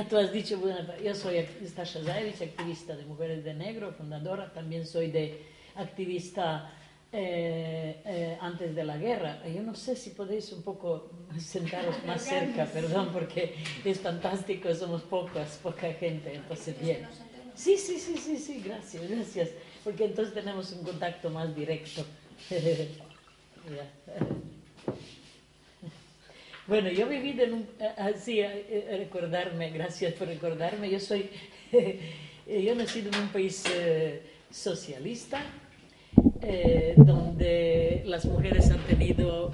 ya 0.00 0.08
tú 0.08 0.16
has 0.16 0.32
dicho, 0.32 0.58
bueno, 0.58 0.78
yo 1.02 1.14
soy 1.14 1.46
Stasha 1.64 2.02
Zajevic, 2.02 2.40
activista 2.40 2.96
de 2.96 3.04
Mujeres 3.04 3.44
de 3.44 3.54
Negro, 3.54 3.92
fundadora, 3.92 4.52
también 4.52 4.86
soy 4.86 5.10
de 5.10 5.42
activista 5.74 6.72
eh, 7.12 8.00
eh, 8.06 8.38
antes 8.40 8.74
de 8.74 8.84
la 8.84 8.96
guerra. 8.96 9.42
Yo 9.46 9.62
no 9.62 9.74
sé 9.74 9.96
si 9.96 10.10
podéis 10.10 10.52
un 10.52 10.62
poco 10.62 11.10
sentaros 11.38 11.96
más 12.06 12.22
cerca, 12.22 12.64
perdón, 12.66 13.10
porque 13.12 13.54
es 13.84 14.00
fantástico, 14.00 14.74
somos 14.74 15.02
pocas, 15.02 15.58
poca 15.62 15.92
gente, 15.92 16.34
entonces 16.34 16.80
bien. 16.80 17.06
Sí, 17.54 17.76
sí, 17.76 17.98
sí, 17.98 18.16
sí, 18.16 18.38
sí, 18.38 18.62
gracias, 18.64 19.06
gracias, 19.06 19.50
porque 19.84 20.06
entonces 20.06 20.32
tenemos 20.32 20.72
un 20.72 20.82
contacto 20.82 21.28
más 21.28 21.54
directo. 21.54 22.06
Bueno, 26.70 26.88
yo 26.88 27.06
he 27.06 27.18
vivido 27.18 27.42
en 27.42 27.52
un, 27.54 27.68
así, 27.96 28.40
recordarme, 28.96 29.70
gracias 29.70 30.12
por 30.12 30.28
recordarme, 30.28 30.88
yo 30.88 31.00
soy, 31.00 31.28
yo 32.46 32.74
nacido 32.76 33.10
en 33.12 33.22
un 33.22 33.28
país 33.30 33.64
eh, 33.74 34.22
socialista, 34.52 35.42
eh, 36.40 36.94
donde 36.96 38.04
las 38.06 38.24
mujeres 38.24 38.70
han 38.70 38.86
tenido 38.86 39.50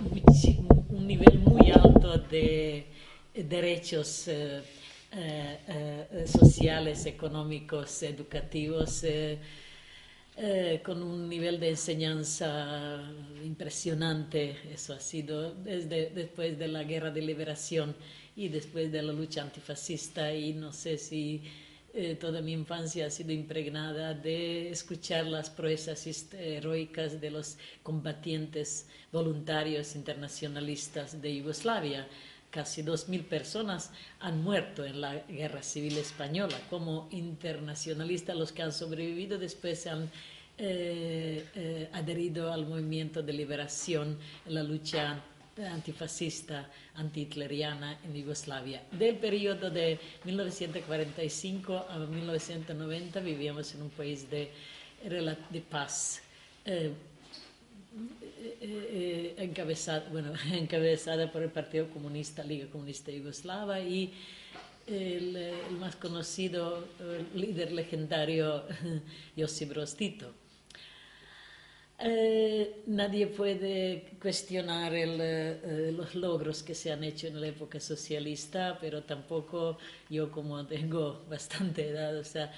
un 0.91 1.07
nivel 1.07 1.39
muy 1.39 1.71
alto 1.71 2.19
de 2.19 2.85
derechos 3.33 4.29
eh, 4.29 4.63
sociales, 6.27 7.07
económicos, 7.07 8.03
educativos, 8.03 9.07
con 10.85 11.03
un 11.03 11.29
nivel 11.29 11.59
de 11.59 11.71
enseñanza 11.71 13.01
impresionante. 13.43 14.57
Eso 14.73 14.93
ha 14.93 15.01
sido 15.01 15.55
desde 15.55 16.11
después 16.11 16.59
de 16.59 16.69
la 16.69 16.85
guerra 16.85 17.11
de 17.11 17.23
liberación 17.23 17.95
y 18.37 18.49
después 18.49 18.93
de 18.93 19.03
la 19.03 19.13
lucha 19.13 19.43
antifascista 19.43 20.35
y 20.35 20.53
no 20.53 20.73
sé 20.73 20.99
si 20.99 21.43
eh, 21.95 22.15
toda 22.17 22.43
mi 22.43 22.53
infancia 22.53 23.07
ha 23.07 23.11
sido 23.11 23.33
impregnada 23.33 24.13
de 24.13 24.71
escuchar 24.71 25.25
las 25.27 25.49
proezas 25.49 26.07
heroicas 26.35 27.19
de 27.19 27.31
los 27.31 27.57
combatientes 27.83 28.87
voluntarios 29.11 29.97
internacionalistas 29.97 31.23
de 31.23 31.37
Yugoslavia. 31.37 32.07
Casi 32.57 32.81
dos 32.81 33.11
mil 33.11 33.23
personas 33.23 33.91
han 34.19 34.43
muerto 34.43 34.83
en 34.83 35.03
la 35.03 35.15
guerra 35.29 35.63
civil 35.63 35.99
española. 35.99 36.57
Como 36.71 37.07
internacionalistas, 37.11 38.35
los 38.35 38.51
que 38.51 38.63
han 38.63 38.73
sobrevivido 38.73 39.37
después 39.37 39.81
se 39.81 39.91
han 39.91 40.11
eh, 40.57 41.45
eh, 41.55 41.91
adherido 41.93 42.51
al 42.51 42.65
movimiento 42.65 43.23
de 43.23 43.35
liberación, 43.35 44.19
la 44.47 44.63
lucha 44.63 45.23
antifascista, 45.59 46.71
antihitleriana 46.95 47.99
en 48.03 48.15
Yugoslavia. 48.15 48.83
Del 48.91 49.17
periodo 49.17 49.69
de 49.69 50.01
1945 50.25 51.87
a 51.91 51.99
1990 51.99 53.21
vivíamos 53.21 53.75
en 53.75 53.83
un 53.83 53.91
país 53.91 54.31
de, 54.31 54.51
de 55.05 55.61
paz. 55.61 56.23
Eh, 56.65 56.91
encabezada, 59.39 60.09
bueno, 60.11 60.33
encabezada 60.53 61.31
por 61.31 61.43
el 61.43 61.51
Partido 61.51 61.89
Comunista, 61.91 62.43
Liga 62.43 62.67
Comunista 62.71 63.11
Yugoslava 63.11 63.81
y 63.81 64.13
el, 64.87 65.37
el 65.37 65.77
más 65.79 65.97
conocido 65.97 66.87
líder 67.35 67.73
legendario 67.73 68.65
Josip 69.37 69.71
Broz 69.71 69.95
Tito. 69.95 70.33
Eh, 71.99 72.83
nadie 72.87 73.27
puede 73.27 74.19
cuestionar 74.21 74.93
eh, 74.95 75.91
los 75.97 76.15
logros 76.15 76.63
que 76.63 76.75
se 76.75 76.93
han 76.93 77.03
hecho 77.05 77.27
en 77.29 77.41
la 77.41 77.47
época 77.47 77.81
socialista, 77.81 78.77
pero 78.79 79.03
tampoco 79.03 79.79
yo 80.11 80.31
como 80.31 80.67
tengo 80.67 81.25
bastante 81.31 81.89
edad, 81.89 82.19
o 82.19 82.25
sea, 82.25 82.53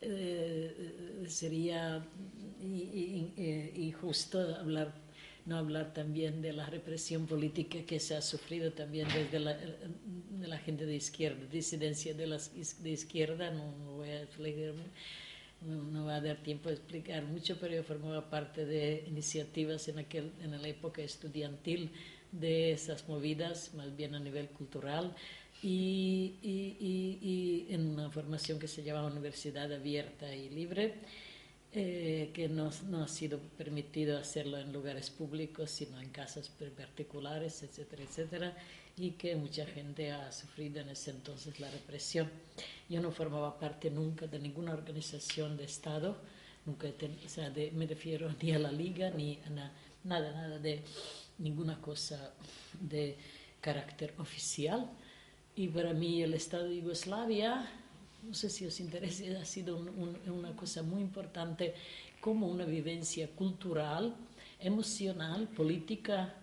eh, 0.00 1.24
sería 1.28 2.04
injusto 3.76 4.40
hablar, 4.56 4.92
no 5.50 5.56
hablar 5.56 5.92
también 5.92 6.40
de 6.42 6.52
la 6.52 6.66
represión 6.66 7.26
política 7.26 7.78
que 7.84 7.98
se 7.98 8.14
ha 8.14 8.22
sufrido 8.22 8.72
también 8.72 9.08
desde 9.12 9.40
la, 9.40 9.56
de 9.56 10.46
la 10.46 10.58
gente 10.58 10.86
de 10.86 10.94
izquierda, 10.94 11.44
disidencia 11.50 12.14
de, 12.14 12.28
las, 12.28 12.52
de 12.82 12.90
izquierda, 12.90 13.50
no, 13.50 13.96
voy 13.96 14.10
a 14.10 14.22
explicarme 14.22 14.84
no 15.66 16.06
va 16.06 16.16
a 16.16 16.20
dar 16.20 16.38
tiempo 16.38 16.68
de 16.68 16.76
explicar 16.76 17.22
mucho, 17.24 17.58
pero 17.60 17.74
yo 17.74 17.82
formaba 17.82 18.30
parte 18.30 18.64
de 18.64 19.04
iniciativas 19.08 19.88
en, 19.88 19.98
aquel, 19.98 20.32
en 20.40 20.52
la 20.52 20.68
época 20.68 21.02
estudiantil 21.02 21.90
de 22.32 22.72
esas 22.72 23.06
movidas, 23.08 23.74
más 23.74 23.94
bien 23.94 24.14
a 24.14 24.20
nivel 24.20 24.48
cultural, 24.48 25.14
y, 25.62 26.36
y, 26.40 27.18
y, 27.20 27.74
en 27.74 27.88
una 27.88 28.08
formación 28.10 28.58
que 28.58 28.68
se 28.68 28.82
llamaba 28.82 29.08
Universidad 29.08 29.70
Abierta 29.70 30.34
y 30.34 30.48
Libre, 30.48 30.94
eh, 31.72 32.30
que 32.34 32.48
no, 32.48 32.70
no, 32.88 33.04
ha 33.04 33.08
sido 33.08 33.38
permitido 33.56 34.18
hacerlo 34.18 34.58
en 34.58 34.72
lugares 34.72 35.10
públicos, 35.10 35.70
sino 35.70 36.00
en 36.00 36.10
casas 36.10 36.50
particulares, 36.76 37.62
etcétera, 37.62 38.02
etcétera 38.02 38.56
y 39.00 39.12
que 39.12 39.34
mucha 39.34 39.64
gente 39.64 40.12
ha 40.12 40.30
sufrido 40.30 40.80
en 40.80 40.90
ese 40.90 41.10
entonces 41.10 41.58
la 41.58 41.70
represión. 41.70 42.30
Yo 42.88 43.00
no 43.00 43.10
formaba 43.10 43.58
parte 43.58 43.90
nunca 43.90 44.26
de 44.26 44.38
ninguna 44.38 44.74
organización 44.74 45.56
de 45.56 45.64
Estado, 45.64 46.18
nunca 46.66 46.88
o 46.88 47.28
sea, 47.28 47.50
me 47.72 47.86
refiero 47.86 48.30
ni 48.42 48.52
a 48.52 48.58
la 48.58 48.70
Liga 48.70 49.10
ni 49.10 49.38
a 49.46 49.50
nada, 49.50 49.72
nada 50.04 50.58
de 50.58 50.82
ninguna 51.38 51.80
cosa 51.80 52.34
de 52.78 53.16
carácter 53.62 54.12
oficial. 54.18 54.90
Y 55.56 55.68
para 55.68 55.94
mí 55.94 56.22
el 56.22 56.34
Estado 56.34 56.68
de 56.68 56.76
Yugoslavia, 56.76 57.70
no 58.22 58.34
sé 58.34 58.50
si 58.50 58.66
os 58.66 58.78
interesa, 58.80 59.24
ha 59.40 59.44
sido 59.44 59.76
una 59.76 60.54
cosa 60.56 60.82
muy 60.82 61.00
importante 61.00 61.74
como 62.20 62.48
una 62.48 62.64
vivencia 62.64 63.28
cultural, 63.28 64.14
emocional, 64.60 65.48
política, 65.48 66.34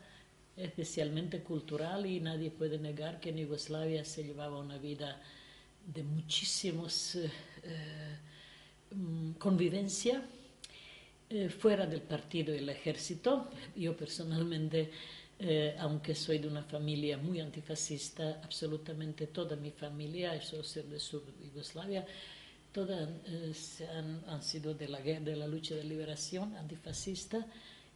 especialmente 0.56 1.42
cultural, 1.42 2.06
y 2.06 2.20
nadie 2.20 2.50
puede 2.50 2.80
negar 2.80 3.20
que 3.20 3.30
en 3.30 3.38
Yugoslavia 3.38 4.04
se 4.04 4.24
llevaba 4.24 4.60
una 4.60 4.78
vida 4.78 5.22
de 5.86 6.04
muchísimos 6.04 7.16
eh, 7.16 7.32
eh, 7.64 8.96
mm, 8.96 9.32
convivencia 9.34 10.22
eh, 11.30 11.50
fuera 11.50 11.86
del 11.86 12.02
partido 12.02 12.54
y 12.56 12.58
el 12.58 12.70
ejército. 12.70 13.50
Yo 13.76 13.96
personalmente, 13.96 14.92
aunque 15.80 16.16
soy 16.16 16.40
de 16.40 16.48
una 16.48 16.64
familia 16.64 17.18
muy 17.18 17.40
antifascista, 17.40 18.42
absolutamente 18.44 19.28
toda 19.28 19.56
mi 19.56 19.72
familia, 19.72 20.34
eso 20.34 20.60
es 20.60 20.74
del 20.76 21.00
sur 21.00 21.24
de 21.26 21.48
Yugoslavia, 21.48 22.06
todas 22.72 23.08
han, 23.96 24.24
han, 24.28 24.44
sido 24.44 24.74
de 24.74 24.88
la, 24.88 25.00
de 25.00 25.36
la 25.36 25.48
lucha 25.48 25.76
de 25.76 25.84
liberación 25.84 26.56
antifascista 26.56 27.46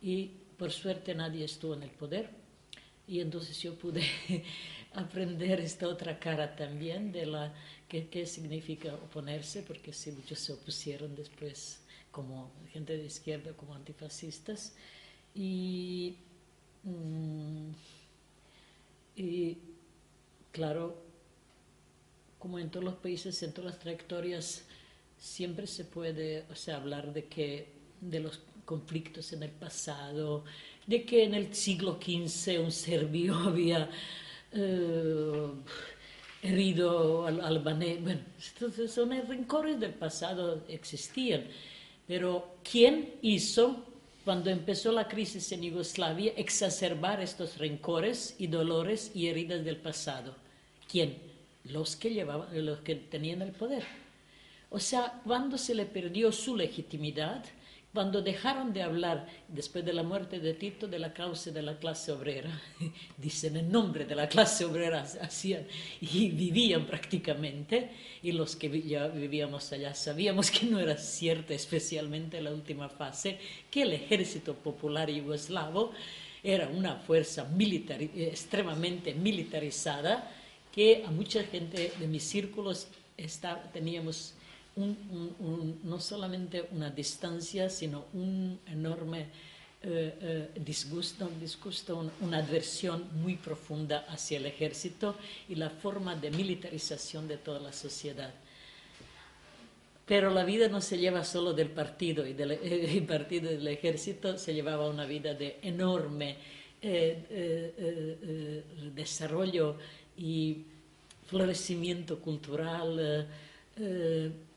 y 0.01 0.31
por 0.57 0.71
suerte 0.71 1.15
nadie 1.15 1.45
estuvo 1.45 1.73
en 1.73 1.83
el 1.83 1.91
poder 1.91 2.29
y 3.07 3.19
entonces 3.19 3.61
yo 3.61 3.77
pude 3.77 4.03
aprender 4.93 5.59
esta 5.59 5.87
otra 5.87 6.19
cara 6.19 6.55
también 6.55 7.11
de 7.11 7.25
la 7.25 7.53
que, 7.87 8.07
qué 8.07 8.25
significa 8.25 8.93
oponerse, 8.93 9.63
porque 9.63 9.91
sí, 9.91 10.11
muchos 10.11 10.39
se 10.39 10.53
opusieron 10.53 11.15
después 11.15 11.81
como 12.09 12.51
gente 12.71 12.97
de 12.97 13.05
izquierda, 13.05 13.51
como 13.53 13.73
antifascistas. 13.73 14.73
Y, 15.35 16.15
y 19.15 19.57
claro, 20.51 21.01
como 22.39 22.59
en 22.59 22.69
todos 22.69 22.83
los 22.83 22.95
países, 22.95 23.41
en 23.43 23.53
todas 23.53 23.71
las 23.71 23.79
trayectorias, 23.79 24.63
siempre 25.17 25.67
se 25.67 25.85
puede 25.85 26.45
o 26.51 26.55
sea, 26.55 26.77
hablar 26.77 27.13
de 27.13 27.25
que 27.25 27.67
de 28.01 28.19
los 28.19 28.39
conflictos 28.65 29.31
en 29.33 29.43
el 29.43 29.51
pasado, 29.51 30.43
de 30.87 31.05
que 31.05 31.23
en 31.23 31.35
el 31.35 31.53
siglo 31.53 31.99
XV 32.01 32.59
un 32.59 32.71
serbio 32.71 33.35
había 33.47 33.89
eh, 34.51 35.47
herido 36.41 37.27
al 37.27 37.41
albanés. 37.41 38.01
Bueno, 38.01 38.21
son 38.87 39.11
rencores 39.27 39.79
del 39.79 39.93
pasado, 39.93 40.63
existían. 40.67 41.45
Pero 42.07 42.55
¿quién 42.69 43.15
hizo, 43.21 43.85
cuando 44.23 44.49
empezó 44.49 44.91
la 44.91 45.07
crisis 45.07 45.51
en 45.51 45.63
Yugoslavia, 45.63 46.33
exacerbar 46.35 47.21
estos 47.21 47.57
rencores 47.57 48.35
y 48.37 48.47
dolores 48.47 49.11
y 49.15 49.27
heridas 49.27 49.65
del 49.65 49.77
pasado? 49.77 50.35
¿Quién? 50.89 51.17
Los 51.63 51.95
que, 51.95 52.11
llevaban, 52.11 52.65
los 52.65 52.79
que 52.79 52.95
tenían 52.95 53.41
el 53.41 53.51
poder. 53.51 53.83
O 54.69 54.79
sea, 54.79 55.21
cuando 55.23 55.57
se 55.57 55.75
le 55.75 55.85
perdió 55.85 56.31
su 56.31 56.55
legitimidad, 56.55 57.43
cuando 57.93 58.21
dejaron 58.21 58.71
de 58.71 58.83
hablar 58.83 59.27
después 59.49 59.83
de 59.83 59.91
la 59.91 60.03
muerte 60.03 60.39
de 60.39 60.53
Tito 60.53 60.87
de 60.87 60.97
la 60.97 61.13
causa 61.13 61.51
de 61.51 61.61
la 61.61 61.77
clase 61.77 62.11
obrera, 62.11 62.49
dicen 63.17 63.57
en 63.57 63.71
nombre 63.71 64.05
de 64.05 64.15
la 64.15 64.29
clase 64.29 64.63
obrera, 64.63 65.01
hacían 65.01 65.67
y 65.99 66.29
vivían 66.29 66.85
prácticamente, 66.85 67.89
y 68.23 68.31
los 68.31 68.55
que 68.55 68.81
ya 68.81 69.07
vivíamos 69.07 69.71
allá 69.73 69.93
sabíamos 69.93 70.51
que 70.51 70.65
no 70.65 70.79
era 70.79 70.95
cierto, 70.97 71.53
especialmente 71.53 72.37
en 72.37 72.45
la 72.45 72.51
última 72.51 72.87
fase, 72.87 73.37
que 73.69 73.81
el 73.81 73.93
ejército 73.93 74.55
popular 74.55 75.09
yugoslavo 75.09 75.91
era 76.43 76.69
una 76.69 76.95
fuerza 76.95 77.43
militar, 77.43 78.01
extremadamente 78.01 79.13
militarizada 79.13 80.31
que 80.71 81.03
a 81.05 81.11
mucha 81.11 81.43
gente 81.43 81.91
de 81.99 82.07
mis 82.07 82.23
círculos 82.23 82.87
está, 83.17 83.61
teníamos 83.73 84.33
no 84.75 85.99
solamente 85.99 86.67
una 86.71 86.89
distancia, 86.89 87.69
sino 87.69 88.05
un 88.13 88.59
enorme 88.65 89.27
eh, 89.83 90.13
eh, 90.21 90.59
disgusto, 90.63 91.27
disgusto 91.39 92.11
una 92.21 92.37
adversión 92.37 93.09
muy 93.23 93.35
profunda 93.35 94.05
hacia 94.09 94.37
el 94.37 94.45
ejército 94.45 95.15
y 95.49 95.55
la 95.55 95.71
forma 95.71 96.15
de 96.15 96.29
militarización 96.29 97.27
de 97.27 97.37
toda 97.37 97.59
la 97.59 97.73
sociedad. 97.73 98.31
Pero 100.05 100.29
la 100.29 100.43
vida 100.43 100.67
no 100.67 100.81
se 100.81 100.99
lleva 100.99 101.23
solo 101.23 101.53
del 101.53 101.69
partido 101.69 102.27
y 102.27 102.33
del 102.33 102.51
el 102.61 103.03
partido 103.05 103.49
del 103.49 103.67
ejército, 103.67 104.37
se 104.37 104.53
llevaba 104.53 104.87
una 104.87 105.05
vida 105.05 105.33
de 105.33 105.57
enorme 105.63 106.37
eh, 106.79 108.63
desarrollo 108.93 109.77
y 110.15 110.63
florecimiento 111.25 112.19
cultural 112.19 113.27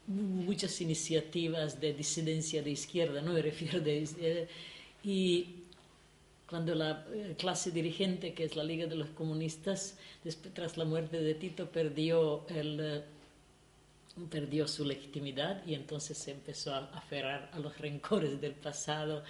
muchas 0.06 0.80
iniciativas 0.80 1.80
de 1.80 1.94
disidencia 1.94 2.62
de 2.62 2.70
izquierda, 2.70 3.22
no 3.22 3.32
me 3.32 3.42
refiero 3.42 3.80
de... 3.80 4.48
y 5.02 5.64
cuando 6.48 6.74
la 6.74 7.06
eh, 7.12 7.34
clase 7.38 7.70
dirigente, 7.70 8.34
que 8.34 8.44
es 8.44 8.54
la 8.54 8.64
Liga 8.64 8.86
de 8.86 8.96
los 8.96 9.08
Comunistas, 9.08 9.96
después, 10.22 10.52
tras 10.54 10.76
la 10.76 10.84
muerte 10.84 11.20
de 11.20 11.34
Tito, 11.34 11.70
perdió, 11.70 12.44
eh, 12.48 13.02
perdió 14.30 14.68
su 14.68 14.84
legitimidad 14.84 15.66
y 15.66 15.74
entonces 15.74 16.18
se 16.18 16.32
empezó 16.32 16.74
a 16.74 16.84
aferrar 16.92 17.50
a 17.52 17.58
los 17.58 17.78
rencores 17.78 18.40
del 18.40 18.52
pasado, 18.52 19.24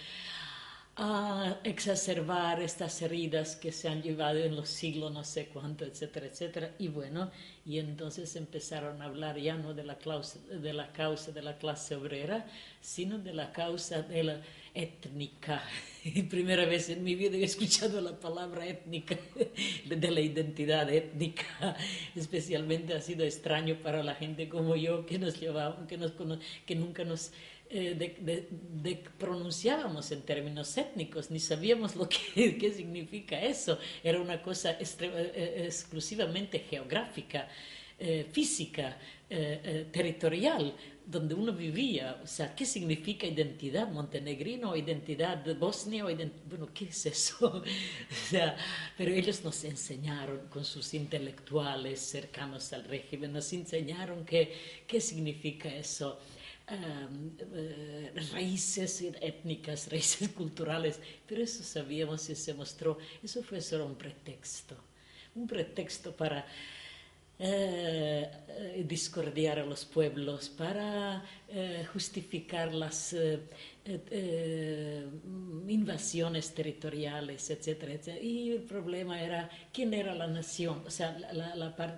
a 0.97 1.59
exacerbar 1.65 2.63
estas 2.63 3.03
heridas 3.03 3.57
que 3.57 3.73
se 3.73 3.89
han 3.89 4.01
llevado 4.01 4.39
en 4.39 4.55
los 4.55 4.69
siglos 4.69 5.13
no 5.13 5.25
sé 5.25 5.47
cuánto, 5.47 5.85
etcétera, 5.85 6.27
etcétera. 6.27 6.71
Y 6.79 6.89
bueno, 6.89 7.33
y 7.67 7.79
entonces 7.79 8.37
empezaron 8.37 9.03
a 9.03 9.07
hablar 9.07 9.37
ya 9.39 9.57
no 9.57 9.75
de 9.75 9.83
la, 9.83 9.99
causa, 9.99 10.39
de 10.49 10.73
la 10.73 10.93
causa 10.93 11.33
de 11.33 11.43
la 11.43 11.59
clase 11.59 11.97
obrera, 11.97 12.47
sino 12.81 13.19
de 13.19 13.35
la 13.35 13.53
causa 13.53 14.03
de 14.03 14.23
la 14.23 14.41
étnica. 14.73 15.63
Primera 16.31 16.65
vez 16.65 16.89
en 16.91 17.03
mi 17.03 17.17
vida 17.17 17.37
he 17.39 17.45
escuchado 17.45 18.01
la 18.01 18.21
palabra 18.21 18.65
étnica, 18.65 19.17
de 19.87 20.11
la 20.11 20.21
identidad 20.21 20.89
étnica. 20.93 21.77
Especialmente 22.15 22.95
ha 22.95 23.01
sido 23.01 23.25
extraño 23.25 23.77
para 23.83 24.05
la 24.05 24.15
gente 24.15 24.49
como 24.49 24.77
yo 24.77 25.07
que 25.07 25.19
nos 25.19 25.41
llevaba, 25.41 25.87
que, 25.89 25.97
nos, 25.97 26.13
que 26.67 26.77
nunca 26.77 27.05
nos 27.05 27.33
eh, 27.77 27.97
de, 27.97 29.05
pronunciábamos 29.19 30.13
en 30.13 30.23
términos 30.23 30.79
étnicos, 30.79 31.33
ni 31.33 31.41
sabíamos 31.41 31.97
lo 31.97 32.09
que 32.09 32.57
qué 32.61 32.73
significa 32.73 33.41
eso. 33.41 33.81
Era 34.05 34.21
una 34.21 34.41
cosa 34.41 34.71
eh, 34.71 34.87
eh, 35.01 35.63
exclusivamente 35.65 36.61
geográfica, 36.61 37.49
física, 38.31 38.99
territorial, 39.91 40.75
donde 41.07 41.35
uno 41.35 41.53
vivía. 41.53 42.21
O 42.23 42.27
sea, 42.27 42.55
¿qué 42.55 42.65
significa 42.65 43.27
identidad 43.27 43.89
montenegrino 43.89 44.71
o 44.71 44.77
identidad 44.77 45.45
bosnia? 45.57 46.05
O 46.05 46.11
bueno, 46.49 46.69
¿qué 46.73 46.85
es 46.87 47.07
eso? 47.07 47.47
o 47.57 48.31
sea, 48.31 48.57
pero 48.97 49.13
ellos 49.13 49.43
nos 49.43 49.65
enseñaron 49.65 50.47
con 50.49 50.65
sus 50.65 50.95
intelectuales 50.95 51.99
cercanos 52.01 52.73
al 52.73 52.85
régimen, 52.85 53.33
nos 53.33 53.53
enseñaron 53.53 54.25
qué, 54.25 54.53
qué 54.87 55.01
significa 55.01 55.75
eso 55.75 56.21
eh, 56.67 58.11
raíces 58.33 59.03
étnicas, 59.21 59.87
raíces 59.91 60.31
culturales, 60.31 60.99
pero 61.27 61.43
eso 61.43 61.63
sabíamos 61.63 62.29
y 62.31 62.35
se 62.35 62.55
mostró, 62.55 62.97
eso 63.23 63.43
fue 63.43 63.61
solo 63.61 63.85
un 63.85 63.97
pretexto, 63.97 64.75
un 65.35 65.47
pretexto 65.47 66.13
para 66.17 66.47
eh, 67.39 68.31
eh, 68.49 68.85
discordiar 68.89 69.59
a 69.59 69.67
los 69.67 69.85
pueblos, 69.85 70.49
para 70.49 71.23
justificar 71.93 72.75
las 72.75 73.15
invasiones 75.69 76.53
territoriales, 76.55 77.51
etcétera, 77.51 77.93
etcétera, 77.93 78.25
Y 78.25 78.53
el 78.53 78.63
problema 78.63 79.23
era 79.23 79.51
quién 79.73 79.93
era 79.93 80.15
la 80.15 80.27
nación, 80.27 80.83
o 80.87 80.91
sea, 80.91 81.17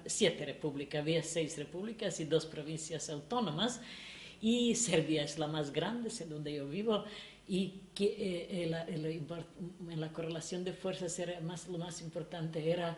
siete 0.06 0.44
repúblicas, 0.44 1.00
había 1.00 1.22
seis 1.22 1.56
repúblicas 1.56 2.18
y 2.20 2.24
dos 2.24 2.44
provincias 2.44 3.08
autónomas 3.08 3.80
y 4.40 4.74
Serbia 4.74 5.22
es 5.22 5.38
la 5.38 5.46
más 5.46 5.72
grande, 5.72 6.08
es 6.08 6.28
donde 6.28 6.54
yo 6.54 6.68
vivo, 6.68 7.04
y 7.48 7.82
que 7.94 8.04
eh, 8.04 8.64
en 8.64 10.00
la 10.00 10.12
correlación 10.12 10.64
de 10.64 10.72
fuerzas 10.72 11.18
era 11.18 11.40
más, 11.40 11.68
lo 11.68 11.78
más 11.78 12.00
importante 12.00 12.70
era 12.70 12.96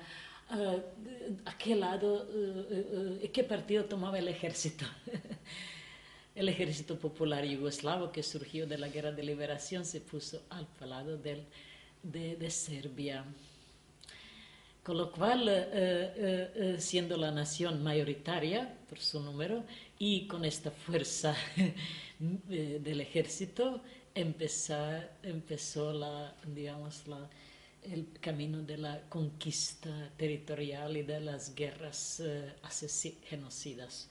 uh, 0.51 0.81
a 1.45 1.59
qué 1.59 1.75
lado, 1.75 2.27
uh, 2.27 3.31
qué 3.33 3.45
partido 3.45 3.85
tomaba 3.85 4.19
el 4.19 4.29
ejército. 4.29 4.87
el 6.35 6.49
ejército 6.49 6.99
popular 6.99 7.45
yugoslavo 7.45 8.13
que 8.13 8.23
surgió 8.23 8.67
de 8.67 8.79
la 8.79 8.89
guerra 8.89 9.13
de 9.13 9.23
liberación 9.23 9.85
se 9.85 10.01
puso 10.01 10.41
al 10.51 10.67
lado 10.89 11.19
del, 11.19 11.45
de, 12.03 12.37
de 12.37 12.51
Serbia. 12.51 13.25
Con 14.89 14.97
lo 14.97 15.13
cual, 15.13 15.69
siendo 16.79 17.19
la 17.19 17.31
nación 17.31 17.83
mayoritaria 17.83 18.75
por 18.89 18.99
su 18.99 19.21
número, 19.21 19.63
y 19.99 20.27
con 20.27 20.47
esta 20.47 20.71
fuerza 20.71 21.37
del 22.19 23.03
ejército 23.03 23.83
empezó 24.15 25.93
la, 25.93 26.35
digamos, 26.43 27.07
la, 27.07 27.29
el 27.83 28.07
camino 28.19 28.63
de 28.63 28.79
la 28.79 29.03
conquista 29.11 30.11
territorial 30.17 30.97
y 30.97 31.03
de 31.03 31.21
las 31.21 31.55
guerras 31.55 32.21
eh, 32.25 32.55
genocidas. 33.25 34.09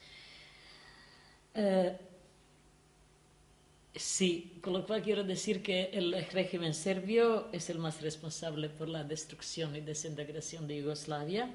Sí, 3.97 4.59
con 4.61 4.73
lo 4.73 4.85
cual 4.85 5.01
quiero 5.01 5.23
decir 5.23 5.63
que 5.63 5.89
el 5.91 6.13
régimen 6.31 6.75
serbio 6.75 7.51
es 7.51 7.71
el 7.71 7.79
más 7.79 7.99
responsable 8.01 8.69
por 8.69 8.87
la 8.87 9.03
destrucción 9.03 9.75
y 9.75 9.81
desintegración 9.81 10.67
de 10.67 10.77
Yugoslavia, 10.77 11.51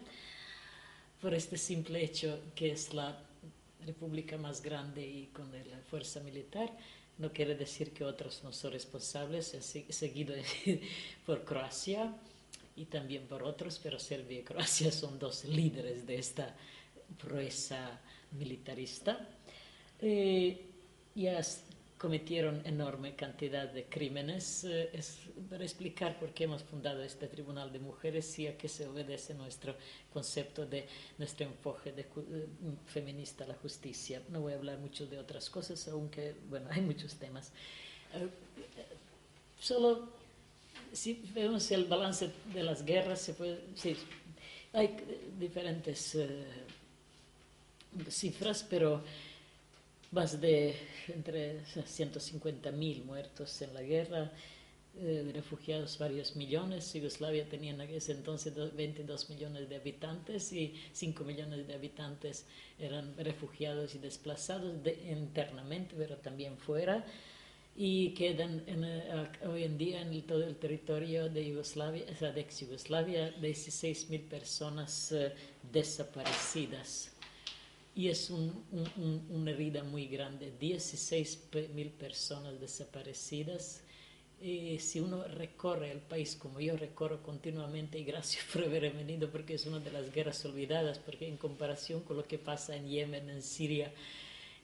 por 1.21 1.35
este 1.35 1.57
simple 1.57 2.03
hecho 2.03 2.41
que 2.57 2.73
es 2.73 2.95
la 2.95 3.17
república 3.87 4.37
más 4.39 4.61
grande 4.61 5.07
y 5.07 5.27
con 5.27 5.53
la 5.53 5.79
fuerza 5.89 6.19
militar, 6.21 6.77
no 7.19 7.33
quiere 7.33 7.55
decir 7.55 7.93
que 7.93 8.05
otros 8.05 8.43
no 8.43 8.53
son 8.53 8.73
responsables, 8.73 9.57
seguido 9.91 10.35
por 11.27 11.45
Croacia 11.45 12.13
y 12.75 12.87
también 12.87 13.25
por 13.29 13.45
otros, 13.45 13.79
pero 13.81 14.01
Serbia 14.01 14.41
y 14.41 14.43
Croacia 14.43 14.91
son 14.91 15.17
dos 15.17 15.45
líderes 15.45 16.05
de 16.09 16.17
esta 16.17 16.57
proeza 17.21 18.01
militarista. 18.33 19.29
Eh, 20.01 20.67
cometieron 22.03 22.67
enorme 22.67 23.15
cantidad 23.15 23.69
de 23.69 23.85
crímenes. 23.85 24.65
Eh, 24.65 24.91
es 24.93 25.19
para 25.49 25.63
explicar 25.63 26.19
por 26.19 26.31
qué 26.35 26.45
hemos 26.45 26.65
fundado 26.65 27.01
este 27.01 27.29
Tribunal 27.29 27.73
de 27.73 27.79
Mujeres 27.79 28.37
y 28.41 28.49
a 28.49 28.59
qué 28.59 28.69
se 28.69 28.89
obedece 28.89 29.35
nuestro 29.35 29.77
concepto 30.13 30.67
de 30.67 30.89
nuestro 31.19 31.47
enfoque 31.47 31.93
de, 31.93 32.03
eh, 32.03 32.07
feminista 32.87 33.45
a 33.45 33.47
la 33.47 33.55
justicia. 33.55 34.21
No 34.31 34.41
voy 34.41 34.53
a 34.53 34.57
hablar 34.57 34.79
mucho 34.81 35.07
de 35.07 35.17
otras 35.17 35.49
cosas, 35.49 35.87
aunque, 35.87 36.35
bueno, 36.51 36.67
hay 36.73 36.81
muchos 36.81 37.15
temas. 37.15 37.53
Eh, 38.15 38.29
solo 39.61 40.09
si 40.93 41.23
vemos 41.33 41.71
el 41.71 41.85
balance 41.85 42.33
de 42.53 42.65
las 42.65 42.85
guerras, 42.85 43.21
se 43.21 43.35
puede, 43.35 43.61
sí, 43.77 43.97
hay 44.73 44.97
diferentes 45.39 46.19
cifras, 48.11 48.67
pero 48.69 49.05
más 50.13 50.41
de 50.41 50.77
entre 51.09 51.63
150.000 51.65 53.05
muertos 53.05 53.63
en 53.63 53.75
la 53.75 53.83
guerra, 53.83 54.31
eh, 54.95 55.31
refugiados 55.35 55.99
varios 55.99 56.37
millones. 56.37 56.93
Yugoslavia 56.93 57.49
tenía 57.49 57.73
en 57.73 57.81
ese 57.81 58.13
entonces 58.13 58.55
22 58.77 59.31
millones 59.31 59.69
de 59.71 59.77
habitantes 59.77 60.53
y 60.53 60.75
5 60.93 61.25
millones 61.25 61.67
de 61.67 61.75
habitantes 61.75 62.45
eran 62.79 63.17
refugiados 63.17 63.95
y 63.95 63.99
desplazados 63.99 64.75
internamente, 65.09 65.95
pero 65.97 66.17
también 66.19 66.59
fuera. 66.59 67.07
Y 67.75 68.11
quedan 68.11 68.63
eh, 68.67 69.29
hoy 69.47 69.65
en 69.65 69.79
día 69.79 70.03
en 70.03 70.23
todo 70.27 70.45
el 70.45 70.57
territorio 70.57 71.31
de 71.31 71.49
Yugoslavia, 71.49 72.05
o 72.13 72.15
sea, 72.15 72.33
de 72.33 72.43
ex-Yugoslavia, 72.43 73.35
16.000 73.41 74.29
personas 74.29 75.11
eh, 75.13 75.33
desaparecidas 75.73 77.13
y 77.95 78.09
es 78.09 78.31
una 78.31 79.51
herida 79.51 79.83
muy 79.85 80.07
grande. 80.07 80.53
16 80.59 81.49
mil 81.75 81.91
personas 81.91 82.59
desaparecidas. 82.59 83.83
Y 84.41 84.79
si 84.81 84.99
uno 84.99 85.23
recorre 85.25 85.93
el 85.93 86.01
país 86.01 86.35
como 86.35 86.59
yo 86.59 86.77
recorro 86.77 87.23
continuamente, 87.23 87.99
y 87.99 88.05
gracias 88.05 88.45
por 88.53 88.65
haber 88.65 88.91
venido, 88.93 89.31
porque 89.31 89.55
es 89.55 89.67
una 89.67 89.79
de 89.79 89.93
las 89.93 90.13
guerras 90.13 90.45
olvidadas, 90.45 90.99
porque 90.99 91.29
en 91.29 91.37
comparación 91.37 92.01
con 92.01 92.17
lo 92.17 92.27
que 92.27 92.39
pasa 92.39 92.75
en 92.75 92.89
Yemen, 92.89 93.29
en 93.29 93.43
Siria, 93.43 93.93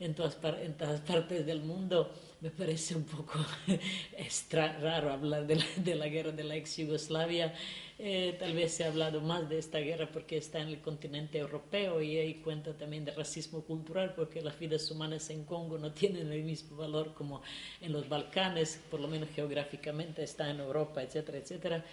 en 0.00 0.14
todas, 0.14 0.38
en 0.62 0.76
todas 0.76 1.00
partes 1.00 1.44
del 1.44 1.60
mundo, 1.60 2.12
me 2.40 2.50
parece 2.50 2.96
un 2.96 3.04
poco 3.04 3.38
extra 4.16 4.78
raro 4.78 5.12
hablar 5.12 5.46
de 5.46 5.56
la, 5.56 5.66
de 5.76 5.94
la 5.94 6.08
guerra 6.08 6.32
de 6.32 6.44
la 6.44 6.56
ex 6.56 6.76
Yugoslavia 6.76 7.54
eh, 7.98 8.36
tal 8.38 8.54
vez 8.54 8.72
se 8.72 8.84
ha 8.84 8.88
hablado 8.88 9.20
más 9.20 9.48
de 9.48 9.58
esta 9.58 9.78
guerra 9.78 10.08
porque 10.12 10.36
está 10.36 10.60
en 10.60 10.68
el 10.68 10.80
continente 10.80 11.38
europeo 11.38 12.00
y 12.00 12.16
hay 12.16 12.34
cuenta 12.34 12.76
también 12.76 13.04
de 13.04 13.10
racismo 13.12 13.62
cultural 13.62 14.14
porque 14.14 14.40
las 14.40 14.58
vidas 14.58 14.88
humanas 14.90 15.30
en 15.30 15.44
Congo 15.44 15.78
no 15.78 15.92
tienen 15.92 16.30
el 16.30 16.44
mismo 16.44 16.76
valor 16.76 17.14
como 17.14 17.42
en 17.80 17.92
los 17.92 18.08
Balcanes, 18.08 18.80
por 18.90 19.00
lo 19.00 19.08
menos 19.08 19.28
geográficamente 19.34 20.22
está 20.22 20.48
en 20.48 20.60
Europa, 20.60 21.02
etcétera, 21.02 21.38
etcétera 21.38 21.84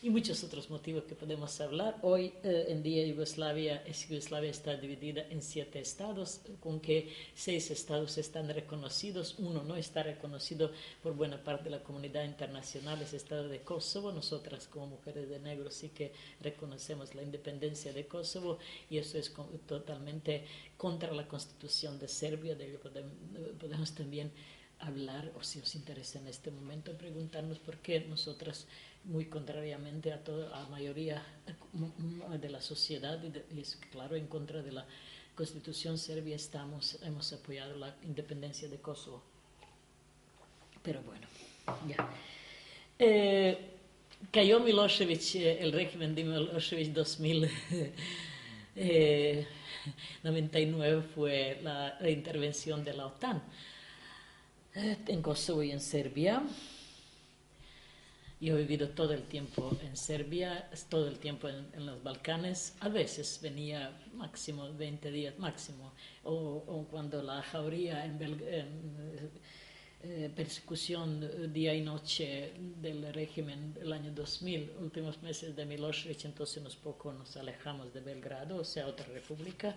y 0.00 0.10
muchos 0.10 0.44
otros 0.44 0.70
motivos 0.70 1.04
que 1.04 1.16
podemos 1.16 1.60
hablar. 1.60 1.98
Hoy 2.02 2.32
eh, 2.44 2.66
en 2.68 2.84
día 2.84 3.04
Yugoslavia, 3.04 3.84
Yugoslavia 3.86 4.50
está 4.50 4.76
dividida 4.76 5.26
en 5.28 5.42
siete 5.42 5.80
estados, 5.80 6.40
con 6.60 6.78
que 6.78 7.12
seis 7.34 7.70
estados 7.72 8.16
están 8.16 8.48
reconocidos, 8.48 9.34
uno 9.38 9.64
no 9.64 9.74
está 9.74 10.04
reconocido 10.04 10.70
por 11.02 11.14
buena 11.14 11.42
parte 11.42 11.64
de 11.64 11.70
la 11.70 11.82
comunidad 11.82 12.24
internacional, 12.24 13.02
es 13.02 13.10
el 13.10 13.16
estado 13.16 13.48
de 13.48 13.60
Kosovo. 13.62 14.12
Nosotras 14.12 14.68
como 14.68 14.86
mujeres 14.86 15.28
de 15.28 15.40
negro 15.40 15.70
sí 15.70 15.88
que 15.88 16.12
reconocemos 16.40 17.16
la 17.16 17.22
independencia 17.22 17.92
de 17.92 18.06
Kosovo 18.06 18.58
y 18.88 18.98
eso 18.98 19.18
es 19.18 19.34
totalmente 19.66 20.44
contra 20.76 21.12
la 21.12 21.26
constitución 21.26 21.98
de 21.98 22.06
Serbia, 22.06 22.54
de 22.54 22.68
podemos, 22.78 23.12
podemos 23.58 23.92
también 23.92 24.30
hablar, 24.80 25.32
o 25.38 25.42
si 25.42 25.60
os 25.60 25.74
interesa 25.74 26.18
en 26.18 26.28
este 26.28 26.50
momento, 26.50 26.92
preguntarnos 26.92 27.58
por 27.58 27.78
qué 27.78 28.00
nosotras 28.00 28.66
muy 29.04 29.26
contrariamente 29.26 30.12
a 30.12 30.22
toda 30.22 30.50
la 30.50 30.68
mayoría 30.68 31.24
de 32.40 32.48
la 32.48 32.60
sociedad 32.60 33.20
y, 33.22 33.60
es 33.60 33.76
claro 33.90 34.16
en 34.16 34.26
contra 34.26 34.62
de 34.62 34.72
la 34.72 34.86
constitución 35.34 35.98
serbia 35.98 36.36
estamos 36.36 36.98
hemos 37.02 37.32
apoyado 37.32 37.76
la 37.76 37.94
independencia 38.02 38.68
de 38.68 38.78
Kosovo. 38.78 39.22
Pero 40.82 41.02
bueno 41.02 41.26
ya. 41.86 42.08
Eh, 42.98 43.70
cayó 44.30 44.60
Milosevic 44.60 45.34
eh, 45.36 45.58
el 45.60 45.72
régimen 45.72 46.14
de 46.14 46.24
Milosevic 46.24 46.92
2099 46.92 47.92
eh, 48.74 49.46
fue 51.14 51.58
la 51.62 51.98
intervención 52.08 52.84
de 52.84 52.94
la 52.94 53.06
OTAN 53.06 53.42
en 55.06 55.22
Kosovo 55.22 55.62
y 55.62 55.72
en 55.72 55.80
Serbia 55.80 56.42
yo 58.40 58.56
he 58.56 58.60
vivido 58.60 58.90
todo 58.90 59.14
el 59.14 59.24
tiempo 59.24 59.76
en 59.82 59.96
Serbia, 59.96 60.70
todo 60.88 61.08
el 61.08 61.18
tiempo 61.18 61.48
en, 61.48 61.84
los 61.84 62.00
Balcanes. 62.04 62.76
A 62.78 62.88
veces 62.88 63.40
venía 63.42 63.98
máximo 64.14 64.72
20 64.74 65.10
días, 65.10 65.36
máximo. 65.40 65.92
O, 66.22 66.86
cuando 66.88 67.20
la 67.20 67.42
jauría 67.42 68.04
en, 68.04 68.18
eh, 70.04 70.30
persecución 70.36 71.52
día 71.52 71.74
y 71.74 71.80
noche 71.80 72.52
del 72.80 73.12
régimen 73.12 73.74
del 73.74 73.92
año 73.92 74.12
2000, 74.12 74.70
últimos 74.82 75.20
meses 75.20 75.56
de 75.56 75.66
Milosevic, 75.66 76.24
entonces 76.24 76.58
unos 76.58 76.76
poco 76.76 77.12
nos 77.12 77.36
alejamos 77.36 77.92
de 77.92 78.00
Belgrado, 78.00 78.58
o 78.58 78.64
sea, 78.64 78.86
otra 78.86 79.06
república. 79.06 79.76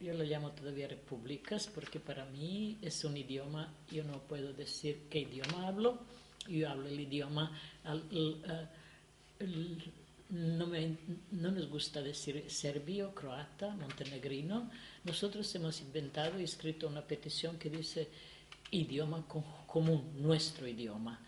Yo 0.00 0.12
lo 0.14 0.24
llamo 0.24 0.50
todavía 0.50 0.88
repúblicas 0.88 1.68
porque 1.74 2.00
para 2.00 2.24
mí 2.26 2.76
es 2.82 3.04
un 3.04 3.16
idioma, 3.16 3.72
yo 3.90 4.04
no 4.04 4.20
puedo 4.20 4.52
decir 4.52 5.04
qué 5.08 5.20
idioma 5.20 5.68
hablo 5.68 5.98
yo 6.48 6.70
hablo 6.70 6.88
el 6.88 7.00
idioma, 7.00 7.50
no, 10.28 10.66
me, 10.66 10.96
no, 11.30 11.50
nos 11.50 11.68
gusta 11.68 12.02
decir 12.02 12.44
serbio, 12.48 13.14
croata, 13.14 13.70
montenegrino. 13.76 14.70
Nosotros 15.04 15.54
hemos 15.54 15.80
inventado 15.80 16.40
y 16.40 16.44
escrito 16.44 16.88
una 16.88 17.02
petición 17.02 17.58
que 17.58 17.70
dice 17.70 18.08
idioma 18.70 19.24
común, 19.66 20.12
nuestro 20.16 20.66
idioma. 20.66 21.20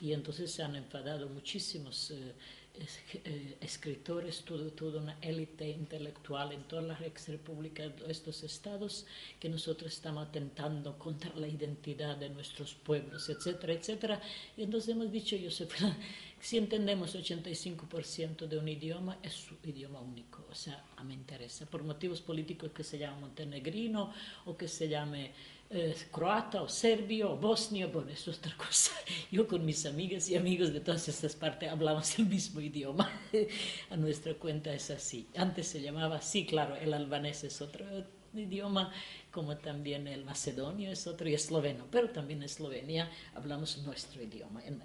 Y 0.00 0.12
entonces 0.12 0.50
se 0.50 0.62
han 0.62 0.74
enfadado 0.76 1.28
muchísimos 1.28 2.10
eh, 2.10 2.34
eh, 2.74 3.58
escritores, 3.60 4.44
toda 4.44 5.00
una 5.00 5.18
élite 5.20 5.68
intelectual 5.68 6.52
en 6.52 6.62
todas 6.64 6.84
las 6.86 7.28
repúblicas 7.28 7.94
de 7.98 8.10
estos 8.10 8.42
estados, 8.42 9.06
que 9.38 9.50
nosotros 9.50 9.92
estamos 9.92 10.26
atentando 10.26 10.98
contra 10.98 11.34
la 11.36 11.48
identidad 11.48 12.16
de 12.16 12.30
nuestros 12.30 12.74
pueblos, 12.74 13.28
etcétera, 13.28 13.74
etcétera. 13.74 14.22
Y 14.56 14.62
entonces 14.62 14.94
hemos 14.94 15.12
dicho, 15.12 15.36
Josefina, 15.42 15.96
si 16.40 16.56
entendemos 16.56 17.14
85% 17.14 18.46
de 18.48 18.58
un 18.58 18.68
idioma, 18.68 19.18
es 19.22 19.34
su 19.34 19.54
idioma 19.64 20.00
único. 20.00 20.46
O 20.50 20.54
sea, 20.54 20.82
a 20.96 21.04
mí 21.04 21.08
me 21.08 21.20
interesa, 21.20 21.66
por 21.66 21.84
motivos 21.84 22.22
políticos 22.22 22.72
que 22.72 22.84
se 22.84 22.98
llame 22.98 23.20
montenegrino 23.20 24.14
o 24.46 24.56
que 24.56 24.66
se 24.66 24.88
llame 24.88 25.32
eh, 25.74 25.96
croata 26.10 26.62
o 26.62 26.68
serbio 26.68 27.32
o 27.32 27.36
bosnio, 27.36 27.88
bueno, 27.88 28.10
eso 28.10 28.30
es 28.30 28.38
otra 28.38 28.54
cosa. 28.56 28.92
Yo 29.30 29.48
con 29.48 29.64
mis 29.64 29.86
amigas 29.86 30.28
y 30.28 30.36
amigos 30.36 30.72
de 30.72 30.80
todas 30.80 31.08
estas 31.08 31.34
partes 31.34 31.70
hablamos 31.70 32.18
el 32.18 32.26
mismo 32.26 32.60
idioma. 32.60 33.10
A 33.90 33.96
nuestra 33.96 34.34
cuenta 34.34 34.72
es 34.72 34.90
así. 34.90 35.26
Antes 35.34 35.68
se 35.68 35.80
llamaba, 35.80 36.20
sí, 36.20 36.44
claro, 36.44 36.76
el 36.76 36.92
albanés 36.92 37.44
es 37.44 37.62
otro 37.62 37.86
idioma, 38.34 38.92
como 39.30 39.56
también 39.56 40.06
el 40.08 40.24
macedonio 40.24 40.90
es 40.90 41.06
otro 41.06 41.28
y 41.28 41.34
esloveno, 41.34 41.86
pero 41.90 42.10
también 42.10 42.40
en 42.40 42.44
Eslovenia 42.44 43.10
hablamos 43.34 43.78
nuestro 43.78 44.22
idioma, 44.22 44.62
en, 44.64 44.80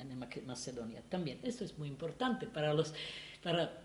Macedonia 0.46 1.02
también. 1.10 1.40
Esto 1.44 1.66
es 1.66 1.78
muy 1.78 1.90
importante 1.90 2.48
para 2.48 2.74
los... 2.74 2.94
Para 3.44 3.82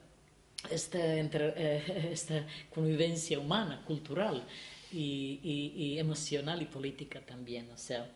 esta, 0.70 0.98
eh, 1.00 2.10
esta 2.12 2.46
convivencia 2.72 3.40
humana, 3.40 3.82
cultural 3.84 4.44
y, 4.92 5.96
emocional 5.98 6.62
y 6.62 6.66
política 6.66 7.20
también, 7.20 7.70
o 7.70 7.76
sea. 7.76 8.10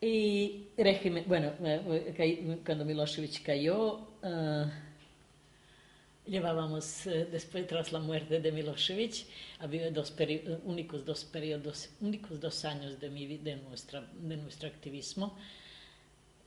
Y 0.00 0.66
régimen, 0.76 1.24
bueno, 1.26 1.52
cuando 2.64 2.84
Milosevic 2.84 3.42
cayó, 3.42 3.94
uh, 4.22 4.66
llevábamos, 6.26 7.06
uh, 7.06 7.26
después 7.30 7.66
tras 7.66 7.92
la 7.92 8.00
muerte 8.00 8.40
de 8.40 8.52
Milosevic, 8.52 9.26
había 9.58 9.90
dos 9.90 10.12
únicos 10.64 11.04
dos 11.04 11.24
periodos, 11.24 11.88
únicos 12.00 12.40
dos 12.40 12.64
años 12.66 13.00
de, 13.00 13.08
mi, 13.08 13.38
de, 13.38 13.56
nuestra, 13.56 14.06
de 14.20 14.36
nuestro 14.36 14.68
activismo 14.68 15.34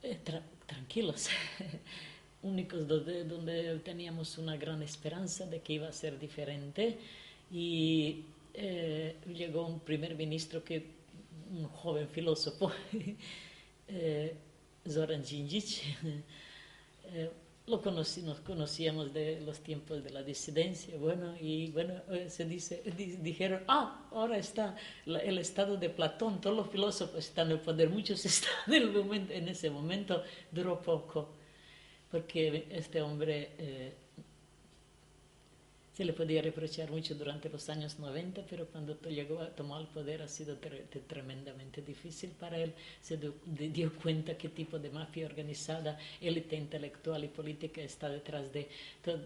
eh, 0.04 0.18
tra 0.24 0.42
tranquilos, 0.68 1.30
únicos 2.44 2.88
donde, 2.88 3.24
donde 3.24 3.80
teníamos 3.80 4.38
una 4.38 4.56
gran 4.56 4.84
esperanza 4.84 5.48
de 5.48 5.62
que 5.62 5.74
iba 5.74 5.88
a 5.88 5.92
ser 5.92 6.20
diferente 6.20 7.00
y 7.52 8.24
eh, 8.62 9.16
llegó 9.34 9.66
un 9.66 9.80
primer 9.80 10.16
ministro 10.16 10.62
que, 10.62 10.86
un 11.50 11.66
joven 11.70 12.10
filósofo, 12.10 12.70
eh, 13.88 14.36
Zoran 14.86 15.22
Djindjic, 15.22 15.82
eh, 17.06 17.32
lo 17.68 17.82
conocí, 17.82 18.22
nos 18.22 18.42
conocíamos 18.42 19.14
de 19.14 19.40
los 19.40 19.62
tiempos 19.62 20.04
de 20.04 20.10
la 20.10 20.24
disidencia, 20.24 20.98
bueno, 20.98 21.38
y 21.40 21.72
bueno, 21.72 21.94
se 22.28 22.44
dice, 22.44 22.84
dijeron, 23.22 23.64
ah, 23.70 24.10
ahora 24.12 24.38
está 24.38 24.76
el 25.06 25.38
estado 25.38 25.78
de 25.78 25.90
Platón, 25.90 26.42
todos 26.42 26.58
los 26.58 26.70
filósofos 26.70 27.20
están 27.20 27.48
en 27.48 27.54
el 27.54 27.60
poder, 27.60 27.90
muchos 27.90 28.26
están 28.26 28.52
en, 28.68 28.74
el 28.74 28.92
momento, 28.92 29.32
en 29.32 29.48
ese 29.48 29.70
momento, 29.70 30.22
duró 30.52 30.82
poco, 30.82 31.30
porque 32.12 32.68
este 32.72 33.02
hombre 33.02 33.96
se 36.00 36.06
le 36.06 36.14
podía 36.14 36.42
reprochar 36.42 36.90
mucho 36.90 37.14
durante 37.14 37.50
los 37.50 37.68
años 37.68 38.00
90, 38.00 38.46
pero 38.50 38.68
cuando 38.68 38.98
llegó 39.02 39.44
el 39.44 39.88
poder 39.88 40.22
ha 40.22 40.30
sido 40.30 40.56
tremendamente 41.06 41.82
difícil 41.82 42.30
para 42.30 42.58
él. 42.58 42.74
Se 43.02 43.18
dio 43.18 43.94
cuenta 43.96 44.38
qué 44.38 44.48
tipo 44.48 44.80
de 44.80 44.92
mafia 44.92 45.26
organizada, 45.26 46.00
élite 46.22 46.56
intelectual 46.56 47.26
y 47.26 47.28
política 47.28 47.82
está 47.82 48.08
detrás 48.08 48.50
de, 48.54 48.70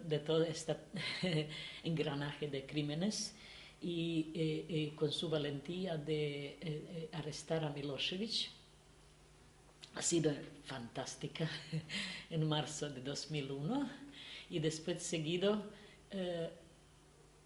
de 0.07 0.17
todo 0.17 0.41
este 0.41 0.75
engranaje 1.83 2.47
de 2.47 2.65
crímenes. 2.65 3.35
Y 3.79 4.31
eh, 4.33 4.65
eh, 4.67 4.93
con 4.95 5.11
su 5.11 5.29
valentía 5.29 5.95
de 5.95 6.57
eh, 6.59 7.09
arrestar 7.11 7.65
a 7.65 7.69
Milosevic, 7.69 8.49
ha 9.93 10.01
sido 10.01 10.33
fantástica 10.65 11.47
en 12.31 12.49
marzo 12.49 12.89
de 12.89 13.01
2001 13.01 13.91
y 14.49 14.57
después 14.57 15.03
seguido 15.03 15.61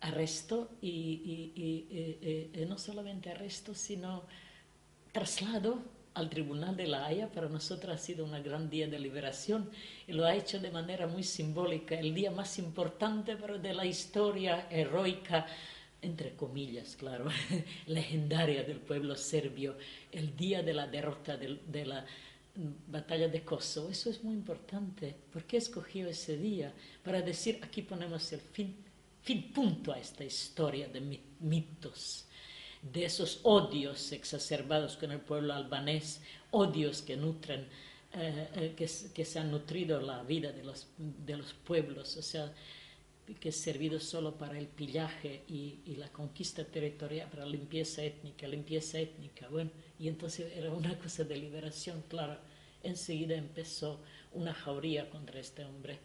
arresto 0.01 0.69
y, 0.81 1.51
y, 1.55 2.65
no 2.67 2.77
solamente 2.77 3.31
arresto, 3.31 3.73
sino 3.73 4.23
traslado 5.11 5.79
al 6.13 6.29
Tribunal 6.29 6.75
de 6.75 6.87
la 6.87 7.05
Haya. 7.05 7.29
Para 7.31 7.49
nosotros 7.49 7.95
ha 7.95 7.97
sido 7.97 8.25
un 8.25 8.31
gran 8.43 8.69
día 8.69 8.87
de 8.87 8.99
liberación 8.99 9.69
y 10.07 10.13
lo 10.13 10.25
ha 10.25 10.35
hecho 10.35 10.59
de 10.59 10.71
manera 10.71 11.07
muy 11.07 11.23
simbólica, 11.23 11.95
el 11.95 12.13
día 12.13 12.31
más 12.31 12.57
importante 12.59 13.35
pero 13.35 13.59
de 13.59 13.73
la 13.73 13.85
historia 13.85 14.67
heroica, 14.69 15.45
entre 16.01 16.35
comillas, 16.35 16.95
claro, 16.95 17.27
legendaria 17.87 18.63
del 18.63 18.79
pueblo 18.79 19.15
serbio, 19.15 19.77
el 20.11 20.35
día 20.35 20.61
de 20.61 20.73
la 20.73 20.87
derrota 20.87 21.37
de, 21.37 21.59
de 21.67 21.85
la 21.85 22.05
batalla 22.87 23.27
de 23.27 23.43
Kosovo. 23.43 23.89
Eso 23.89 24.09
es 24.09 24.23
muy 24.23 24.35
importante. 24.35 25.15
¿Por 25.31 25.43
qué 25.43 25.57
escogió 25.57 26.07
ese 26.07 26.37
día? 26.37 26.73
Para 27.03 27.21
decir, 27.21 27.59
aquí 27.61 27.81
ponemos 27.81 28.31
el 28.33 28.39
fin 28.39 28.75
fin 29.27 29.51
punto 29.51 29.91
a 29.91 29.99
esta 29.99 30.23
historia 30.23 30.87
de 30.87 31.01
mitos, 31.41 32.25
de 32.81 33.03
esos 33.03 33.41
odios 33.43 34.13
exacerbados 34.13 34.95
con 34.95 35.11
el 35.11 35.19
pueblo 35.19 35.53
albanés, 35.53 36.21
odios 36.51 37.01
que 37.01 37.17
nutren 37.17 37.67
eh, 38.13 38.73
que, 38.77 38.89
que, 39.13 39.25
se 39.25 39.39
ha 39.39 39.43
nutrido 39.43 39.99
la 39.99 40.23
vida 40.23 40.53
de 40.53 40.63
los, 40.63 40.87
de 40.97 41.35
los 41.35 41.51
pueblos, 41.51 42.15
o 42.15 42.21
sea, 42.21 42.53
que 43.41 43.49
es 43.49 43.57
servido 43.57 43.99
solo 43.99 44.37
para 44.37 44.57
el 44.57 44.67
pillaje 44.67 45.43
y, 45.49 45.79
y, 45.85 45.97
la 45.97 46.07
conquista 46.07 46.63
territorial, 46.63 47.29
para 47.29 47.45
limpieza 47.45 48.03
étnica, 48.03 48.47
limpieza 48.47 48.97
étnica, 48.97 49.49
bueno, 49.49 49.71
y 49.99 50.07
entonces 50.07 50.53
era 50.55 50.71
una 50.71 50.97
cosa 50.97 51.25
de 51.25 51.35
liberación, 51.35 52.01
claro, 52.07 52.37
enseguida 52.81 53.35
empezó 53.35 53.99
una 54.31 54.53
jauría 54.53 55.09
contra 55.09 55.41
este 55.41 55.65
hombre 55.65 55.99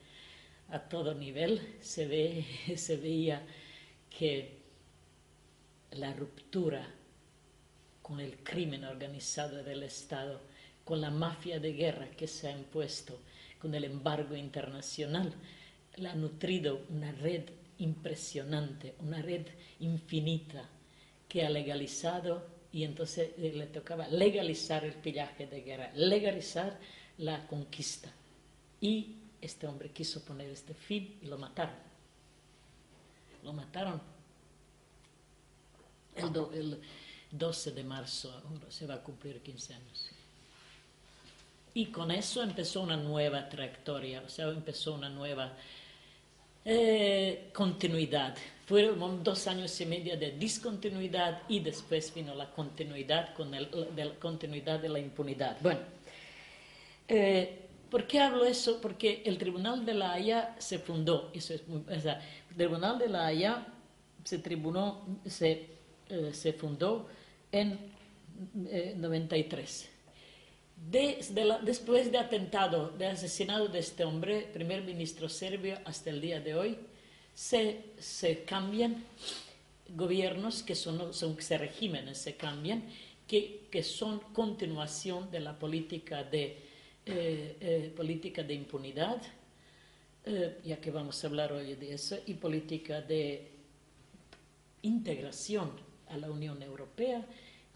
a 0.73 0.81
todo 0.81 1.15
nivel, 1.15 1.77
se, 1.81 2.07
ve, 2.07 2.45
se 2.77 2.97
veía 2.97 3.43
que 4.11 4.63
la 5.93 6.13
ruptura 6.15 6.87
con 8.01 8.19
el 8.21 8.39
crimen 8.39 8.85
organizado 8.85 9.63
del 9.63 9.83
Estado, 9.83 10.41
con 10.85 11.01
la 11.01 11.11
mafia 11.11 11.61
de 11.61 11.73
guerra 11.75 12.11
que 12.11 12.27
se 12.27 12.49
ha 12.49 12.57
impuesto, 12.57 13.21
con 13.59 13.75
el 13.75 13.85
embargo 13.85 14.35
internacional, 14.35 15.33
le 15.97 16.09
ha 16.09 16.15
nutrido 16.15 16.87
una 16.89 17.13
red 17.13 17.45
impresionante, 17.79 18.95
una 19.01 19.21
red 19.21 19.47
infinita 19.81 20.69
que 21.29 21.45
ha 21.45 21.51
legalizado 21.51 22.47
y 22.73 22.85
entonces 22.85 23.33
eh, 23.37 23.53
le 23.55 23.67
tocaba 23.67 24.09
legalizar 24.09 24.85
el 24.85 24.95
pillaje 24.95 25.47
de 25.47 25.61
guerra, 25.61 25.93
legalizar 25.95 26.79
la 27.19 27.47
conquista. 27.47 28.11
Y 28.81 29.22
este 29.43 29.67
hombre 29.67 29.91
quiso 29.91 30.25
poner 30.25 30.49
este 30.49 30.73
fin 30.73 31.19
y 31.21 31.27
lo 31.27 31.37
mataron. 31.37 31.75
Lo 33.43 33.53
mataron 33.53 34.01
el, 36.17 36.81
12 37.31 37.73
de 37.73 37.83
marzo, 37.83 38.43
se 38.69 38.87
va 38.87 38.95
a 38.95 39.03
cumplir 39.03 39.41
15 39.41 39.75
años. 39.75 40.11
Y 41.75 41.87
con 41.87 42.11
eso 42.11 42.43
empezó 42.43 42.83
una 42.83 42.97
nueva 42.97 43.49
trayectoria, 43.49 44.23
o 44.25 44.29
sea, 44.29 44.49
empezó 44.49 44.95
una 44.95 45.09
nueva 45.09 45.57
eh, 46.67 47.51
continuidad. 47.55 48.37
Fueron 48.67 49.25
dos 49.25 49.47
años 49.47 49.81
y 49.81 49.87
medio 49.87 50.19
de 50.19 50.33
discontinuidad 50.33 51.43
y 51.49 51.61
después 51.61 52.13
vino 52.15 52.35
la 52.35 52.51
continuidad 52.51 53.35
con 53.35 53.55
el, 53.55 53.71
de 53.97 54.05
la 54.05 54.15
continuidad 54.17 54.79
de 54.79 54.91
la 54.91 54.99
impunidad. 54.99 55.57
Bueno, 55.63 55.81
eh, 57.09 57.63
¿por 57.93 58.09
qué 58.09 58.19
hablo 58.19 58.45
eso? 58.45 58.81
Porque 58.81 59.23
el 59.25 59.39
Tribunal 59.39 59.87
de 59.87 59.95
la 59.95 60.15
Haya 60.15 60.57
se 60.59 60.81
fundó, 60.81 61.31
eso 61.33 61.55
es 61.55 61.63
o 61.69 61.85
el 61.89 62.57
Tribunal 62.57 62.99
de 62.99 63.09
la 63.09 63.27
Haya 63.27 63.67
se, 64.25 64.39
tribunó, 64.39 65.21
se, 65.25 65.69
eh, 66.09 66.31
se 66.33 66.53
fundó 66.55 67.07
en 67.53 67.79
93 68.97 69.91
después 71.63 72.11
de 72.11 72.19
atentado, 72.19 72.91
de 72.91 73.07
asesinato 73.07 73.69
de 73.69 73.79
este 73.79 74.05
hombre, 74.05 74.49
primer 74.53 74.83
ministro 74.83 75.29
serbio 75.29 75.79
hasta 75.85 76.11
el 76.11 76.21
día 76.21 76.41
de 76.41 76.55
hoy, 76.55 76.79
se, 77.35 77.85
se 77.99 78.45
cambian 78.45 79.05
gobiernos 79.91 80.63
que 80.63 80.75
son, 80.75 81.15
son 81.15 81.41
se 81.41 81.59
regímenes, 81.59 82.19
se 82.19 82.37
cambian, 82.37 82.85
que, 83.29 83.69
que, 83.71 83.83
son 83.83 84.19
continuación 84.33 85.31
de 85.31 85.41
la 85.41 85.59
política 85.59 86.25
de, 86.25 86.59
eh, 87.05 87.57
eh, 87.61 87.93
política 87.97 88.45
de 88.45 88.55
impunidad, 88.55 89.21
eh, 90.25 90.61
ya 90.65 90.81
que 90.81 90.93
vamos 90.93 91.23
a 91.23 91.27
hablar 91.27 91.53
hoy 91.53 91.75
de 91.75 91.95
eso, 91.95 92.17
y 92.27 92.35
política 92.35 93.01
de 93.01 93.51
integración 94.83 95.73
a 96.09 96.17
la 96.17 96.31
Unión 96.31 96.63
Europea 96.63 97.27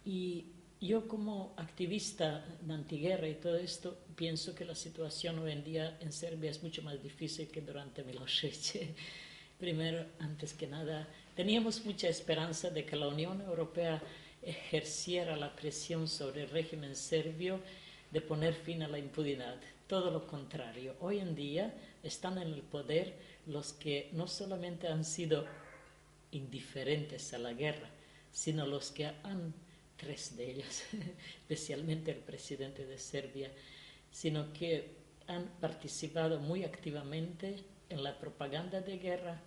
y 0.04 0.44
yo 0.80 1.08
como 1.08 1.54
activista 1.56 2.44
de 2.60 2.72
antiguerra 2.72 3.28
y 3.28 3.34
todo 3.34 3.56
esto, 3.56 3.98
pienso 4.14 4.54
que 4.54 4.64
la 4.64 4.76
situación 4.76 5.40
hoy 5.40 5.50
en 5.50 5.64
día 5.64 5.98
en 6.00 6.12
Serbia 6.12 6.50
es 6.50 6.62
mucho 6.62 6.82
más 6.82 7.02
difícil 7.02 7.48
que 7.48 7.62
durante 7.62 8.04
Milosevic. 8.04 8.94
Primero, 9.58 10.06
antes 10.20 10.52
que 10.52 10.68
nada, 10.68 11.08
teníamos 11.34 11.84
mucha 11.84 12.08
esperanza 12.08 12.70
de 12.70 12.84
que 12.84 12.94
la 12.94 13.08
Unión 13.08 13.40
Europea 13.40 14.00
ejerciera 14.42 15.36
la 15.36 15.56
presión 15.56 16.06
sobre 16.06 16.44
el 16.44 16.50
régimen 16.50 16.94
serbio 16.94 17.58
de 18.10 18.20
poner 18.20 18.54
fin 18.54 18.82
a 18.82 18.88
la 18.88 18.98
impunidad. 18.98 19.56
Todo 19.86 20.10
lo 20.10 20.26
contrario, 20.26 20.96
hoy 21.00 21.18
en 21.18 21.34
día 21.34 21.74
están 22.02 22.38
en 22.38 22.52
el 22.52 22.62
poder 22.62 23.14
los 23.46 23.72
que 23.72 24.10
no 24.12 24.26
solamente 24.26 24.88
han 24.88 25.04
sido 25.04 25.44
indiferentes 26.32 27.32
a 27.34 27.38
la 27.38 27.52
guerra, 27.52 27.88
sino 28.32 28.66
los 28.66 28.90
que 28.90 29.06
han 29.06 29.54
tres 29.96 30.36
de 30.36 30.50
ellos, 30.50 30.82
especialmente 31.40 32.10
el 32.10 32.18
presidente 32.18 32.86
de 32.86 32.98
Serbia, 32.98 33.50
sino 34.10 34.52
que 34.52 34.94
han 35.26 35.46
participado 35.60 36.38
muy 36.38 36.64
activamente 36.64 37.64
en 37.88 38.02
la 38.02 38.18
propaganda 38.18 38.80
de 38.80 38.98
guerra, 38.98 39.40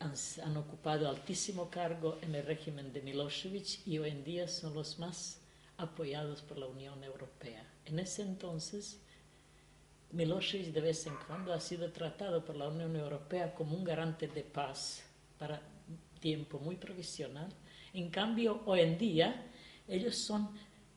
han, 0.00 0.56
ocupado 0.56 1.08
altísimo 1.08 1.70
cargo 1.70 2.18
en 2.22 2.34
el 2.34 2.44
régimen 2.44 2.92
de 2.92 3.02
Milosevic 3.02 3.86
y 3.86 3.98
hoy 3.98 4.10
en 4.10 4.24
día 4.24 4.48
son 4.48 4.74
los 4.74 4.98
más 4.98 5.38
apoyados 5.82 6.42
por 6.42 6.58
la 6.58 6.66
Unión 6.66 7.02
Europea. 7.04 7.66
En 7.84 7.98
ese 7.98 8.22
entonces, 8.22 9.00
Milosevic 10.10 10.72
de 10.72 10.80
vez 10.80 11.06
en 11.06 11.14
cuando 11.26 11.52
ha 11.52 11.60
sido 11.60 11.90
tratado 11.90 12.44
por 12.44 12.56
la 12.56 12.68
Unión 12.68 12.96
Europea 12.96 13.54
como 13.54 13.76
un 13.76 13.84
garante 13.84 14.28
de 14.28 14.42
paz 14.42 15.04
para 15.38 15.60
tiempo 16.20 16.58
muy 16.58 16.76
provisional 16.76 17.52
en 17.94 18.08
cambio, 18.08 18.62
hoy 18.64 18.80
en 18.80 18.96
día, 18.96 19.50
ellos 19.86 20.16
son 20.16 20.48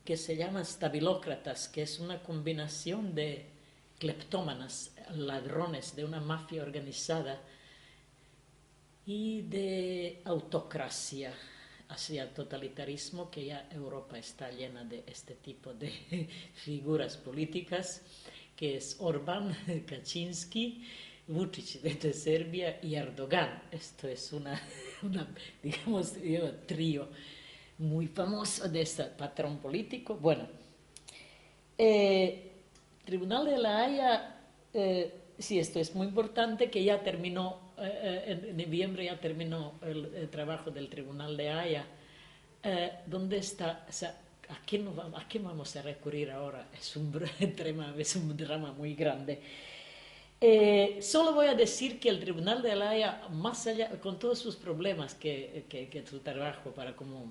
que 0.06 0.16
se 0.16 0.38
llaman 0.38 0.66
stabilócratas, 0.66 1.68
que 1.68 1.82
es 1.82 2.00
una 2.00 2.24
combinación 2.24 3.14
de 3.14 3.50
cleptómanas, 4.00 4.94
ladrones 5.14 5.96
de 5.96 6.06
una 6.06 6.22
mafia 6.22 6.64
organizada 6.64 7.42
y 9.06 9.42
de 9.42 10.22
autocracia 10.24 11.34
hacia 11.90 12.34
totalitarismo, 12.34 13.30
que 13.30 13.46
ya 13.46 13.68
Europa 13.72 14.18
está 14.18 14.52
llena 14.52 14.84
de 14.84 15.04
este 15.08 15.36
tipo 15.36 15.74
de 15.74 15.92
figuras 16.54 17.18
políticas, 17.18 18.02
que 18.56 18.78
es 18.78 18.98
Orbán, 19.00 19.56
Kaczynski, 19.88 20.84
Vučić 21.28 21.82
de 21.82 22.14
Serbia 22.14 22.80
y 22.84 22.96
Erdogan. 22.96 23.64
Esto 23.72 24.08
es 24.08 24.32
una, 24.32 24.62
una 25.02 25.28
digamos, 25.62 26.14
trío 26.68 27.08
muy 27.78 28.08
famoso 28.08 28.70
de 28.70 28.82
este 28.82 29.04
patrón 29.06 29.58
político. 29.58 30.16
Bueno, 30.16 30.48
eh, 31.78 32.52
Tribunal 33.04 33.46
de 33.46 33.58
la 33.58 33.84
Haya, 33.84 34.36
eh, 34.74 35.14
sí, 35.38 35.60
esto 35.60 35.80
es 35.80 35.94
muy 35.94 36.08
importante, 36.08 36.70
que 36.70 36.84
ya 36.84 37.04
terminó, 37.04 37.60
eh, 37.80 38.40
en 38.44 38.58
noviembre 38.58 39.06
ya 39.06 39.20
terminó 39.20 39.74
el, 39.82 40.30
trabajo 40.30 40.72
del 40.72 40.90
Tribunal 40.90 41.38
de 41.38 41.50
Haya. 41.50 41.86
¿Dónde 43.06 43.38
está? 43.38 43.86
¿a, 44.50 44.56
¿A 45.18 45.28
quién 45.28 45.44
vamos 45.44 45.76
a 45.76 45.82
recurrir 45.82 46.32
ahora? 46.32 46.68
Es 46.80 46.96
un, 48.16 48.38
drama 48.38 48.72
muy 48.74 48.96
grande. 48.96 49.42
Eh, 50.42 51.00
solo 51.02 51.34
voy 51.34 51.48
a 51.48 51.56
decir 51.56 52.00
que 52.00 52.10
el 52.10 52.20
Tribunal 52.20 52.62
de 52.62 52.76
la 52.76 52.90
Haya, 52.90 53.28
más 53.30 53.66
allá, 53.68 53.90
con 54.02 54.20
todos 54.20 54.38
sus 54.38 54.56
problemas 54.56 55.16
que, 55.16 55.66
que, 55.70 56.06
su 56.08 56.20
trabajo 56.20 56.72
para 56.72 56.96
como 56.96 57.26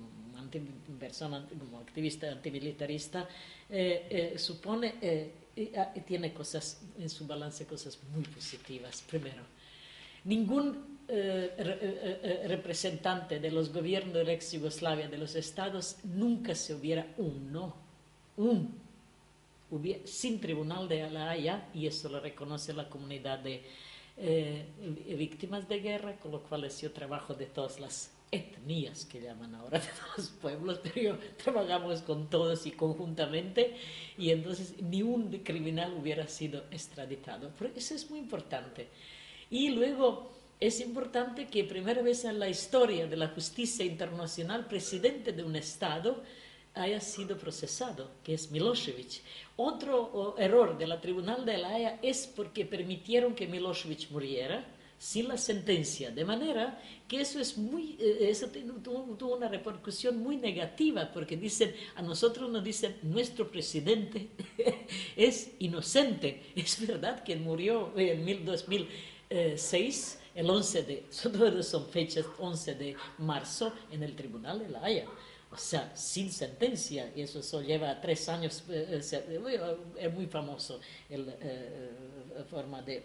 persona, 0.99 1.47
como 1.57 1.79
activista 1.79 2.31
antimilitarista, 2.31 3.27
eh, 3.69 4.07
eh, 4.09 4.39
supone, 4.39 4.95
y 5.55 5.99
tiene 6.01 6.33
cosas 6.33 6.81
en 6.99 7.09
su 7.09 7.25
balance, 7.25 7.65
cosas 7.65 7.97
muy 8.13 8.23
positivas. 8.23 9.03
Primero, 9.07 9.43
ningún 10.25 10.95
representante 12.47 13.39
de 13.39 13.51
los 13.51 13.71
gobiernos 13.71 14.15
de 14.15 14.23
la 14.23 14.33
ex 14.33 14.51
Yugoslavia, 14.51 15.07
de 15.07 15.17
los 15.17 15.35
estados, 15.35 15.97
nunca 16.03 16.55
se 16.55 16.73
hubiera 16.73 17.05
uno, 17.17 17.75
un 18.37 18.85
sin 20.05 20.39
tribunal 20.39 20.87
de 20.87 21.09
la 21.09 21.31
Haya, 21.31 21.69
y 21.73 21.87
eso 21.87 22.09
lo 22.09 22.19
reconoce 22.19 22.73
la 22.73 22.89
comunidad 22.89 23.39
de 23.39 23.63
eh, 24.17 24.65
víctimas 25.17 25.67
de 25.67 25.79
guerra, 25.79 26.15
con 26.17 26.31
lo 26.31 26.41
cual 26.43 26.69
yo 26.69 26.91
trabajo 26.91 27.33
de 27.33 27.47
todas 27.47 27.79
las 27.79 28.11
etnias 28.31 29.05
que 29.05 29.21
llaman 29.21 29.55
ahora, 29.55 29.79
de 29.79 29.87
los 30.17 30.29
pueblos, 30.29 30.79
pero 30.81 31.01
yo 31.01 31.17
trabajamos 31.43 32.01
con 32.01 32.29
todos 32.29 32.65
y 32.65 32.71
conjuntamente, 32.71 33.75
y 34.17 34.29
entonces 34.29 34.75
ni 34.81 35.01
un 35.01 35.29
criminal 35.39 35.93
hubiera 35.93 36.27
sido 36.27 36.63
extraditado. 36.71 37.51
Pero 37.57 37.71
eso 37.75 37.95
es 37.95 38.09
muy 38.09 38.19
importante. 38.19 38.87
Y 39.49 39.69
luego 39.69 40.31
es 40.59 40.79
importante 40.79 41.47
que 41.47 41.63
primera 41.63 42.01
vez 42.01 42.25
en 42.25 42.39
la 42.39 42.49
historia 42.49 43.07
de 43.07 43.17
la 43.17 43.27
justicia 43.29 43.85
internacional, 43.85 44.67
presidente 44.67 45.31
de 45.31 45.43
un 45.43 45.55
Estado, 45.55 46.23
haya 46.73 46.99
sido 46.99 47.37
procesado, 47.37 48.09
que 48.23 48.33
es 48.33 48.51
Milosevic. 48.51 49.21
Otro 49.55 50.35
error 50.37 50.77
de 50.77 50.87
la 50.87 50.99
Tribunal 50.99 51.45
de 51.45 51.57
la 51.57 51.69
Haya 51.69 51.99
es 52.01 52.27
porque 52.27 52.65
permitieron 52.65 53.33
que 53.33 53.47
Milosevic 53.47 54.09
muriera, 54.11 54.65
sin 54.97 55.27
la 55.27 55.37
sentencia, 55.37 56.09
de 56.09 56.23
manera 56.23 56.81
que 57.07 57.21
eso 57.21 57.39
es 57.39 57.57
muy, 57.57 57.97
eh, 57.99 58.29
eso 58.29 58.47
tuvo, 58.81 59.35
una 59.35 59.49
repercusión 59.49 60.17
muy 60.17 60.37
negativa, 60.37 61.11
porque 61.13 61.37
dicen, 61.37 61.75
a 61.95 62.01
nosotros 62.01 62.49
nos 62.49 62.63
dicen, 62.63 62.95
nuestro 63.03 63.49
presidente 63.51 64.29
es 65.15 65.51
inocente. 65.59 66.41
Es 66.55 66.85
verdad 66.85 67.23
que 67.23 67.35
murió 67.35 67.93
en 67.97 68.25
2006, 69.29 70.19
el 70.35 70.49
11 70.49 70.83
de, 70.83 71.03
son 71.63 71.87
fechas 71.87 72.25
11 72.37 72.75
de 72.75 72.95
marzo, 73.19 73.73
en 73.91 74.03
el 74.03 74.15
Tribunal 74.15 74.59
de 74.59 74.69
la 74.69 74.83
Haya. 74.83 75.05
O 75.51 75.57
sea, 75.57 75.95
sin 75.95 76.31
sentencia, 76.31 77.11
y 77.15 77.21
eso, 77.21 77.39
eso 77.39 77.61
lleva 77.61 78.01
tres 78.01 78.27
años, 78.27 78.63
eh, 78.69 79.01
eh, 79.11 79.77
es 79.97 80.13
muy 80.13 80.25
famoso 80.25 80.79
la 81.09 82.43
forma 82.49 82.81
de 82.81 83.03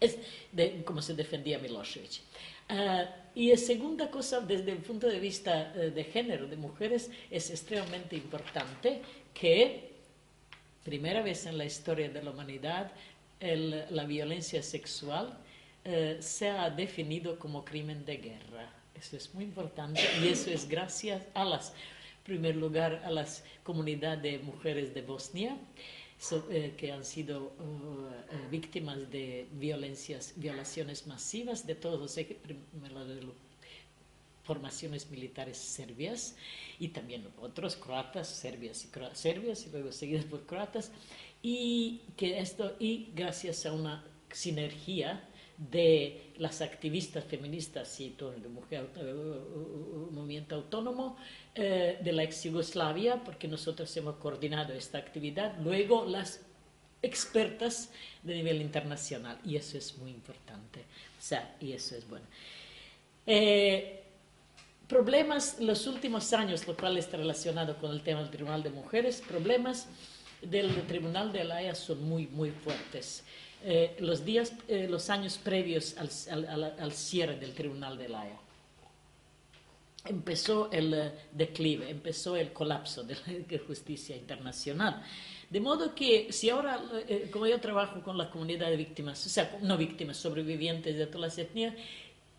es 0.00 0.16
de 0.50 0.82
cómo 0.84 1.02
se 1.02 1.14
defendía 1.14 1.58
Milosevic. 1.58 2.22
Uh, 2.70 3.04
y 3.34 3.50
la 3.50 3.56
segunda 3.56 4.10
cosa, 4.10 4.40
desde 4.40 4.72
el 4.72 4.78
punto 4.78 5.06
de 5.08 5.20
vista 5.20 5.72
de 5.72 6.04
género, 6.04 6.46
de 6.46 6.56
mujeres, 6.56 7.10
es 7.30 7.50
extremadamente 7.50 8.16
importante 8.16 9.02
que, 9.34 9.90
primera 10.84 11.22
vez 11.22 11.46
en 11.46 11.58
la 11.58 11.64
historia 11.64 12.08
de 12.08 12.22
la 12.22 12.30
humanidad, 12.30 12.92
el, 13.40 13.84
la 13.90 14.04
violencia 14.04 14.62
sexual 14.62 15.38
uh, 15.84 16.22
sea 16.22 16.70
definido 16.70 17.38
como 17.38 17.64
crimen 17.64 18.04
de 18.04 18.18
guerra. 18.18 18.72
Eso 18.94 19.16
es 19.16 19.34
muy 19.34 19.44
importante 19.44 20.00
y 20.22 20.28
eso 20.28 20.50
es 20.50 20.68
gracias 20.68 21.22
a 21.34 21.44
las, 21.44 21.70
en 21.70 22.24
primer 22.24 22.56
lugar, 22.56 23.02
a 23.04 23.10
las 23.10 23.42
comunidades 23.62 24.22
de 24.22 24.38
mujeres 24.40 24.94
de 24.94 25.02
Bosnia, 25.02 25.56
eh, 26.50 26.74
que 26.76 26.92
han 26.92 27.02
sido 27.02 27.44
uh, 27.44 28.08
eh, 28.30 28.48
víctimas 28.50 29.10
de 29.10 29.48
violencias, 29.52 30.34
violaciones 30.36 31.06
masivas 31.06 31.66
de 31.66 31.74
todos 31.74 31.98
los 31.98 32.18
formaciones 34.42 35.10
militares 35.10 35.56
serbias 35.56 36.36
y 36.78 36.88
también 36.88 37.26
otros 37.40 37.76
croatas, 37.76 38.28
serbias 38.28 38.84
y, 38.84 39.16
serbias, 39.16 39.66
y 39.66 39.70
luego 39.70 39.92
seguidas 39.92 40.24
por 40.24 40.44
croatas, 40.44 40.90
y 41.42 42.02
que 42.16 42.38
esto, 42.40 42.76
y 42.78 43.10
gracias 43.14 43.66
a 43.66 43.72
una 43.72 44.04
sinergia 44.32 45.24
de 45.56 46.32
las 46.38 46.62
activistas 46.62 47.24
feministas 47.24 48.00
y 48.00 48.10
todo 48.10 48.32
el 48.32 48.48
mujer, 48.48 48.88
movimiento 50.10 50.54
autónomo 50.54 51.16
eh, 51.54 51.98
de 52.02 52.12
la 52.12 52.22
ex 52.22 52.44
Yugoslavia, 52.44 53.22
porque 53.22 53.46
nosotros 53.46 53.94
hemos 53.96 54.16
coordinado 54.16 54.72
esta 54.72 54.98
actividad, 54.98 55.58
luego 55.60 56.06
las 56.06 56.40
expertas 57.02 57.90
de 58.22 58.34
nivel 58.36 58.62
internacional, 58.62 59.38
y 59.44 59.56
eso 59.56 59.76
es 59.76 59.98
muy 59.98 60.10
importante, 60.10 60.80
o 60.80 61.22
sea, 61.22 61.56
y 61.60 61.72
eso 61.72 61.94
es 61.94 62.08
bueno. 62.08 62.24
Eh, 63.26 64.02
problemas 64.88 65.60
los 65.60 65.86
últimos 65.86 66.32
años, 66.32 66.66
lo 66.66 66.74
cual 66.74 66.96
está 66.96 67.18
relacionado 67.18 67.76
con 67.78 67.90
el 67.92 68.02
tema 68.02 68.20
del 68.20 68.30
Tribunal 68.30 68.62
de 68.62 68.70
Mujeres, 68.70 69.22
problemas 69.26 69.88
del 70.42 70.86
Tribunal 70.86 71.32
de 71.32 71.44
la 71.44 71.56
Haya 71.56 71.74
son 71.74 72.02
muy, 72.08 72.26
muy 72.26 72.50
fuertes. 72.50 73.24
Eh, 73.62 73.96
los, 74.00 74.24
días, 74.24 74.54
eh, 74.68 74.86
los 74.88 75.10
años 75.10 75.36
previos 75.38 75.94
al, 75.98 76.92
cierre 76.92 77.36
del 77.36 77.52
Tribunal 77.52 77.98
de 77.98 78.08
la 78.08 78.22
Haya. 78.22 78.38
Empezó 80.06 80.70
el 80.72 80.94
eh, 80.94 81.12
declive, 81.32 81.90
empezó 81.90 82.36
el 82.36 82.52
colapso 82.52 83.02
de 83.02 83.14
la 83.14 83.58
justicia 83.66 84.16
internacional. 84.16 85.02
De 85.50 85.60
modo 85.60 85.94
que 85.94 86.32
si 86.32 86.48
ahora, 86.48 86.80
como 87.32 87.46
yo 87.46 87.60
trabajo 87.60 88.00
con 88.02 88.16
la 88.16 88.30
comunidad 88.30 88.70
de 88.70 88.76
víctimas, 88.76 89.26
o 89.26 89.28
sea, 89.28 89.58
no 89.62 89.76
víctimas, 89.76 90.16
sobrevivientes 90.16 90.96
de 90.96 91.06
todas 91.06 91.36
las 91.36 91.38
etnias, 91.38 91.74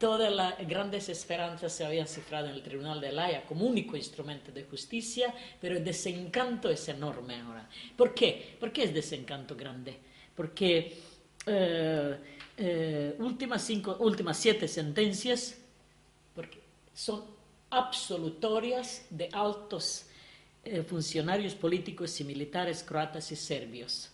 todas 0.02 0.34
las 0.34 0.58
grandes 0.68 1.08
esperanzas 1.10 1.72
se 1.72 1.86
habían 1.86 2.08
cifrado 2.08 2.48
en 2.48 2.56
el 2.56 2.64
Tribunal 2.64 3.00
de 3.00 3.12
la 3.12 3.26
Haya 3.26 3.46
como 3.46 3.66
único 3.66 3.96
instrumento 3.96 4.52
de 4.52 4.64
justicia, 4.64 5.34
pero 5.62 5.78
el 5.78 5.84
desencanto 5.84 6.72
es 6.72 6.90
enorme 6.90 7.40
ahora. 7.40 7.70
¿Por 7.96 8.16
qué? 8.16 8.58
¿Por 8.60 8.74
qué 8.74 8.86
es 8.86 8.94
desencanto 8.96 9.56
grande? 9.56 9.96
Porque 10.36 10.98
eh, 11.46 12.18
eh, 12.58 13.16
últimas, 13.20 13.62
cinco, 13.62 13.96
últimas 14.00 14.38
siete 14.38 14.68
sentencias, 14.68 15.56
porque 16.34 16.60
son 16.96 17.24
absolutorias 17.70 19.06
de 19.12 19.30
altos 19.32 20.08
eh, 20.64 20.82
funcionarios 20.82 21.54
políticos 21.54 22.20
y 22.20 22.24
militares 22.24 22.84
croatas 22.84 23.32
y 23.32 23.36
serbios, 23.36 24.11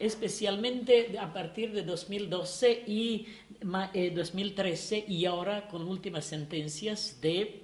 especialmente 0.00 1.16
a 1.18 1.32
partir 1.32 1.72
de 1.72 1.82
2012 1.82 2.84
y 2.86 3.28
2013 3.62 5.04
y 5.06 5.26
ahora 5.26 5.68
con 5.68 5.86
últimas 5.86 6.24
sentencias 6.24 7.20
de 7.20 7.62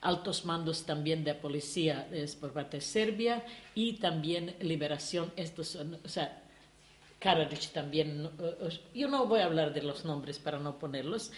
altos 0.00 0.44
mandos 0.44 0.84
también 0.84 1.24
de 1.24 1.34
policía 1.34 2.08
por 2.40 2.52
parte 2.52 2.78
de 2.78 2.80
Serbia 2.80 3.44
y 3.74 3.94
también 3.94 4.54
liberación, 4.60 5.32
estos 5.36 5.68
son, 5.68 5.98
o 6.04 6.08
sea, 6.08 6.42
Karadzic 7.18 7.72
también, 7.72 8.28
yo 8.94 9.08
no 9.08 9.26
voy 9.26 9.40
a 9.40 9.46
hablar 9.46 9.72
de 9.72 9.82
los 9.82 10.04
nombres 10.04 10.38
para 10.38 10.58
no 10.58 10.78
ponerlos. 10.78 11.32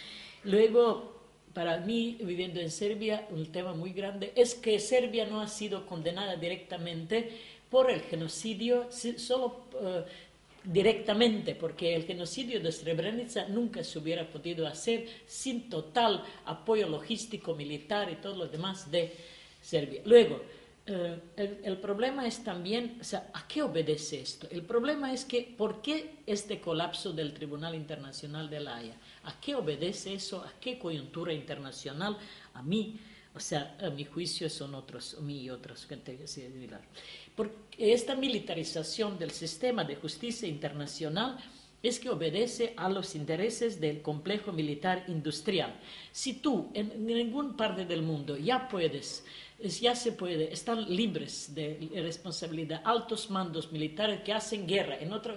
Luego, 0.45 1.17
para 1.55 1.79
mí, 1.79 2.19
viviendo 2.21 2.61
en 2.61 2.71
Serbia, 2.71 3.27
un 3.31 3.53
tema 3.53 3.75
muy 3.75 3.93
grande 3.93 4.33
es 4.35 4.55
que 4.55 4.81
Serbia 4.81 5.27
no 5.27 5.41
ha 5.41 5.49
sido 5.49 5.87
condenada 5.87 6.37
directamente 6.37 7.58
por 7.71 7.91
el 7.91 8.01
genocidio, 8.03 8.89
solo 8.91 9.65
eh, 9.81 10.05
directamente, 10.65 11.55
porque 11.55 11.95
el 11.95 12.05
genocidio 12.05 12.61
de 12.61 12.73
Srebrenica 12.73 13.49
nunca 13.49 13.83
se 13.85 13.99
hubiera 13.99 14.29
podido 14.29 14.67
hacer 14.67 15.07
sin 15.27 15.69
total 15.69 16.25
apoyo 16.45 16.89
logístico, 16.89 17.55
militar 17.55 18.11
y 18.11 18.17
todo 18.17 18.37
lo 18.37 18.47
demás 18.49 18.91
de 18.91 19.15
Serbia. 19.63 20.03
Luego, 20.05 20.41
eh, 20.91 21.61
el, 21.65 21.77
problema 21.77 22.27
es 22.27 22.43
también, 22.43 22.97
o 22.99 23.05
sea, 23.05 23.31
¿a 23.35 23.47
qué 23.47 23.63
obedece 23.63 24.21
esto? 24.21 24.49
El 24.51 24.63
problema 24.63 25.13
es 25.13 25.27
que, 25.27 25.43
¿por 25.43 25.83
qué 25.83 26.17
este 26.27 26.61
colapso 26.61 27.13
del 27.13 27.35
Tribunal 27.35 27.75
Internacional 27.75 28.49
de 28.49 28.61
la 28.61 28.77
Haya? 28.77 28.95
¿A 29.25 29.39
qué 29.39 29.55
obedece 29.55 30.15
eso? 30.15 30.43
¿A 30.43 30.53
qué 30.59 30.79
coyuntura 30.79 31.35
internacional? 31.35 32.17
A 32.55 32.63
mí, 32.63 32.99
o 33.35 33.41
sea, 33.41 33.77
a 33.81 33.91
mi 33.91 34.07
juicio 34.07 34.49
son 34.49 34.75
otros, 34.75 35.17
a 35.19 35.21
mí 35.21 35.43
y 35.43 35.51
otros, 35.51 35.85
gente 35.85 36.27
similar. 36.27 36.81
Porque 37.39 37.95
esta 37.95 38.17
militarización 38.17 39.17
del 39.17 39.31
sistema 39.31 39.85
de 39.85 39.95
justicia 39.95 40.49
internacional 40.49 41.39
es 41.81 42.01
que 42.01 42.11
obedece 42.11 42.75
a 42.77 42.89
los 42.89 43.15
intereses 43.15 43.81
del 43.81 44.03
complejo 44.03 44.51
militar 44.51 45.05
industrial. 45.07 45.79
Si 46.11 46.35
tú 46.35 46.73
en 46.75 47.07
ningún 47.07 47.57
parte 47.57 47.85
del 47.85 48.03
mundo 48.03 48.37
ya 48.37 48.67
puedes 48.67 49.23
ya 49.81 49.95
se 49.95 50.13
puede, 50.13 50.53
están 50.53 50.85
libres 50.95 51.55
de 51.55 51.91
responsabilidad 51.95 52.81
altos 52.85 53.31
mandos 53.31 53.71
militares 53.71 54.21
que 54.23 54.33
hacen 54.33 54.67
guerra 54.67 54.99
en 54.99 55.13
otra, 55.13 55.35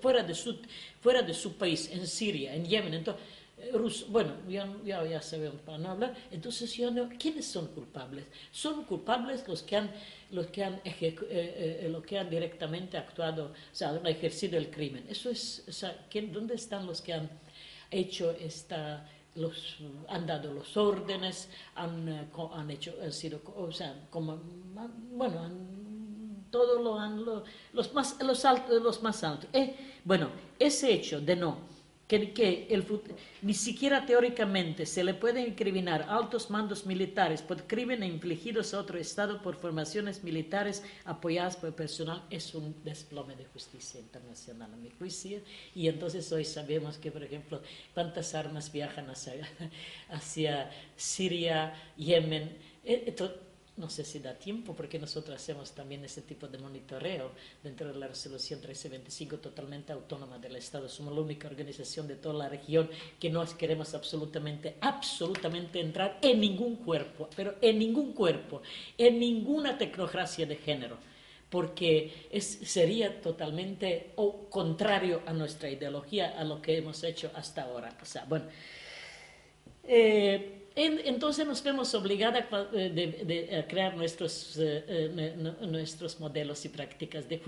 fuera, 0.00 0.22
de 0.22 0.34
su, 0.34 0.58
fuera 1.00 1.22
de 1.22 1.32
su 1.32 1.54
país, 1.56 1.90
en 1.90 2.06
Siria, 2.06 2.54
en 2.54 2.66
Yemen, 2.66 2.94
entonces, 2.94 3.22
eh, 3.62 4.04
bueno, 4.08 4.32
ya, 4.48 4.68
ya, 4.84 5.22
sabemos 5.22 5.60
para 5.60 5.78
no 5.78 5.90
hablar, 5.90 6.14
entonces 6.30 6.74
¿quiénes 7.18 7.46
son 7.46 7.68
culpables? 7.68 8.24
Son 8.50 8.84
culpables 8.84 9.46
los 9.46 9.62
que 9.62 9.76
han, 9.76 9.90
los 10.30 10.46
que 10.48 10.64
han, 10.64 10.74
eh, 10.84 11.16
eh, 11.30 12.02
que 12.06 12.18
han 12.18 12.28
directamente 12.28 12.96
actuado, 12.96 13.46
o 13.46 13.74
sea, 13.74 13.90
han 13.90 14.06
ejercido 14.06 14.58
el 14.58 14.70
crimen. 14.70 15.04
Eso 15.08 15.30
es, 15.30 15.64
o 15.68 15.72
sea, 15.72 16.06
¿dónde 16.32 16.54
están 16.54 16.86
los 16.86 17.00
que 17.00 17.12
han 17.12 17.30
hecho 17.90 18.30
esta 18.32 19.06
los, 19.34 19.76
han 20.08 20.26
dado 20.26 20.52
los 20.52 20.76
órdenes, 20.76 21.48
han, 21.74 22.08
eh, 22.08 22.26
han 22.54 22.70
hecho, 22.70 22.94
han 23.02 23.12
sido, 23.12 23.40
o 23.56 23.72
sea, 23.72 24.06
como, 24.10 24.38
bueno, 25.12 25.40
han, 25.40 26.46
todo 26.50 26.82
lo 26.82 26.98
han, 26.98 27.24
los, 27.24 27.94
más, 27.94 28.22
los, 28.22 28.44
altos, 28.44 28.82
los 28.82 29.02
más 29.02 29.24
altos. 29.24 29.48
Eh, 29.52 29.74
bueno, 30.04 30.28
ese 30.58 30.92
hecho 30.92 31.20
de 31.20 31.36
no 31.36 31.71
que, 32.08 32.66
el, 32.68 32.84
ni 33.40 33.54
siquiera 33.54 34.04
teóricamente 34.04 34.84
se 34.84 35.02
le 35.02 35.14
puede 35.14 35.40
incriminar 35.40 36.06
altos 36.08 36.50
mandos 36.50 36.84
militares 36.84 37.40
por 37.40 37.66
crímenes 37.66 38.10
infligidos 38.10 38.74
a 38.74 38.80
otro 38.80 38.98
Estado 38.98 39.40
por 39.40 39.56
formaciones 39.56 40.22
militares 40.22 40.82
apoyadas 41.04 41.56
por 41.56 41.74
personal, 41.74 42.22
es 42.28 42.54
un 42.54 42.74
desplome 42.84 43.34
de 43.36 43.46
justicia 43.46 43.98
internacional, 43.98 44.72
a 44.72 44.76
mi 44.76 44.90
juicio. 44.90 45.40
Y 45.74 45.88
entonces 45.88 46.30
hoy 46.32 46.44
sabemos 46.44 46.98
que, 46.98 47.10
por 47.10 47.22
ejemplo, 47.22 47.62
cuántas 47.94 48.34
armas 48.34 48.70
viajan 48.70 49.08
hacia, 49.08 49.48
hacia 50.10 50.70
Siria, 50.96 51.74
Yemen. 51.96 52.56
Eh, 52.84 53.14
no 53.76 53.88
sé 53.88 54.04
si 54.04 54.18
da 54.18 54.34
tiempo 54.34 54.74
porque 54.74 54.98
nosotros 54.98 55.34
hacemos 55.36 55.72
también 55.72 56.04
ese 56.04 56.22
tipo 56.22 56.46
de 56.46 56.58
monitoreo 56.58 57.30
dentro 57.62 57.88
de 57.88 57.98
la 57.98 58.06
resolución 58.06 58.60
1325 58.60 59.38
totalmente 59.38 59.92
autónoma 59.92 60.38
del 60.38 60.56
Estado. 60.56 60.88
Somos 60.88 61.14
la 61.14 61.20
única 61.20 61.48
organización 61.48 62.06
de 62.06 62.16
toda 62.16 62.34
la 62.34 62.48
región 62.48 62.90
que 63.18 63.30
no 63.30 63.44
queremos 63.56 63.94
absolutamente, 63.94 64.76
absolutamente 64.80 65.80
entrar 65.80 66.18
en 66.20 66.40
ningún 66.40 66.76
cuerpo, 66.76 67.30
pero 67.34 67.54
en 67.62 67.78
ningún 67.78 68.12
cuerpo, 68.12 68.60
en 68.98 69.18
ninguna 69.18 69.78
tecnocracia 69.78 70.46
de 70.46 70.56
género 70.56 70.98
porque 71.48 72.28
es, 72.30 72.46
sería 72.46 73.20
totalmente 73.20 74.12
o 74.16 74.48
contrario 74.48 75.20
a 75.26 75.34
nuestra 75.34 75.68
ideología, 75.68 76.38
a 76.38 76.44
lo 76.44 76.62
que 76.62 76.78
hemos 76.78 77.04
hecho 77.04 77.30
hasta 77.34 77.64
ahora. 77.64 77.94
O 78.00 78.06
sea, 78.06 78.24
bueno, 78.24 78.46
eh, 79.84 80.61
entonces 80.74 81.46
nos 81.46 81.62
vemos 81.62 81.94
obligados 81.94 82.44
eh, 82.72 83.58
a, 83.58 83.68
crear 83.68 83.96
nuestros, 83.96 84.56
eh, 84.58 85.34
nuestros 85.62 86.18
modelos 86.18 86.64
y 86.64 86.68
prácticas 86.68 87.28
de, 87.28 87.38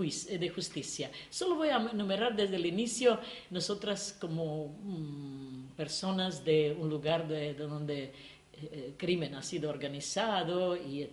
justicia. 0.49 1.09
Solo 1.29 1.55
voy 1.55 1.69
a 1.69 1.77
enumerar 1.77 2.35
desde 2.35 2.55
el 2.55 2.65
inicio, 2.65 3.19
nosotras 3.49 4.15
como 4.19 4.77
mm, 4.83 5.75
personas 5.75 6.43
de 6.43 6.75
un 6.79 6.89
lugar 6.89 7.27
de, 7.27 7.53
donde 7.53 8.13
el 8.71 8.93
crimen 8.97 9.35
ha 9.35 9.43
sido 9.43 9.69
organizado 9.69 10.77
y 10.77 11.09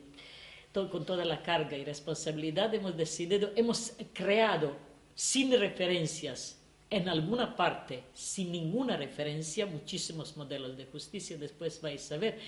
con 0.73 1.05
toda 1.05 1.25
la 1.25 1.43
carga 1.43 1.77
y 1.77 1.85
responsabilidad 1.85 2.75
hemos 2.75 2.97
decidido, 2.97 3.51
hemos 3.57 3.93
creado 4.15 4.75
sin 5.15 5.53
referencias 5.59 6.62
en 6.93 7.09
alguna 7.09 7.57
parte, 7.57 8.05
sin 8.13 8.53
ninguna 8.53 8.97
referencia, 8.97 9.65
muchísimos 9.65 10.37
modelos 10.37 10.77
de 10.77 10.85
justicia, 10.85 11.39
después 11.39 11.81
vais 11.81 12.13
a 12.13 12.19
ver. 12.19 12.39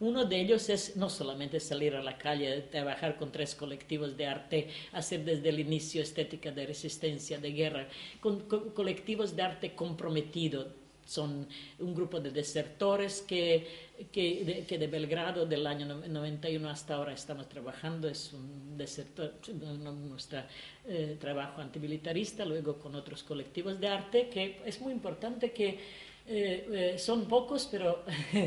Uno 0.00 0.24
de 0.24 0.40
ellos 0.40 0.68
es 0.68 0.96
no 0.96 1.10
solamente 1.10 1.58
salir 1.58 1.96
a 1.96 2.02
la 2.02 2.16
calle, 2.16 2.60
trabajar 2.70 3.16
con 3.16 3.32
tres 3.32 3.56
colectivos 3.56 4.16
de 4.16 4.26
arte, 4.26 4.68
hacer 4.92 5.24
desde 5.24 5.48
el 5.48 5.58
inicio 5.58 6.00
estética 6.00 6.52
de 6.52 6.66
resistencia, 6.66 7.38
de 7.38 7.50
guerra, 7.50 7.88
con, 8.20 8.40
con 8.48 8.70
colectivos 8.70 9.34
de 9.34 9.42
arte 9.42 9.74
comprometido, 9.74 10.72
son 11.08 11.48
un 11.78 11.94
grupo 11.94 12.20
de 12.20 12.30
desertores 12.30 13.22
que, 13.22 13.66
que, 14.12 14.44
de, 14.44 14.66
que, 14.66 14.76
de, 14.76 14.88
Belgrado 14.88 15.46
del 15.46 15.66
año 15.66 15.86
91 15.86 16.68
hasta 16.68 16.96
ahora 16.96 17.14
estamos 17.14 17.48
trabajando, 17.48 18.08
es 18.08 18.34
un 18.34 18.76
desertor, 18.76 19.36
nuestro 19.54 20.42
eh, 20.86 21.16
trabajo 21.18 21.62
antimilitarista, 21.62 22.44
luego 22.44 22.78
con 22.78 22.94
otros 22.94 23.22
colectivos 23.22 23.80
de 23.80 23.88
arte, 23.88 24.28
que 24.28 24.60
es 24.66 24.82
muy 24.82 24.92
importante 24.92 25.52
que 25.52 25.80
eh, 26.26 26.26
eh, 26.26 26.98
son 26.98 27.26
pocos, 27.26 27.66
pero 27.70 28.04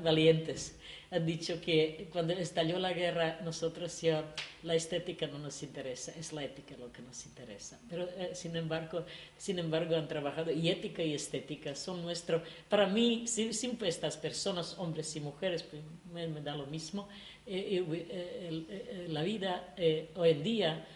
valientes 0.00 0.78
han 1.12 1.26
dicho 1.26 1.60
que 1.60 2.08
cuando 2.12 2.32
estalló 2.34 2.78
la 2.78 2.92
guerra, 2.92 3.40
nosotros 3.42 4.00
ya 4.00 4.24
la 4.62 4.76
estética 4.76 5.26
no 5.26 5.40
nos 5.40 5.60
interesa, 5.64 6.12
es 6.16 6.32
la 6.32 6.44
ética 6.44 6.76
lo 6.78 6.92
que 6.92 7.02
nos 7.02 7.26
interesa. 7.26 7.80
Pero 7.88 8.08
eh, 8.16 8.30
sin, 8.34 8.54
embargo, 8.54 9.04
sin 9.36 9.58
embargo 9.58 9.96
han 9.96 10.06
trabajado 10.06 10.52
y 10.52 10.68
ética 10.68 11.02
y 11.02 11.14
estética 11.14 11.74
son 11.74 12.02
nuestro, 12.02 12.42
para 12.68 12.86
mí, 12.86 13.26
siempre 13.26 13.88
estas 13.88 14.16
personas, 14.16 14.76
hombres 14.78 15.14
y 15.16 15.20
mujeres, 15.20 15.64
pues, 15.64 15.82
me, 16.12 16.40
da 16.42 16.54
lo 16.54 16.66
mismo, 16.66 17.08
eh, 17.44 17.84
eh, 17.88 19.06
la 19.08 19.22
vida 19.24 19.74
hoy 20.14 20.30
en 20.30 20.42
día 20.44 20.86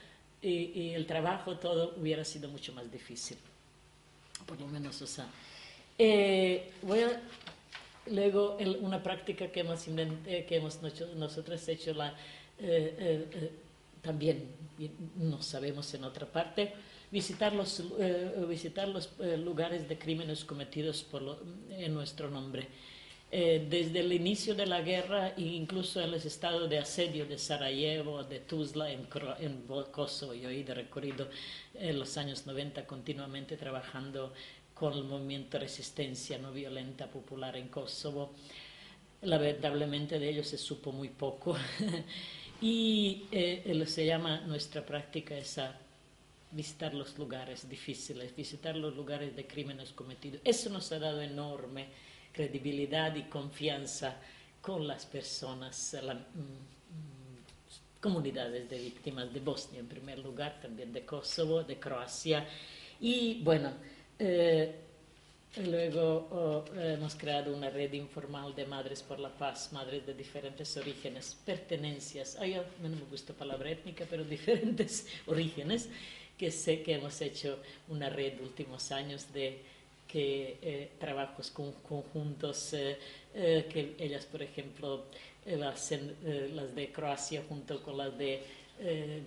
y, 0.40 0.90
el 0.90 1.06
trabajo, 1.06 1.56
todo 1.58 1.94
hubiera 1.96 2.24
sido 2.24 2.48
mucho 2.48 2.72
más 2.72 2.90
difícil. 2.92 3.38
Por 4.46 4.60
lo 4.60 4.68
menos, 4.68 5.02
o 5.02 5.06
sea. 5.08 5.26
voy 6.82 7.00
a 7.00 7.20
Luego, 8.06 8.58
una 8.80 9.02
práctica 9.02 9.48
que 9.48 9.60
hemos, 9.60 9.86
eh, 9.88 10.44
que 10.46 10.56
hemos 10.56 10.80
nosotros 11.16 11.68
hecho 11.68 11.94
la, 11.94 12.10
eh, 12.58 13.28
eh, 13.32 13.50
también, 14.02 14.50
no 15.16 15.40
sabemos 15.40 15.92
en 15.94 16.04
otra 16.04 16.26
parte, 16.26 16.74
visitar 17.10 17.54
los, 17.54 17.82
visitar 18.48 18.88
los 18.88 19.10
lugares 19.38 19.88
de 19.88 19.96
crímenes 19.96 20.44
cometidos 20.44 21.02
por 21.04 21.38
en 21.70 21.94
nuestro 21.94 22.28
nombre. 22.28 22.66
desde 23.30 24.00
el 24.00 24.12
inicio 24.12 24.54
de 24.54 24.66
la 24.66 24.80
guerra 24.80 25.28
e 25.36 25.42
incluso 25.42 26.00
en 26.00 26.10
los 26.10 26.24
estados 26.24 26.68
de 26.68 26.78
asedio 26.78 27.24
de 27.26 27.38
Sarajevo, 27.38 28.22
de 28.24 28.40
Tuzla, 28.40 28.90
en, 28.92 29.08
en 29.40 29.62
Kosovo, 29.90 30.34
yo 30.34 30.50
he 30.50 30.64
recorrido 30.64 31.28
en 31.74 31.98
los 31.98 32.16
años 32.16 32.46
90 32.46 32.84
continuamente 32.86 33.56
trabajando 33.56 34.32
con 34.74 34.92
el 34.92 35.04
movimiento 35.04 35.58
resistencia 35.58 36.38
no 36.38 36.52
violenta 36.52 37.06
popular 37.06 37.56
en 37.56 37.68
Kosovo. 37.68 38.32
Lamentablemente 39.22 40.18
de 40.18 40.28
ellos 40.28 40.48
se 40.48 40.58
supo 40.58 40.92
muy 40.92 41.08
poco 41.08 41.56
y 42.60 43.24
eh, 43.30 43.84
se 43.86 44.04
llama 44.04 44.40
nuestra 44.40 44.84
práctica 44.84 45.36
esa 45.36 45.78
visitar 46.54 46.94
los 46.94 47.18
lugares 47.18 47.68
difíciles, 47.68 48.34
visitar 48.34 48.76
los 48.76 48.94
lugares 48.94 49.34
de 49.34 49.46
crímenes 49.46 49.92
cometidos. 49.92 50.40
Eso 50.44 50.70
nos 50.70 50.90
ha 50.92 50.98
dado 50.98 51.20
enorme 51.20 51.88
credibilidad 52.32 53.14
y 53.16 53.24
confianza 53.24 54.16
con 54.60 54.86
las 54.86 55.04
personas, 55.04 55.96
las 56.02 56.16
mm, 56.16 58.00
comunidades 58.00 58.68
de 58.70 58.78
víctimas 58.78 59.32
de 59.32 59.40
Bosnia 59.40 59.80
en 59.80 59.88
primer 59.88 60.18
lugar, 60.20 60.60
también 60.60 60.92
de 60.92 61.04
Kosovo, 61.04 61.64
de 61.64 61.78
Croacia 61.78 62.46
y 63.00 63.42
bueno, 63.42 63.72
eh, 64.18 64.74
luego 65.56 66.28
oh, 66.30 66.64
hemos 66.78 67.14
creado 67.14 67.54
una 67.54 67.70
red 67.70 67.92
informal 67.92 68.54
de 68.54 68.66
madres 68.66 69.02
por 69.02 69.18
la 69.18 69.30
paz, 69.30 69.72
madres 69.72 70.06
de 70.06 70.14
diferentes 70.14 70.76
orígenes, 70.76 71.36
pertenencias, 71.44 72.36
ay, 72.40 72.60
no 72.82 72.88
me 72.88 73.02
gusta 73.10 73.32
la 73.32 73.38
palabra 73.38 73.70
étnica, 73.70 74.04
pero 74.08 74.24
diferentes 74.38 75.06
orígenes, 75.26 75.88
que 76.38 76.50
sé 76.50 76.82
que 76.82 76.94
hemos 76.94 77.20
hecho 77.20 77.58
una 77.88 78.08
red 78.08 78.40
últimos 78.40 78.90
años 78.90 79.32
de 79.32 79.58
que 80.08 80.58
eh, 80.62 80.90
trabajos 80.98 81.50
conjuntos, 81.50 82.72
eh, 82.74 82.98
que 83.32 83.96
ellas, 83.98 84.26
por 84.26 84.42
ejemplo, 84.42 85.06
hacen 85.66 86.16
las 86.54 86.74
de 86.74 86.90
Croacia 86.90 87.42
junto 87.48 87.82
con 87.82 87.98
las 87.98 88.16
de 88.16 88.42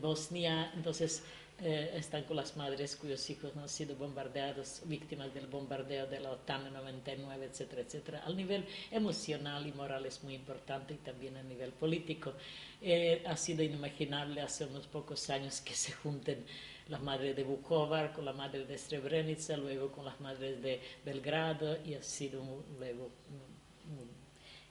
Bosnia, 0.01 0.71
entonces 0.75 1.23
eh, 1.59 1.91
están 1.95 2.23
con 2.23 2.37
las 2.37 2.55
madres 2.55 2.95
cuyos 2.95 3.29
hijos 3.29 3.55
han 3.57 3.67
sido 3.67 3.95
bombardeados, 3.95 4.81
víctimas 4.85 5.33
del 5.33 5.47
bombardeo 5.47 6.05
de 6.05 6.19
la 6.19 6.31
OTAN 6.31 6.67
en 6.67 6.73
99, 6.73 7.45
etcétera, 7.45 7.81
etcétera. 7.81 8.23
Al 8.25 8.37
nivel 8.37 8.65
emocional 8.91 9.65
y 9.65 9.71
moral 9.71 10.05
es 10.05 10.23
muy 10.23 10.35
importante 10.35 10.93
y 10.93 10.97
también 10.97 11.37
a 11.37 11.43
nivel 11.43 11.71
político. 11.71 12.33
Eh, 12.81 13.23
ha 13.25 13.35
sido 13.35 13.63
inimaginable 13.63 14.41
hace 14.41 14.65
unos 14.65 14.87
pocos 14.87 15.29
años 15.29 15.61
que 15.61 15.73
se 15.73 15.93
junten 15.93 16.45
las 16.89 17.01
madres 17.01 17.35
de 17.35 17.43
Vukovar 17.43 18.13
con 18.13 18.23
la 18.25 18.33
madre 18.33 18.65
de 18.65 18.77
Srebrenica, 18.77 19.57
luego 19.57 19.91
con 19.91 20.05
las 20.05 20.19
madres 20.21 20.61
de 20.61 20.79
Belgrado 21.03 21.77
y 21.83 21.95
ha 21.95 22.03
sido 22.03 22.41
luego 22.79 23.11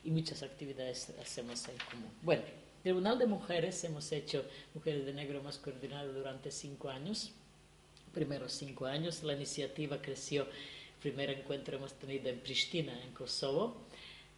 y 0.07 0.11
muchas 0.11 0.43
actividades 0.45 1.13
hacemos 1.21 1.69
en 1.69 1.77
común. 1.91 2.11
Bueno. 2.23 2.66
Tribunal 2.87 3.19
de 3.19 3.27
Mujeres 3.27 3.83
hemos 3.83 4.13
hecho 4.13 4.45
Mujeres 4.73 5.05
de 5.05 5.13
Negro 5.13 5.43
más 5.43 5.59
coordinado 5.59 6.13
durante 6.13 6.53
cinco 6.53 6.89
años, 6.89 7.33
primeros 8.15 8.53
cinco 8.53 8.87
años. 8.87 9.25
La 9.25 9.33
iniciativa 9.33 10.01
creció, 10.01 10.47
primer 11.03 11.31
encuentro 11.31 11.79
hemos 11.79 11.95
tenido 11.95 12.29
en 12.29 12.39
Pristina, 12.39 12.93
en 13.03 13.11
Kosovo. 13.11 13.89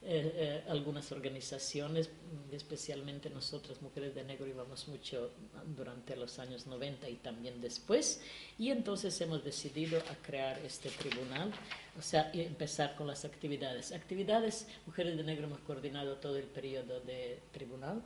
Eh, 0.01 0.33
eh, 0.35 0.65
algunas 0.69 1.13
organizaciones, 1.13 2.09
especialmente 2.51 3.29
nosotras, 3.29 3.83
Mujeres 3.83 4.15
de 4.15 4.25
Negro, 4.25 4.47
íbamos 4.47 4.89
mucho 4.89 5.31
durante 5.77 6.17
los 6.17 6.39
años 6.39 6.67
90 6.67 7.07
y 7.11 7.17
también 7.17 7.61
después, 7.61 8.23
y 8.59 8.71
entonces 8.71 9.21
hemos 9.21 9.45
decidido 9.45 9.99
a 9.99 10.15
crear 10.27 10.59
este 10.61 10.89
tribunal, 10.89 11.53
o 11.99 12.03
sea, 12.03 12.31
empezar 12.33 12.97
con 12.97 13.09
las 13.09 13.27
actividades. 13.27 13.93
Actividades, 13.93 14.69
Mujeres 14.87 15.19
de 15.19 15.25
Negro 15.25 15.49
hemos 15.49 15.61
coordinado 15.61 16.17
todo 16.17 16.39
el 16.39 16.47
periodo 16.47 17.01
de 17.01 17.43
tribunal, 17.53 18.03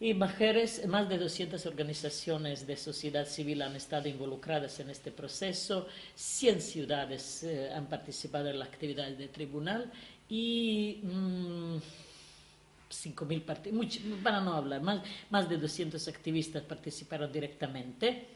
y 0.00 0.12
mujeres, 0.12 0.86
más 0.86 1.08
de 1.08 1.18
200 1.18 1.64
organizaciones 1.66 2.66
de 2.66 2.76
sociedad 2.76 3.26
civil 3.26 3.62
han 3.62 3.76
estado 3.76 4.08
involucradas 4.08 4.80
en 4.80 4.90
este 4.90 5.12
proceso, 5.12 5.86
100 6.16 6.60
ciudades 6.60 7.44
eh, 7.44 7.70
han 7.72 7.86
participado 7.86 8.48
en 8.48 8.58
la 8.58 8.64
actividad 8.64 9.08
del 9.08 9.28
tribunal 9.28 9.90
y 10.28 11.00
mm, 11.02 11.76
5.000 12.90 13.42
partidos, 13.42 13.98
para 14.22 14.40
no 14.40 14.54
hablar, 14.54 14.82
más, 14.82 15.02
más 15.30 15.48
de 15.48 15.58
200 15.58 16.06
activistas 16.08 16.62
participaron 16.62 17.30
directamente. 17.30 18.28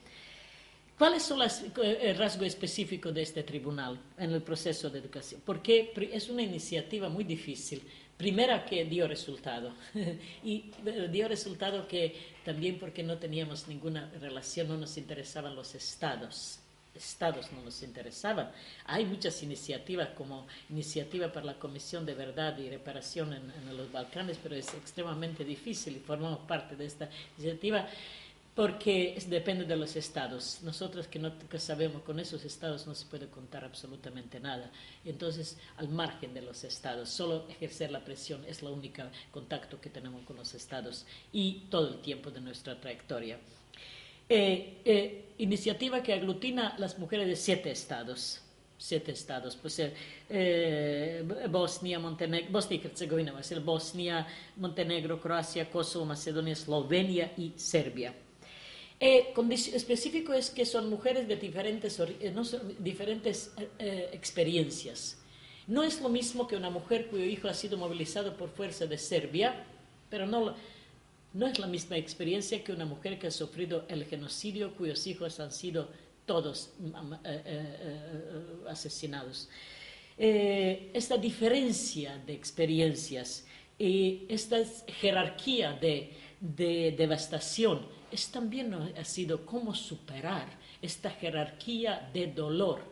¿Cuáles 0.96 1.22
son 1.22 1.38
los 1.38 1.62
eh, 1.62 1.98
el 2.02 2.16
rasgo 2.16 2.44
específico 2.44 3.12
de 3.12 3.22
este 3.22 3.42
tribunal 3.42 4.00
en 4.16 4.32
el 4.32 4.42
proceso 4.42 4.90
de 4.90 4.98
educación? 4.98 5.40
Porque 5.44 5.92
es 6.12 6.28
una 6.28 6.42
iniciativa 6.42 7.08
muy 7.08 7.24
difícil 7.24 7.82
primera 8.18 8.66
que 8.66 8.84
dio 8.84 9.08
resultado. 9.08 9.72
y 10.44 10.70
dio 11.10 11.28
resultado 11.28 11.88
que 11.88 12.14
también 12.44 12.78
porque 12.78 13.02
no 13.02 13.16
teníamos 13.16 13.68
ninguna 13.68 14.10
relación, 14.20 14.68
no 14.68 14.76
nos 14.76 14.98
interesaban 14.98 15.56
los 15.56 15.74
estados. 15.74 16.58
Estados 16.94 17.52
no 17.52 17.62
nos 17.62 17.82
interesaban. 17.84 18.50
Hay 18.86 19.04
muchas 19.04 19.40
iniciativas 19.44 20.08
como 20.16 20.48
iniciativa 20.68 21.32
para 21.32 21.46
la 21.46 21.58
Comisión 21.58 22.04
de 22.04 22.14
Verdad 22.14 22.58
y 22.58 22.68
Reparación 22.68 23.34
en 23.34 23.76
los 23.76 23.92
Balcanes, 23.92 24.36
pero 24.42 24.56
es 24.56 24.74
extremadamente 24.74 25.44
difícil 25.44 25.96
y 25.96 26.00
formamos 26.00 26.40
parte 26.40 26.74
de 26.74 26.86
esta 26.86 27.08
iniciativa 27.38 27.88
porque 28.58 29.16
depende 29.28 29.64
de 29.64 29.76
los 29.76 29.94
estados. 29.94 30.58
Nosotros 30.64 31.06
que 31.06 31.20
no 31.20 31.30
sabemos, 31.58 32.02
con 32.02 32.18
esos 32.18 32.44
estados 32.44 32.88
no 32.88 32.94
se 32.96 33.06
puede 33.06 33.28
contar 33.28 33.64
absolutamente 33.64 34.40
nada. 34.40 34.72
Entonces, 35.04 35.56
al 35.76 35.88
margen 35.88 36.34
de 36.34 36.42
los 36.42 36.64
estados, 36.64 37.08
solo 37.08 37.46
ejercer 37.48 37.92
la 37.92 38.04
presión 38.04 38.44
es 38.46 38.60
el 38.60 38.70
único 38.70 39.04
contacto 39.30 39.80
que 39.80 39.90
tenemos 39.90 40.24
con 40.24 40.34
los 40.34 40.54
estados 40.54 41.06
y 41.32 41.66
todo 41.70 41.86
el 41.86 42.00
tiempo 42.00 42.32
de 42.32 42.40
nuestra 42.40 42.80
trayectoria. 42.80 43.38
Eh, 44.28 44.78
eh, 44.84 45.26
iniciativa 45.38 46.02
que 46.02 46.14
aglutina 46.14 46.74
las 46.78 46.98
mujeres 46.98 47.28
de 47.28 47.36
siete 47.36 47.70
estados. 47.70 48.42
Siete 48.76 49.12
estados, 49.12 49.54
pues 49.54 49.80
eh, 50.30 51.24
Bosnia, 51.48 52.00
Montenegro, 52.00 52.50
Bosnia 52.50 52.80
y 52.80 53.54
Bosnia, 53.60 54.26
Montenegro, 54.56 55.20
Croacia, 55.20 55.70
Kosovo, 55.70 56.06
Macedonia, 56.06 56.54
Eslovenia 56.54 57.32
y 57.36 57.52
Serbia. 57.54 58.12
Eh, 59.00 59.32
específico 59.74 60.32
es 60.32 60.50
que 60.50 60.66
son 60.66 60.90
mujeres 60.90 61.28
de 61.28 61.36
diferentes, 61.36 62.00
eh, 62.00 62.34
diferentes 62.80 63.52
eh, 63.78 64.10
experiencias. 64.12 65.18
No 65.68 65.84
es 65.84 66.00
lo 66.00 66.08
mismo 66.08 66.48
que 66.48 66.56
una 66.56 66.70
mujer 66.70 67.06
cuyo 67.08 67.24
hijo 67.24 67.46
ha 67.46 67.54
sido 67.54 67.78
movilizado 67.78 68.36
por 68.36 68.50
fuerza 68.50 68.86
de 68.86 68.98
Serbia, 68.98 69.64
pero 70.10 70.26
no, 70.26 70.54
no 71.32 71.46
es 71.46 71.58
la 71.60 71.68
misma 71.68 71.96
experiencia 71.96 72.64
que 72.64 72.72
una 72.72 72.86
mujer 72.86 73.20
que 73.20 73.28
ha 73.28 73.30
sufrido 73.30 73.84
el 73.88 74.04
genocidio 74.04 74.74
cuyos 74.74 75.06
hijos 75.06 75.38
han 75.38 75.52
sido 75.52 75.88
todos 76.26 76.70
asesinados. 78.66 79.48
esta 80.18 81.16
diferencia 81.16 82.18
de 82.26 82.32
experiencias 82.34 83.46
y 83.78 84.24
esta 84.28 84.58
jerarquía 85.00 85.72
de, 85.74 86.12
de 86.40 86.94
devastación 86.96 87.97
es 88.10 88.30
también 88.30 88.74
ha 88.74 89.04
sido 89.04 89.44
cómo 89.44 89.74
superar 89.74 90.46
esta 90.80 91.10
jerarquía 91.10 92.10
de 92.12 92.28
dolor, 92.28 92.82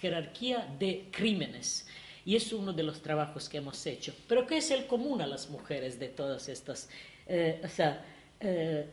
jerarquía 0.00 0.66
de 0.78 1.08
crímenes. 1.10 1.86
Y 2.24 2.34
es 2.34 2.52
uno 2.52 2.72
de 2.72 2.82
los 2.82 3.00
trabajos 3.02 3.48
que 3.48 3.58
hemos 3.58 3.86
hecho. 3.86 4.12
Pero 4.26 4.46
¿qué 4.46 4.56
es 4.56 4.70
el 4.72 4.86
común 4.86 5.20
a 5.20 5.26
las 5.26 5.48
mujeres 5.48 5.98
de 6.00 6.08
todas 6.08 6.48
estas? 6.48 6.88
Eh, 7.26 7.60
o 7.64 7.68
sea, 7.68 8.04
eh, 8.40 8.88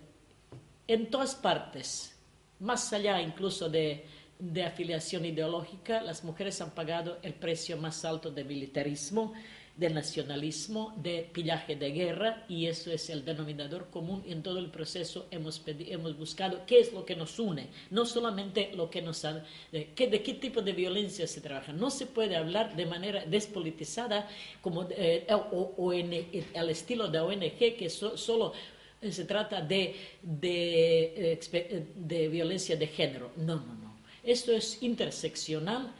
en 0.87 1.09
todas 1.09 1.33
partes, 1.33 2.15
más 2.59 2.93
allá 2.93 3.19
incluso 3.21 3.69
de, 3.69 4.05
de 4.37 4.63
afiliación 4.63 5.25
ideológica, 5.25 6.01
las 6.01 6.23
mujeres 6.23 6.61
han 6.61 6.71
pagado 6.71 7.17
el 7.23 7.33
precio 7.33 7.77
más 7.77 8.05
alto 8.05 8.29
de 8.29 8.43
militarismo, 8.43 9.33
de 9.75 9.89
nacionalismo, 9.89 10.93
de 10.97 11.27
pillaje 11.33 11.75
de 11.75 11.91
guerra, 11.91 12.45
y 12.47 12.67
eso 12.67 12.91
es 12.91 13.09
el 13.09 13.25
denominador 13.25 13.89
común. 13.89 14.23
En 14.27 14.43
todo 14.43 14.59
el 14.59 14.69
proceso 14.69 15.25
hemos, 15.31 15.63
hemos 15.65 16.15
buscado 16.15 16.61
qué 16.67 16.79
es 16.79 16.93
lo 16.93 17.05
que 17.05 17.15
nos 17.15 17.39
une, 17.39 17.67
no 17.89 18.05
solamente 18.05 18.71
lo 18.75 18.89
que 18.89 19.01
nos 19.01 19.23
de, 19.71 19.89
qué, 19.95 20.07
de 20.07 20.21
qué 20.21 20.35
tipo 20.35 20.61
de 20.61 20.73
violencia 20.73 21.25
se 21.25 21.41
trabaja. 21.41 21.73
No 21.73 21.89
se 21.89 22.05
puede 22.05 22.35
hablar 22.35 22.75
de 22.75 22.85
manera 22.85 23.25
despolitizada 23.25 24.29
como, 24.61 24.87
eh, 24.91 25.25
o, 25.31 25.93
en 25.93 26.13
el 26.13 26.69
estilo 26.69 27.07
de 27.07 27.19
ONG 27.19 27.75
que 27.77 27.89
solo 27.89 28.53
se 29.01 29.25
trata 29.25 29.61
de, 29.61 29.95
de, 30.21 31.33
eh, 31.33 31.85
de, 31.95 32.27
violencia 32.27 32.75
de 32.75 32.87
género. 32.87 33.31
No, 33.37 33.55
no, 33.55 33.73
no. 33.73 33.97
Esto 34.23 34.51
es 34.51 34.81
interseccional, 34.83 35.91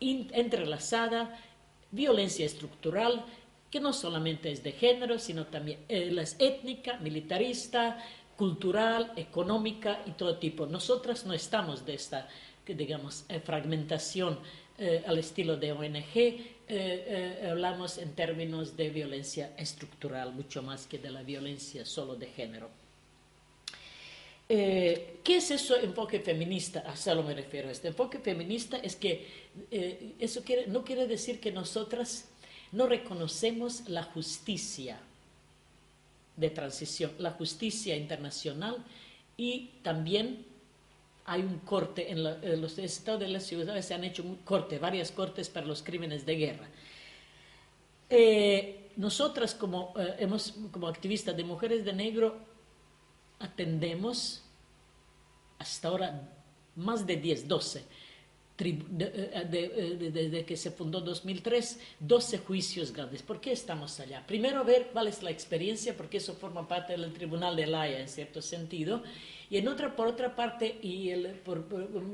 entrelazada 0.00 1.38
violencia 1.92 2.44
estructural 2.44 3.24
que 3.70 3.80
no 3.80 3.94
solamente 3.94 4.52
es 4.52 4.62
de 4.62 4.72
género, 4.72 5.18
sino 5.18 5.46
también 5.46 5.78
eh, 5.88 6.14
es 6.20 6.36
étnica, 6.38 6.98
militarista, 6.98 7.98
cultural, 8.36 9.12
económica 9.16 10.02
y 10.04 10.10
todo 10.10 10.36
tipo. 10.36 10.66
Nosotras 10.66 11.24
no 11.24 11.32
estamos 11.32 11.86
de 11.86 11.94
esta, 11.94 12.28
digamos, 12.66 13.24
eh, 13.30 13.40
fragmentación 13.40 14.38
eh, 14.78 15.02
al 15.06 15.18
estilo 15.18 15.56
de 15.56 15.72
ONG, 15.72 16.52
hablamos 17.50 17.98
en 17.98 18.14
términos 18.14 18.78
de 18.78 18.88
violencia 18.88 19.52
estructural, 19.58 20.32
mucho 20.32 20.62
más 20.62 20.86
que 20.86 20.98
de 20.98 21.10
la 21.10 21.22
violencia 21.22 21.84
solo 21.84 22.14
de 22.14 22.26
género. 22.28 22.81
¿Qué 24.52 25.36
es 25.36 25.50
eso 25.50 25.76
enfoque 25.76 26.20
feminista? 26.20 26.80
A 26.80 26.96
solo 26.96 27.22
me 27.22 27.34
refiero. 27.34 27.70
Este 27.70 27.88
enfoque 27.88 28.18
feminista 28.18 28.76
es 28.76 28.96
que 28.96 29.26
eh, 29.70 30.14
eso 30.18 30.42
no 30.66 30.84
quiere 30.84 31.06
decir 31.06 31.40
que 31.40 31.52
nosotras 31.52 32.28
no 32.72 32.86
reconocemos 32.86 33.88
la 33.88 34.02
justicia 34.02 34.98
de 36.36 36.50
transición, 36.50 37.12
la 37.18 37.30
justicia 37.30 37.96
internacional 37.96 38.84
y 39.36 39.70
también 39.82 40.44
hay 41.24 41.42
un 41.42 41.60
corte 41.60 42.10
en, 42.10 42.22
los 42.60 42.78
estados 42.78 43.20
de 43.20 43.28
las 43.28 43.44
ciudades 43.44 43.86
se 43.86 43.94
han 43.94 44.02
hecho 44.02 44.24
un 44.24 44.36
corte, 44.36 44.78
varias 44.78 45.12
cortes 45.12 45.48
para 45.48 45.66
los 45.66 45.82
crímenes 45.82 46.26
de 46.26 46.36
guerra. 46.36 46.68
Eh, 48.10 48.90
nosotras 48.96 49.54
como, 49.54 49.94
eh, 49.96 50.16
hemos, 50.18 50.54
como 50.72 50.88
activistas 50.88 51.36
de 51.36 51.44
mujeres 51.44 51.84
de 51.84 51.92
negro 51.92 52.36
atendemos 53.38 54.41
hasta 55.62 55.88
ahora 55.88 56.28
más 56.76 57.06
de 57.06 57.16
10, 57.16 57.48
12 57.48 57.84
eh, 58.64 59.48
eh, 59.52 60.10
desde 60.12 60.44
que 60.44 60.56
se 60.56 60.70
fundó 60.70 61.00
2003, 61.00 61.80
12 61.98 62.38
juicios 62.38 62.92
grandes. 62.92 63.22
¿Por 63.22 63.40
qué 63.40 63.50
estamos 63.50 63.98
allá? 63.98 64.24
Primero 64.26 64.64
ver 64.64 64.90
cuál 64.92 65.08
es 65.08 65.22
la 65.22 65.30
experiencia, 65.30 65.96
porque 65.96 66.18
eso 66.18 66.34
forma 66.34 66.68
parte 66.68 66.92
del 66.92 67.12
Tribunal 67.12 67.56
de 67.56 67.66
La 67.66 67.82
Haya 67.82 68.00
en 68.00 68.08
cierto 68.08 68.40
sentido. 68.40 69.02
Y 69.50 69.56
en 69.56 69.68
otra, 69.68 69.96
por 69.96 70.06
otra 70.06 70.36
parte, 70.36 70.78
y 70.80 71.10
el, 71.10 71.28
por, 71.40 71.66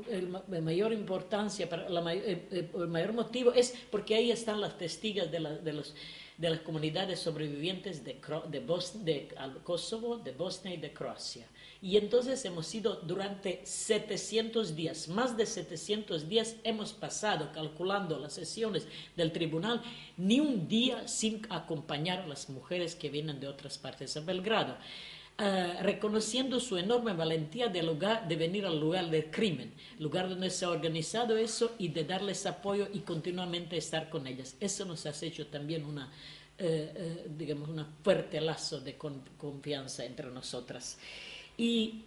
el, 0.09 0.61
mayor 0.61 0.91
importancia, 0.91 1.69
para 1.69 1.87
la, 1.87 2.13
el, 2.13 2.23
eh, 2.51 2.69
el, 2.73 2.87
mayor 2.87 3.13
motivo 3.13 3.53
es 3.53 3.75
porque 3.91 4.15
ahí 4.15 4.31
están 4.31 4.59
las 4.59 4.77
testigas 4.77 5.31
de, 5.31 5.39
la, 5.39 5.51
de 5.51 5.73
los 5.73 5.93
de 6.37 6.49
las 6.49 6.61
comunidades 6.61 7.19
sobrevivientes 7.19 8.05
de, 8.05 8.15
de, 8.49 8.59
de 9.03 9.27
Kosovo, 9.61 10.17
de 10.17 10.31
Bosnia 10.31 10.73
y 10.73 10.77
de 10.77 10.93
Croacia. 10.93 11.45
Y 11.81 11.95
entonces 11.95 12.43
hemos 12.43 12.73
ido 12.75 12.95
durante 12.95 13.61
700 13.63 14.75
días, 14.75 15.07
más 15.07 15.37
de 15.37 15.45
700 15.45 16.27
días 16.27 16.57
hemos 16.65 16.91
pasado 16.91 17.53
calculando 17.53 18.19
las 18.19 18.33
sesiones 18.33 18.85
del 19.15 19.31
tribunal, 19.31 19.81
ni 20.17 20.41
un 20.41 20.67
día 20.67 21.07
sin 21.07 21.41
acompañar 21.49 22.19
a 22.19 22.27
las 22.27 22.49
mujeres 22.49 22.95
que 22.95 23.09
vienen 23.09 23.39
de 23.39 23.47
otras 23.47 23.77
partes 23.77 24.17
a 24.17 24.19
Belgrado. 24.19 24.75
Uh, 25.39 25.81
reconociendo 25.83 26.59
su 26.59 26.77
enorme 26.77 27.13
valentía 27.13 27.69
de, 27.69 27.81
lugar, 27.81 28.27
de 28.27 28.35
venir 28.35 28.65
al 28.65 28.77
lugar 28.77 29.09
del 29.09 29.31
crimen, 29.31 29.71
lugar 29.97 30.27
donde 30.27 30.49
se 30.49 30.65
ha 30.65 30.69
organizado 30.69 31.37
eso 31.37 31.75
y 31.77 31.87
de 31.87 32.03
darles 32.03 32.45
apoyo 32.45 32.89
y 32.93 32.99
continuamente 32.99 33.77
estar 33.77 34.09
con 34.09 34.27
ellas. 34.27 34.57
Eso 34.59 34.83
nos 34.83 35.05
ha 35.05 35.13
hecho 35.25 35.47
también 35.47 35.85
una, 35.85 36.11
eh, 36.57 36.91
eh, 36.93 37.27
digamos, 37.37 37.69
un 37.69 37.85
fuerte 38.03 38.41
lazo 38.41 38.81
de 38.81 38.97
con, 38.97 39.21
confianza 39.37 40.03
entre 40.03 40.29
nosotras. 40.29 40.97
Y 41.59 42.05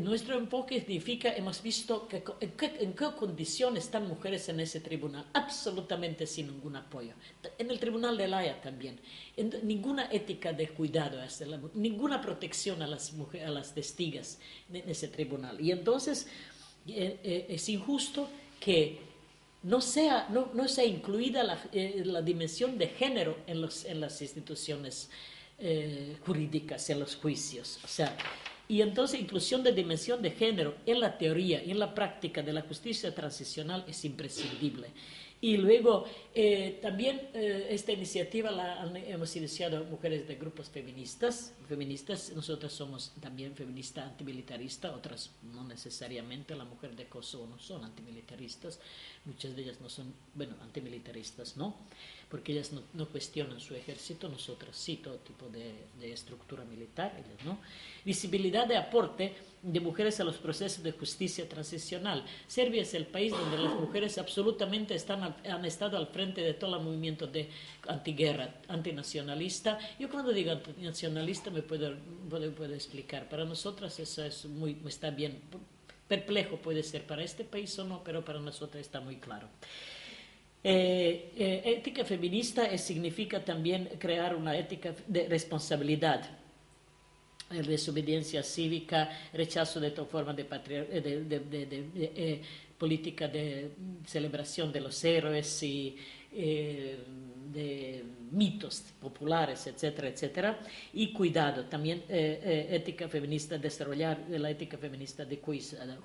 nuestro 0.00 0.36
enfoque 0.36 0.80
significa, 0.80 1.32
hemos 1.32 1.62
visto 1.62 2.08
que, 2.08 2.24
en, 2.40 2.92
qué, 2.92 3.06
condiciones 3.16 3.84
están 3.84 4.08
mujeres 4.08 4.48
en 4.48 4.58
ese 4.58 4.80
tribunal, 4.80 5.26
absolutamente 5.32 6.26
sin 6.26 6.48
ningún 6.48 6.74
apoyo. 6.74 7.12
En 7.56 7.70
el 7.70 7.78
tribunal 7.78 8.16
de 8.16 8.26
La 8.26 8.38
Haya 8.38 8.60
también, 8.60 8.98
ninguna 9.62 10.08
ética 10.10 10.52
de 10.52 10.70
cuidado, 10.70 11.20
ninguna 11.74 12.20
protección 12.20 12.82
a 12.82 12.88
las, 12.88 13.12
mujeres, 13.12 13.46
a 13.46 13.50
las 13.52 13.72
testigas 13.72 14.40
en 14.72 14.88
ese 14.90 15.06
tribunal. 15.06 15.60
Y 15.60 15.70
entonces 15.70 16.26
eh, 16.88 17.20
eh, 17.22 17.46
es 17.50 17.68
injusto 17.68 18.28
que 18.58 18.98
no 19.62 19.80
sea, 19.80 20.26
no, 20.30 20.50
no 20.52 20.66
sea 20.66 20.84
incluida 20.84 21.44
la, 21.44 21.62
eh, 21.72 22.02
la, 22.04 22.22
dimensión 22.22 22.76
de 22.76 22.88
género 22.88 23.36
en, 23.46 23.60
los, 23.60 23.84
en 23.84 24.00
las 24.00 24.20
instituciones 24.20 25.10
jurídicas, 26.24 26.88
en 26.90 27.00
los 27.00 27.16
juicios. 27.16 27.80
O 27.84 27.88
sea, 27.88 28.16
y 28.68 28.82
entonces 28.82 29.18
inclusión 29.18 29.62
de 29.62 29.72
dimensión 29.72 30.20
de 30.20 30.30
género 30.30 30.76
en 30.84 31.00
la 31.00 31.16
teoría 31.16 31.64
y 31.64 31.70
en 31.70 31.78
la 31.78 31.94
práctica 31.94 32.42
de 32.42 32.52
la 32.52 32.62
justicia 32.62 33.14
transicional 33.14 33.84
es 33.88 34.04
imprescindible. 34.04 34.88
Y 35.40 35.56
luego 35.56 36.04
eh, 36.34 36.80
también 36.82 37.28
eh, 37.32 37.68
esta 37.70 37.92
iniciativa 37.92 38.50
la 38.50 38.90
hemos 39.06 39.34
iniciado 39.36 39.84
mujeres 39.84 40.26
de 40.26 40.34
grupos 40.34 40.68
feministas. 40.68 41.54
Feministas, 41.68 42.32
nosotras 42.34 42.72
somos 42.72 43.12
también 43.20 43.54
feminista 43.54 44.04
antimilitarista, 44.04 44.90
otras 44.90 45.30
no 45.54 45.62
necesariamente. 45.62 46.56
La 46.56 46.64
mujer 46.64 46.96
de 46.96 47.06
Kosovo 47.06 47.46
no 47.46 47.58
son 47.60 47.84
antimilitaristas, 47.84 48.80
muchas 49.24 49.54
de 49.54 49.62
ellas 49.62 49.80
no 49.80 49.88
son, 49.88 50.12
bueno, 50.34 50.56
antimilitaristas, 50.60 51.56
¿no? 51.56 51.76
Porque 52.28 52.52
ellas 52.52 52.72
no, 52.72 52.82
no 52.94 53.08
cuestionan 53.08 53.58
su 53.58 53.74
ejército, 53.74 54.28
nosotras 54.28 54.76
sí, 54.76 54.96
todo 54.96 55.16
tipo 55.16 55.48
de, 55.48 55.72
de 55.98 56.12
estructura 56.12 56.64
militar, 56.64 57.12
ellas, 57.16 57.44
¿no? 57.44 57.58
Visibilidad 58.04 58.66
de 58.66 58.76
aporte 58.76 59.34
de 59.62 59.80
mujeres 59.80 60.20
a 60.20 60.24
los 60.24 60.36
procesos 60.36 60.82
de 60.84 60.92
justicia 60.92 61.48
transicional. 61.48 62.24
Serbia 62.46 62.82
es 62.82 62.94
el 62.94 63.06
país 63.06 63.32
donde 63.32 63.58
las 63.58 63.74
mujeres 63.74 64.16
absolutamente 64.18 64.94
están 64.94 65.34
han, 65.44 65.64
estado 65.64 65.96
al 65.96 66.06
frente 66.08 66.42
de 66.42 66.54
todo 66.54 66.76
el 66.76 66.82
movimiento 66.82 67.26
de 67.26 67.48
antiguerra, 67.88 68.54
antinacionalista. 68.68 69.78
Yo 69.98 70.08
cuando 70.08 70.32
digo 70.32 70.52
antinacionalista 70.52 71.50
me 71.50 71.62
puedo, 71.62 71.96
puedo, 72.28 72.74
explicar. 72.74 73.28
Para 73.28 73.44
nosotras 73.44 73.98
eso 73.98 74.24
es 74.24 74.44
muy, 74.44 74.76
está 74.86 75.10
bien. 75.10 75.40
Perplejo 76.06 76.56
puede 76.56 76.82
ser 76.82 77.06
para 77.06 77.22
este 77.22 77.44
país 77.44 77.76
o 77.78 77.84
no, 77.84 78.02
pero 78.04 78.24
para 78.24 78.40
nosotros 78.40 78.80
está 78.80 79.00
muy 79.00 79.16
claro. 79.16 79.48
Eh, 80.64 81.32
eh, 81.36 81.62
ética 81.64 82.04
feminista 82.04 82.76
significa 82.76 83.44
también 83.44 83.88
crear 83.98 84.34
una 84.34 84.56
ética 84.56 84.94
de 85.06 85.28
responsabilidad 85.28 86.28
desobediencia 87.50 88.42
cívica, 88.42 89.08
rechazo 89.32 89.80
de 89.80 89.90
toda 89.90 90.06
forma 90.06 90.34
de, 90.34 90.44
de, 90.44 92.42
política 92.76 93.26
de 93.26 93.70
celebración 94.06 94.72
de 94.72 94.80
los 94.80 95.02
héroes 95.04 95.62
y 95.62 95.96
eh, 96.32 96.98
de 97.52 98.04
mitos 98.30 98.84
populares, 99.00 99.66
etcétera, 99.66 100.08
etcétera, 100.08 100.58
y 100.92 101.12
cuidado, 101.12 101.64
también 101.64 102.04
eh, 102.08 102.40
eh, 102.44 102.76
ética 102.76 103.08
feminista, 103.08 103.56
desarrollar 103.56 104.18
la 104.28 104.50
ética 104.50 104.76
feminista 104.76 105.24
de 105.24 105.40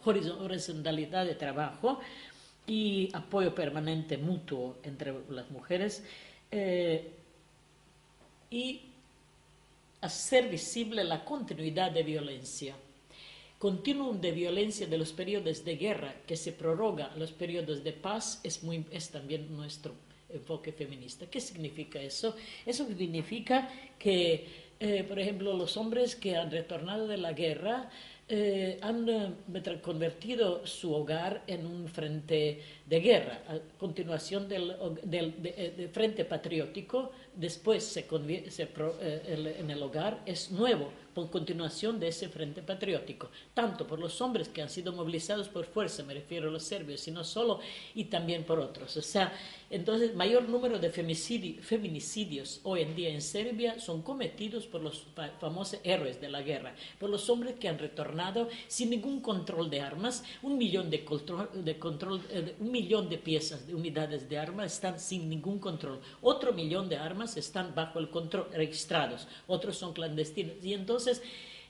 horizontalidad 0.06 1.26
de 1.26 1.36
trabajo 1.36 1.99
y 2.66 3.09
apoyo 3.14 3.53
permanente 3.53 4.18
mutuo 4.18 4.78
entre 4.84 5.14
las 5.30 5.49
mujeres 5.51 6.03
y 8.49 8.82
hacer 10.01 10.49
visible 10.49 11.03
la 11.03 11.26
continuidad 11.26 11.91
de 11.91 12.03
violencia 12.03 12.76
continuum 13.64 14.20
de 14.20 14.34
violencia 14.34 14.88
de 14.88 14.97
los 14.97 15.14
periodos 15.14 15.64
de 15.64 15.78
guerra 15.78 16.14
que 16.28 16.36
se 16.36 16.51
prorroga 16.51 17.05
a 17.05 17.16
los 17.16 17.32
periodos 17.32 17.82
de 17.82 17.93
paz 17.93 18.41
es, 18.43 18.61
muy, 18.61 18.84
es 18.91 19.09
también 19.09 19.55
nuestro 19.55 19.93
enfoque 20.28 20.74
feminista. 20.74 21.28
¿Qué 21.28 21.39
significa 21.39 22.01
eso? 22.01 22.36
Eso 22.66 22.86
significa 22.86 23.70
que, 23.97 24.47
eh, 24.82 25.05
por 25.07 25.18
ejemplo, 25.18 25.53
los 25.53 25.78
hombres 25.78 26.18
que 26.18 26.36
han 26.36 26.51
retornado 26.51 27.07
de 27.07 27.16
la 27.16 27.32
guerra 27.32 27.89
eh, 28.36 28.80
han 28.82 29.08
eh, 29.08 29.80
convertido 29.80 30.66
su 30.66 30.92
hogar 30.92 31.44
en 31.46 31.68
un 31.68 31.88
frente 31.88 32.64
de 32.84 33.00
guerra, 33.00 33.44
a 33.48 33.60
continuación 33.78 34.50
del, 34.50 34.76
del 35.04 35.90
frente 35.90 36.26
patriótico, 36.26 37.12
después 37.36 37.84
se, 37.84 38.08
se 38.50 38.70
en 39.60 39.70
el 39.70 39.84
hogar 39.84 40.24
es 40.26 40.50
nuevo 40.50 40.90
por 41.14 41.30
continuación 41.30 42.00
de 42.00 42.08
ese 42.08 42.28
frente 42.28 42.64
patriótico, 42.64 43.30
tanto 43.54 43.86
por 43.86 44.00
los 44.00 44.20
hombres 44.20 44.50
que 44.50 44.64
han 44.64 44.70
sido 44.70 44.92
movilizados 44.94 45.48
por 45.48 45.66
fuerza, 45.66 46.04
me 46.04 46.16
refiero 46.16 46.50
a 46.50 46.52
los 46.52 46.64
serbios, 46.64 47.02
sino 47.02 47.24
solo, 47.24 47.60
y 47.94 48.06
también 48.06 48.46
por 48.46 48.60
otros. 48.60 48.98
O 48.98 49.02
sea, 49.04 49.32
entonces, 49.74 50.13
mayor 50.13 50.47
número 50.47 50.78
de 50.78 50.91
feminicidios 50.91 52.59
hoy 52.61 52.82
en 52.82 52.95
día 52.95 53.09
en 53.09 53.24
Serbia 53.24 53.80
son 53.80 54.03
cometidos 54.03 54.67
por 54.67 54.82
los 54.82 55.07
famosos 55.39 55.80
héroes 55.84 56.21
de 56.21 56.30
la 56.30 56.43
guerra, 56.43 56.76
por 56.99 57.09
los 57.09 57.28
hombres 57.28 57.55
que 57.59 57.67
han 57.67 57.80
retornado 57.80 58.49
sin 58.67 58.91
ningún 58.91 59.19
control 59.19 59.71
de 59.71 59.82
armas, 59.82 60.24
un 60.43 60.59
millón 60.59 60.91
de, 60.91 61.03
de 61.55 61.80
control, 61.80 62.21
eh, 62.30 62.55
un 62.59 62.71
millón 62.71 63.09
de 63.09 63.17
piezas, 63.17 63.65
de 63.65 63.74
unidades 63.74 64.30
de 64.30 64.38
armas 64.38 64.74
están 64.74 64.99
sin 64.99 65.28
ningún 65.28 65.57
control, 65.57 66.01
otro 66.21 66.53
millón 66.53 66.88
de 66.88 66.97
armas 66.97 67.36
están 67.36 67.74
bajo 67.74 67.97
el 67.97 68.11
control, 68.11 68.49
registrados, 68.53 69.28
otros 69.47 69.76
son 69.76 69.93
clandestinos, 69.93 70.53
y 70.61 70.74
entonces, 70.74 71.24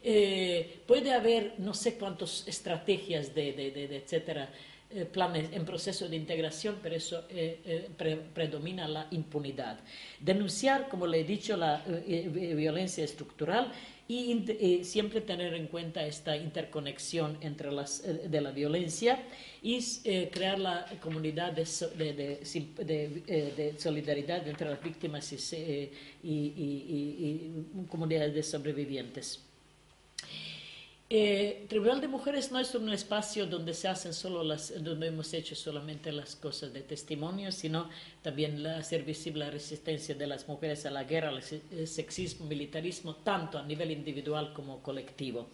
eh, 0.06 0.82
puede 0.86 1.14
haber 1.14 1.54
no 1.60 1.74
sé 1.74 1.96
cuántas 1.96 2.46
estrategias 2.46 3.34
de, 3.34 3.50
etcétera, 3.90 4.50
eh, 4.90 5.06
planes 5.06 5.50
en 5.54 5.64
proceso 5.64 6.10
de 6.10 6.18
integración, 6.18 6.80
pero 6.84 6.96
eso 6.96 7.24
eh, 7.30 7.88
predomina 8.34 8.86
la 8.86 9.08
impunidad. 9.12 9.80
Denunciar, 10.20 10.90
como 10.90 11.08
le 11.08 11.22
he 11.22 11.24
dicho, 11.24 11.56
la 11.56 11.82
violencia 11.86 13.06
estructural 13.06 13.72
y, 14.06 14.84
siempre 14.84 15.22
tener 15.22 15.54
en 15.54 15.68
cuenta 15.68 16.06
esta 16.06 16.36
interconexión 16.36 17.38
entre 17.40 17.72
las, 17.72 18.04
de 18.04 18.42
la 18.42 18.52
violencia 18.52 19.24
y 19.62 19.80
crear 20.32 20.60
la 20.60 20.86
comunidad 21.00 21.54
de, 21.54 21.66
solidaridad 23.78 24.46
entre 24.50 24.70
las 24.70 24.84
víctimas 24.84 25.32
y, 25.32 25.90
comunidades 27.88 28.34
de 28.34 28.44
sobrevivientes. 28.44 29.53
Eh, 31.10 31.66
Tribunal 31.70 32.02
de 32.02 32.08
Mujeres 32.08 32.52
no 32.52 32.60
es 32.60 32.74
un 32.74 32.92
espacio 32.92 33.46
donde 33.46 33.74
se 33.74 33.88
hacen 33.88 34.14
solo 34.14 34.44
las, 34.44 34.84
donde 34.84 35.08
hemos 35.08 35.32
hecho 35.34 35.54
solamente 35.54 36.12
las 36.12 36.36
cosas 36.36 36.74
de 36.74 36.82
testimonio, 36.82 37.52
sino 37.52 37.90
también 38.24 38.66
hacer 38.66 39.04
visible 39.04 39.46
la 39.46 39.52
resistencia 39.52 40.16
de 40.16 40.26
las 40.26 40.48
mujeres 40.48 40.86
a 40.86 40.92
la 40.92 41.04
guerra, 41.04 41.30
al 41.30 41.44
sexismo, 41.44 42.46
militarismo, 42.46 43.18
tanto 43.18 43.60
a 43.60 43.64
nivel 43.64 43.92
individual 43.92 44.54
como 44.54 44.82
colectivo. 44.82 45.50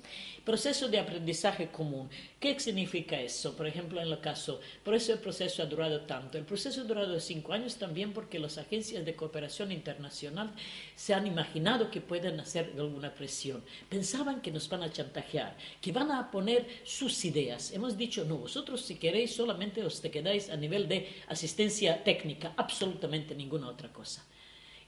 Proceso 0.45 0.87
de 0.87 0.99
aprendizaje 0.99 1.67
común. 1.69 2.09
¿Qué 2.39 2.57
significa 2.59 3.19
eso? 3.19 3.57
Por 3.57 3.67
ejemplo, 3.67 3.99
en 3.99 4.07
el 4.07 4.19
caso, 4.21 4.61
por 4.83 4.93
eso 4.93 5.11
el 5.11 5.19
proceso 5.19 5.61
ha 5.63 5.65
durado 5.65 6.01
tanto. 6.01 6.37
El 6.37 6.45
proceso 6.45 6.81
ha 6.81 6.85
durado 6.85 7.19
cinco 7.19 7.53
años 7.53 7.75
también 7.75 8.13
porque 8.13 8.39
las 8.39 8.57
agencias 8.57 9.03
de 9.03 9.15
cooperación 9.15 9.71
internacional 9.71 10.53
se 10.95 11.13
han 11.13 11.27
imaginado 11.27 11.91
que 11.91 12.01
pueden 12.01 12.39
hacer 12.39 12.71
alguna 12.77 13.13
presión. 13.13 13.63
Pensaban 13.89 14.41
que 14.41 14.51
nos 14.51 14.69
van 14.69 14.83
a 14.83 14.91
chantajear, 14.91 15.48
que 15.81 15.91
van 15.91 16.11
a 16.11 16.29
poner 16.31 16.67
sus 16.83 17.25
ideas. 17.25 17.71
Hemos 17.71 17.97
dicho, 17.97 18.25
no, 18.25 18.37
vosotros 18.37 18.81
si 18.81 18.95
queréis 18.95 19.35
solamente 19.35 19.83
os 19.83 20.01
te 20.01 20.11
quedáis 20.11 20.49
a 20.49 20.55
nivel 20.55 20.87
de 20.87 21.07
asistencia 21.27 22.03
técnica, 22.03 22.53
absolutamente 22.57 23.35
ninguna 23.35 23.69
otra 23.69 23.91
cosa 23.91 24.25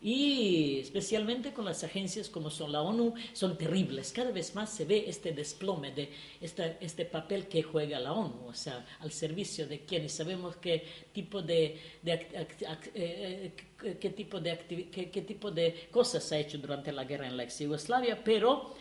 y 0.02 0.80
especialmente 0.80 1.54
con 1.54 1.64
las 1.64 1.84
agencias 1.84 2.28
como 2.28 2.50
son 2.50 2.72
la 2.72 2.82
ONU, 2.82 3.14
son 3.34 3.58
terribles. 3.58 4.12
Cada 4.12 4.32
vez 4.32 4.56
más 4.56 4.72
se 4.72 4.86
ve 4.86 5.06
este 5.08 5.32
desplome 5.32 5.92
de 5.92 6.10
este 6.42 7.06
papel 7.06 7.48
que 7.48 7.62
juega 7.62 8.00
la 8.00 8.14
ONU, 8.14 8.48
o 8.48 8.54
sea, 8.54 8.86
al 9.00 9.12
servicio 9.12 9.68
de 9.68 9.82
quienes 9.82 10.14
sabemos 10.14 10.56
qué 10.56 10.84
tipo 11.14 11.44
de, 11.44 11.80
eh, 12.04 13.54
qué 14.00 14.10
tipo 14.10 14.40
de, 14.40 14.58
qué, 14.92 15.22
tipo 15.22 15.52
de 15.52 15.88
cosas 15.92 16.32
ha 16.32 16.40
hecho 16.40 16.58
durante 16.58 16.92
la 16.92 17.04
guerra 17.04 17.28
en 17.28 17.38
la 17.38 17.44
ex 17.44 17.60
Yugoslavia, 17.60 18.24
pero 18.24 18.74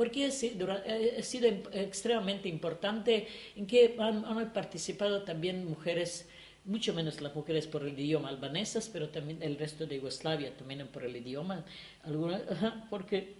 porque 0.00 0.24
ha 0.24 0.30
sido 0.30 1.48
extremadamente 1.74 2.48
importante 2.48 3.28
en 3.54 3.66
que 3.66 3.96
han 3.98 4.50
participado 4.50 5.24
también 5.24 5.68
mujeres 5.68 6.26
mucho 6.64 6.94
menos 6.94 7.20
las 7.20 7.34
mujeres 7.34 7.66
por 7.66 7.82
el 7.82 7.98
idioma 7.98 8.30
albanesas, 8.30 8.88
pero 8.90 9.10
también 9.10 9.42
el 9.42 9.58
resto 9.58 9.84
de 9.84 9.96
Yugoslavia 9.96 10.56
también 10.56 10.88
por 10.88 11.04
el 11.04 11.14
idioma, 11.14 11.66
alguna, 12.02 12.86
porque 12.88 13.34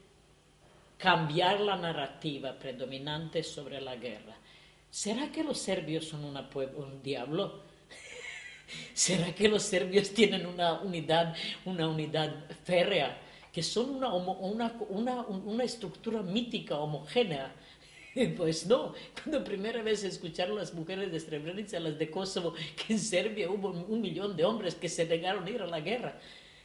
cambiar 0.98 1.60
la 1.60 1.76
narrativa 1.76 2.58
predominante 2.58 3.42
sobre 3.42 3.80
la 3.80 3.96
guerra. 3.96 4.36
¿Será 4.90 5.32
que 5.32 5.42
los 5.42 5.56
serbios 5.56 6.08
son 6.08 6.26
una 6.26 6.46
un 6.76 7.02
diablo? 7.02 7.62
¿Será 8.92 9.34
que 9.34 9.48
los 9.48 9.62
serbios 9.62 10.12
tienen 10.12 10.44
una 10.44 10.74
unidad, 10.82 11.34
una 11.64 11.88
unidad 11.88 12.44
férrea, 12.64 13.29
que 13.52 13.62
son 13.62 13.96
una, 13.96 14.12
una, 14.14 15.26
una, 15.28 15.64
estructura 15.64 16.22
mítica, 16.22 16.76
homogénea? 16.76 17.54
Pues 18.36 18.66
no, 18.66 18.92
cuando 19.14 19.44
primera 19.44 19.82
vez 19.82 20.02
escucharon 20.02 20.56
las 20.56 20.74
mujeres 20.74 21.12
de 21.12 21.20
Srebrenica, 21.20 21.78
las 21.78 21.96
de 21.96 22.10
Kosovo, 22.10 22.54
que 22.74 22.94
en 22.94 22.98
Serbia 22.98 23.48
hubo 23.48 23.70
un 23.70 24.00
millón 24.00 24.36
de 24.36 24.44
hombres 24.44 24.74
que 24.74 24.88
se 24.88 25.04
negaron 25.04 25.46
a 25.46 25.50
ir 25.50 25.62
a 25.62 25.66
la 25.68 25.78
guerra 25.78 26.18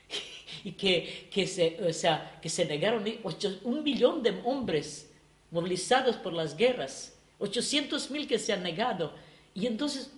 y 0.63 0.71
que, 0.71 1.27
que, 1.31 1.45
se, 1.45 1.77
o 1.87 1.93
sea, 1.93 2.39
que 2.41 2.49
se 2.49 2.65
negaron 2.65 3.05
ir, 3.05 3.19
un 3.63 3.83
millón 3.83 4.23
de 4.23 4.41
hombres 4.43 5.11
movilizados 5.51 6.15
por 6.15 6.33
las 6.33 6.57
guerras, 6.57 7.15
800 7.37 8.09
mil 8.09 8.27
que 8.27 8.39
se 8.39 8.51
han 8.51 8.63
negado. 8.63 9.13
Y 9.53 9.67
entonces, 9.67 10.11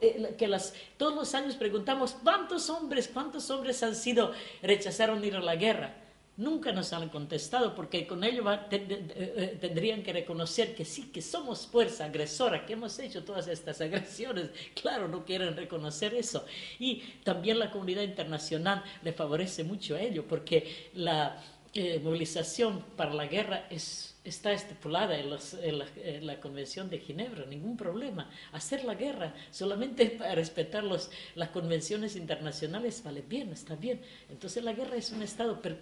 eh, 0.00 0.34
que 0.36 0.50
todos 0.96 1.14
los 1.14 1.34
años 1.34 1.56
preguntamos, 1.56 2.16
¿cuántos 2.22 2.68
hombres, 2.70 3.08
cuántos 3.12 3.50
hombres 3.50 3.82
han 3.82 3.94
sido, 3.94 4.32
rechazaron 4.62 5.24
ir 5.24 5.36
a 5.36 5.40
la 5.40 5.56
guerra? 5.56 5.96
Nunca 6.36 6.72
nos 6.72 6.92
han 6.94 7.10
contestado 7.10 7.74
porque 7.74 8.06
con 8.06 8.24
ello 8.24 8.42
eh, 8.70 9.58
tendrían 9.60 10.02
que 10.02 10.14
reconocer 10.14 10.74
que 10.74 10.84
sí, 10.84 11.10
que 11.12 11.20
somos 11.20 11.66
fuerza 11.66 12.06
agresora, 12.06 12.64
que 12.64 12.72
hemos 12.72 12.98
hecho 12.98 13.22
todas 13.22 13.48
estas 13.48 13.80
agresiones. 13.80 14.48
Claro, 14.80 15.08
no 15.08 15.24
quieren 15.24 15.54
reconocer 15.54 16.14
eso. 16.14 16.44
Y 16.78 17.02
también 17.22 17.58
la 17.58 17.70
comunidad 17.70 18.02
internacional 18.02 18.82
le 19.02 19.12
favorece 19.12 19.62
mucho 19.62 19.94
a 19.94 20.00
ello 20.00 20.24
porque 20.26 20.90
la 20.94 21.42
eh, 21.74 22.00
movilización 22.02 22.82
para 22.96 23.12
la 23.12 23.26
guerra 23.26 23.66
es 23.70 24.11
está 24.24 24.52
estipulada 24.52 25.18
en, 25.18 26.26
la, 26.26 26.40
Convención 26.40 26.88
de 26.88 26.98
Ginebra, 26.98 27.44
ningún 27.46 27.76
problema. 27.76 28.30
Hacer 28.52 28.84
la 28.84 28.94
guerra 28.94 29.34
solamente 29.50 30.06
para 30.06 30.34
respetar 30.34 30.84
los, 30.84 31.10
las 31.34 31.48
convenciones 31.48 32.14
internacionales 32.14 33.02
vale 33.04 33.22
bien, 33.22 33.52
está 33.52 33.74
bien. 33.74 34.00
Entonces 34.30 34.62
la 34.62 34.72
guerra 34.72 34.96
es 34.96 35.10
un 35.10 35.22
estado 35.22 35.60
eh, 35.64 35.74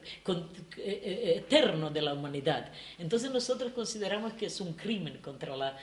eh, 0.79 1.35
eterno 1.37 1.91
de 1.91 2.03
la 2.03 2.15
humanidad. 2.15 2.73
Entonces 2.99 3.31
nosotros 3.31 3.73
consideramos 3.73 4.33
que 4.33 4.47
es 4.47 4.61
un 4.61 4.73
crimen 4.73 5.19
contra 5.19 5.57
la 5.57 5.77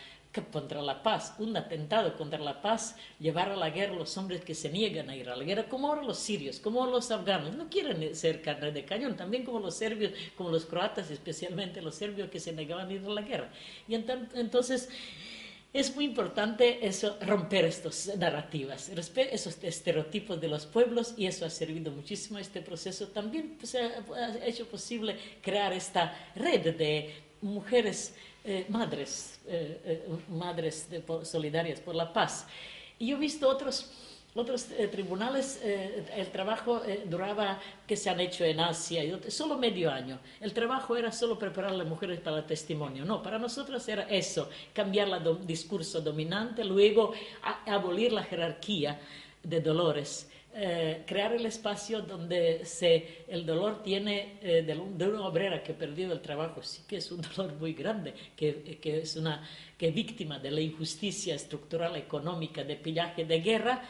contra 0.52 0.82
la 0.82 1.02
paz, 1.02 1.34
un 1.40 1.56
atentado 1.58 2.16
contra 2.16 2.40
la 2.40 2.62
paz, 2.62 2.96
llevar 3.20 3.50
a 3.50 3.56
la 3.56 3.70
guerra 3.70 3.94
a 3.94 3.98
los 3.98 4.18
hombres 4.18 4.42
que 4.42 4.54
se 4.54 4.70
niegan 4.70 5.10
a 5.10 5.16
ir 5.16 5.30
a 5.30 5.36
la 5.36 5.44
guerra, 5.44 5.68
como 5.68 5.88
ahora 5.88 6.04
los 6.04 6.20
sirios, 6.20 6.60
como 6.60 6.86
los 6.86 7.10
afganos, 7.12 7.56
no 7.56 7.70
quieren 7.70 8.16
ser 8.16 8.42
carne 8.42 8.72
de 8.72 8.86
cañón, 8.86 9.16
también 9.16 9.44
como 9.44 9.60
los 9.60 9.76
serbios, 9.76 10.12
como 10.36 10.50
los 10.50 10.66
croatas, 10.66 11.10
especialmente 11.10 11.82
los 11.82 11.96
serbios 11.96 12.30
que 12.30 12.40
se 12.40 12.54
negaban 12.54 12.90
a 12.90 12.94
ir 12.94 13.06
a 13.06 13.10
la 13.10 13.22
guerra. 13.22 13.50
Y 13.88 13.96
entonces 13.96 14.90
es 15.74 15.96
muy 15.96 16.06
importante 16.06 16.86
eso, 16.88 17.18
romper 17.22 17.66
estas 17.66 18.12
narrativas, 18.18 18.90
esos 18.90 19.64
estereotipos 19.64 20.40
de 20.40 20.48
los 20.48 20.66
pueblos 20.66 21.14
y 21.18 21.28
eso 21.28 21.46
ha 21.46 21.50
servido 21.50 21.92
muchísimo 21.92 22.38
a 22.38 22.42
este 22.42 22.62
proceso. 22.62 23.10
También 23.10 23.58
pues, 23.60 23.76
ha 23.76 24.46
hecho 24.46 24.66
posible 24.66 25.18
crear 25.42 25.74
esta 25.74 26.32
red 26.36 26.76
de 26.76 27.14
mujeres 27.42 28.16
eh, 28.44 28.66
madres, 28.70 29.37
eh, 29.48 29.82
eh, 29.86 30.08
madres 30.30 30.88
solidarias 31.24 31.80
por 31.80 31.96
la 31.96 32.12
paz. 32.12 32.46
Y 33.00 33.08
yo 33.08 33.18
he 33.18 33.20
visto 33.20 33.48
otros, 33.48 33.92
otros 34.36 34.66
tribunales, 34.92 35.62
el 35.64 36.28
trabajo 36.32 36.82
duraba, 37.06 37.60
que 37.86 37.96
se 37.96 38.10
han 38.10 38.20
hecho 38.20 38.44
en 38.44 38.60
Asia, 38.60 39.04
solo 39.30 39.58
medio 39.58 39.92
año. 39.92 40.20
El 40.42 40.54
trabajo 40.54 40.98
era 40.98 41.12
solo 41.12 41.38
preparar 41.38 41.72
a 41.72 41.78
las 41.78 41.88
mujeres 41.88 42.20
para 42.20 42.38
el 42.38 42.46
testimonio. 42.46 43.06
No, 43.06 43.22
para 43.22 43.38
nosotros 43.38 43.88
era 43.88 44.04
eso, 44.04 44.50
cambiar 44.74 45.08
el 45.10 45.46
discurso 45.46 46.02
dominante, 46.02 46.64
luego 46.64 47.14
abolir 47.66 48.12
la 48.12 48.24
jerarquía 48.24 49.00
de 49.44 49.62
dolores 49.62 50.28
eh, 50.60 51.04
crear 51.06 51.34
el 51.34 51.46
espacio 51.46 52.02
donde 52.02 52.66
se, 52.66 53.26
el 53.28 53.46
dolor 53.46 53.84
tiene 53.84 54.40
eh, 54.42 54.64
de, 54.64 55.08
una 55.08 55.28
obrera 55.28 55.62
que 55.62 55.74
ha 55.74 55.78
perdido 55.78 56.14
el 56.14 56.20
trabajo, 56.20 56.64
sí 56.64 56.82
que 56.88 56.98
es 56.98 57.12
un 57.12 57.22
dolor 57.36 57.54
muy 57.60 57.74
grande, 57.74 58.16
que, 58.36 58.80
que 58.82 58.98
es 58.98 59.16
una 59.18 59.48
que 59.78 59.92
víctima 59.92 60.40
de 60.40 60.50
la 60.50 60.60
injusticia 60.60 61.36
estructural, 61.36 61.96
económica, 61.96 62.64
de 62.64 62.76
pillaje, 62.76 63.24
de 63.24 63.40
guerra. 63.40 63.84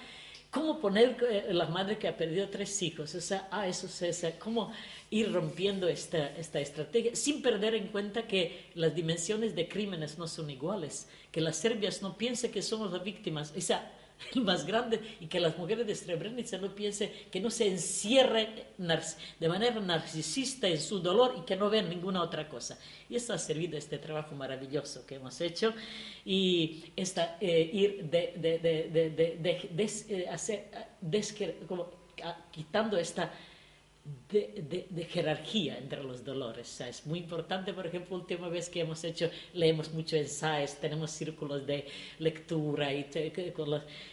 ¿Cómo 0.52 0.82
poner 0.82 1.16
eh, 1.30 1.54
la 1.54 1.68
madre 1.68 1.98
que 1.98 2.10
ha 2.10 2.18
perdido 2.18 2.50
tres 2.50 2.82
hijos? 2.82 3.16
O 3.16 3.22
sea, 3.22 3.48
ah, 3.50 3.66
eso 3.66 3.88
es, 4.06 4.26
cómo 4.38 4.74
ir 5.10 5.32
rompiendo 5.32 5.88
esta, 5.88 6.36
esta 6.36 6.60
estrategia 6.60 7.16
sin 7.16 7.42
perder 7.42 7.76
en 7.76 7.88
cuenta 7.88 8.28
que 8.28 8.66
las 8.76 8.94
dimensiones 8.94 9.56
de 9.56 9.70
crímenes 9.70 10.18
no 10.18 10.28
son 10.28 10.50
iguales, 10.50 11.08
que 11.32 11.40
las 11.40 11.56
serbias 11.56 12.02
no 12.02 12.18
piensen 12.18 12.52
que 12.52 12.62
somos 12.62 12.92
las 12.92 13.06
víctimas. 13.06 13.54
O 13.56 13.62
sea, 13.62 13.94
el 14.36 14.42
más 14.42 14.66
grande 14.66 15.00
y 15.20 15.28
que 15.28 15.40
las 15.40 15.58
mujeres 15.58 15.86
de 15.86 15.96
Srebrenica 15.96 16.58
no 16.58 16.74
piensen 16.74 17.12
que 17.32 17.40
no 17.40 17.50
se 17.50 17.68
encierre 17.68 18.68
de 19.40 19.48
manera 19.48 19.80
narcisista 19.80 20.68
en 20.68 20.80
su 20.80 21.00
dolor 21.00 21.36
y 21.38 21.42
que 21.42 21.56
no 21.56 21.70
vean 21.70 21.90
ninguna 21.90 22.22
otra 22.22 22.48
cosa. 22.48 22.78
Y 23.10 23.16
esto 23.16 23.34
ha 23.34 23.38
servido 23.38 23.78
este 23.78 23.98
trabajo 23.98 24.36
maravilloso 24.36 25.06
que 25.06 25.16
hemos 25.16 25.40
hecho 25.42 25.74
y 26.26 26.86
esta, 26.96 27.38
eh, 27.40 27.70
ir 27.72 28.10
de, 28.10 28.34
de, 28.38 28.60
de, 29.40 30.06
eh, 30.10 30.28
hacer, 30.30 30.70
como, 31.68 31.90
quitando 32.52 32.98
esta 32.98 33.32
de, 34.30 35.08
jerarquía 35.10 35.78
entre 35.78 36.04
los 36.04 36.24
dolores. 36.24 36.82
es 36.82 37.06
muy 37.06 37.20
importante, 37.20 37.74
por 37.74 37.88
ejemplo, 37.88 38.18
última 38.18 38.50
vez 38.50 38.70
que 38.70 38.82
hemos 38.82 39.04
hecho, 39.04 39.30
leemos 39.54 39.94
mucho 39.94 40.16
ensayos, 40.16 40.76
tenemos 40.76 41.12
círculos 41.12 41.66
de 41.66 41.86
lectura 42.20 42.94
y 42.94 43.06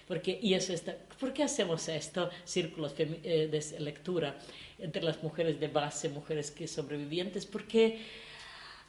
porque 0.07 0.39
y 0.41 0.55
eso 0.55 0.73
está, 0.73 0.97
¿por 1.19 1.33
qué 1.33 1.43
hacemos 1.43 1.89
esto? 1.89 2.31
Círculos 2.45 2.95
eh, 2.99 3.49
de 3.51 3.81
lectura 3.81 4.39
entre 4.79 5.03
las 5.03 5.23
mujeres 5.23 5.59
de 5.59 5.69
base, 5.69 6.09
mujeres 6.09 6.51
que 6.51 6.69
sobrevivientes, 6.69 7.47
porque 7.47 7.99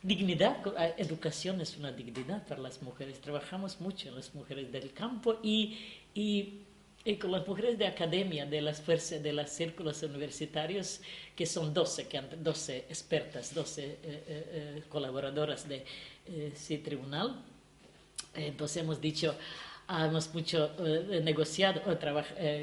dignidad, 0.02 0.58
educación 0.98 1.62
es 1.62 1.78
una 1.78 1.92
dignidad 1.92 2.46
para 2.48 2.62
las 2.62 2.82
mujeres. 2.82 3.20
Trabajamos 3.22 3.82
mucho 3.82 4.10
en 4.10 4.16
las 4.16 4.34
mujeres 4.36 4.72
del 4.72 4.94
campo 4.94 5.40
y, 5.42 5.78
y 6.14 6.66
y 7.06 7.18
con 7.18 7.32
las 7.32 7.48
mujeres 7.48 7.78
de 7.78 7.86
academia, 7.86 8.48
de 8.48 8.62
las 8.62 8.82
fuerzas, 8.82 9.22
de 9.22 9.32
los 9.32 9.52
círculos 9.52 10.02
universitarios, 10.02 11.02
que 11.36 11.46
son 11.46 11.72
12, 11.72 12.08
que 12.08 12.20
12 12.20 12.78
expertas, 12.90 13.54
12 13.54 13.86
eh, 13.86 13.98
eh, 14.02 14.24
eh, 14.28 14.84
colaboradoras 14.90 15.70
de 15.70 15.86
ese 16.26 16.80
tribunal. 16.80 17.44
Entonces 18.34 18.78
hemos 18.78 19.00
dicho, 19.00 19.36
hemos 19.88 20.34
mucho 20.34 20.72
negociado, 21.22 21.80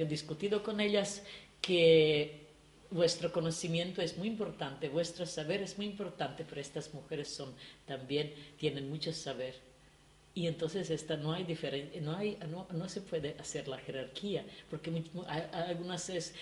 discutido 0.08 0.60
con 0.64 0.80
ellas 0.80 1.22
que 1.60 2.48
vuestro 2.90 3.32
conocimiento 3.32 4.02
es 4.02 4.18
muy 4.18 4.26
importante, 4.26 4.88
vuestro 4.88 5.24
saber 5.24 5.62
es 5.62 5.78
muy 5.78 5.86
importante, 5.86 6.44
pero 6.44 6.60
estas 6.60 6.92
mujeres 6.92 7.28
son 7.28 7.54
también 7.86 8.34
tienen 8.58 8.90
mucho 8.90 9.12
saber 9.12 9.54
y 10.34 10.46
entonces 10.46 10.88
esta 10.88 11.16
no 11.16 11.32
hay 11.32 11.44
diferencia, 11.44 12.00
no, 12.00 12.16
hay, 12.16 12.38
no, 12.50 12.66
no, 12.72 12.88
se 12.88 13.02
puede 13.02 13.36
hacer 13.38 13.68
la 13.68 13.76
jerarquía, 13.76 14.44
porque 14.70 14.90
hay, 15.28 15.42
algunas 15.52 16.08
es, 16.08 16.34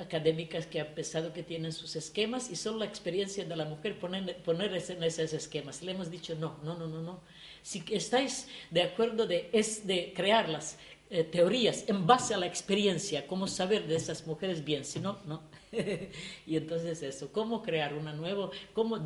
académicas 0.00 0.66
que 0.66 0.80
han 0.80 0.94
pensado 0.94 1.34
que 1.34 1.42
tienen 1.42 1.72
sus 1.72 1.96
esquemas 1.96 2.50
y 2.50 2.56
solo 2.56 2.78
la 2.78 2.86
experiencia 2.86 3.44
de 3.44 3.54
la 3.54 3.66
mujer 3.66 3.98
poner, 3.98 4.38
poner 4.38 4.72
en 4.74 5.02
esos 5.02 5.34
esquemas. 5.34 5.82
Le 5.82 5.92
hemos 5.92 6.10
dicho 6.10 6.34
no, 6.34 6.58
no, 6.62 6.78
no, 6.78 6.86
no, 6.86 7.02
no. 7.02 7.20
Si 7.62 7.84
estáis 7.90 8.48
de 8.70 8.82
acuerdo 8.82 9.26
de, 9.26 9.50
es 9.52 9.86
de 9.86 10.14
crearlas, 10.14 10.78
eh, 11.10 11.22
teorías 11.22 11.84
en 11.88 12.06
base 12.06 12.32
a 12.32 12.38
la 12.38 12.46
experiencia, 12.46 13.26
cómo 13.26 13.48
saber 13.48 13.86
de 13.86 13.96
esas 13.96 14.26
mujeres 14.26 14.64
bien, 14.64 14.84
si 14.84 14.98
no, 14.98 15.18
no. 15.26 15.42
y 16.46 16.56
entonces 16.56 17.02
eso, 17.02 17.30
cómo 17.32 17.62
crear 17.62 17.94
una 17.94 18.12
nueva, 18.12 18.50
cómo, 18.72 19.02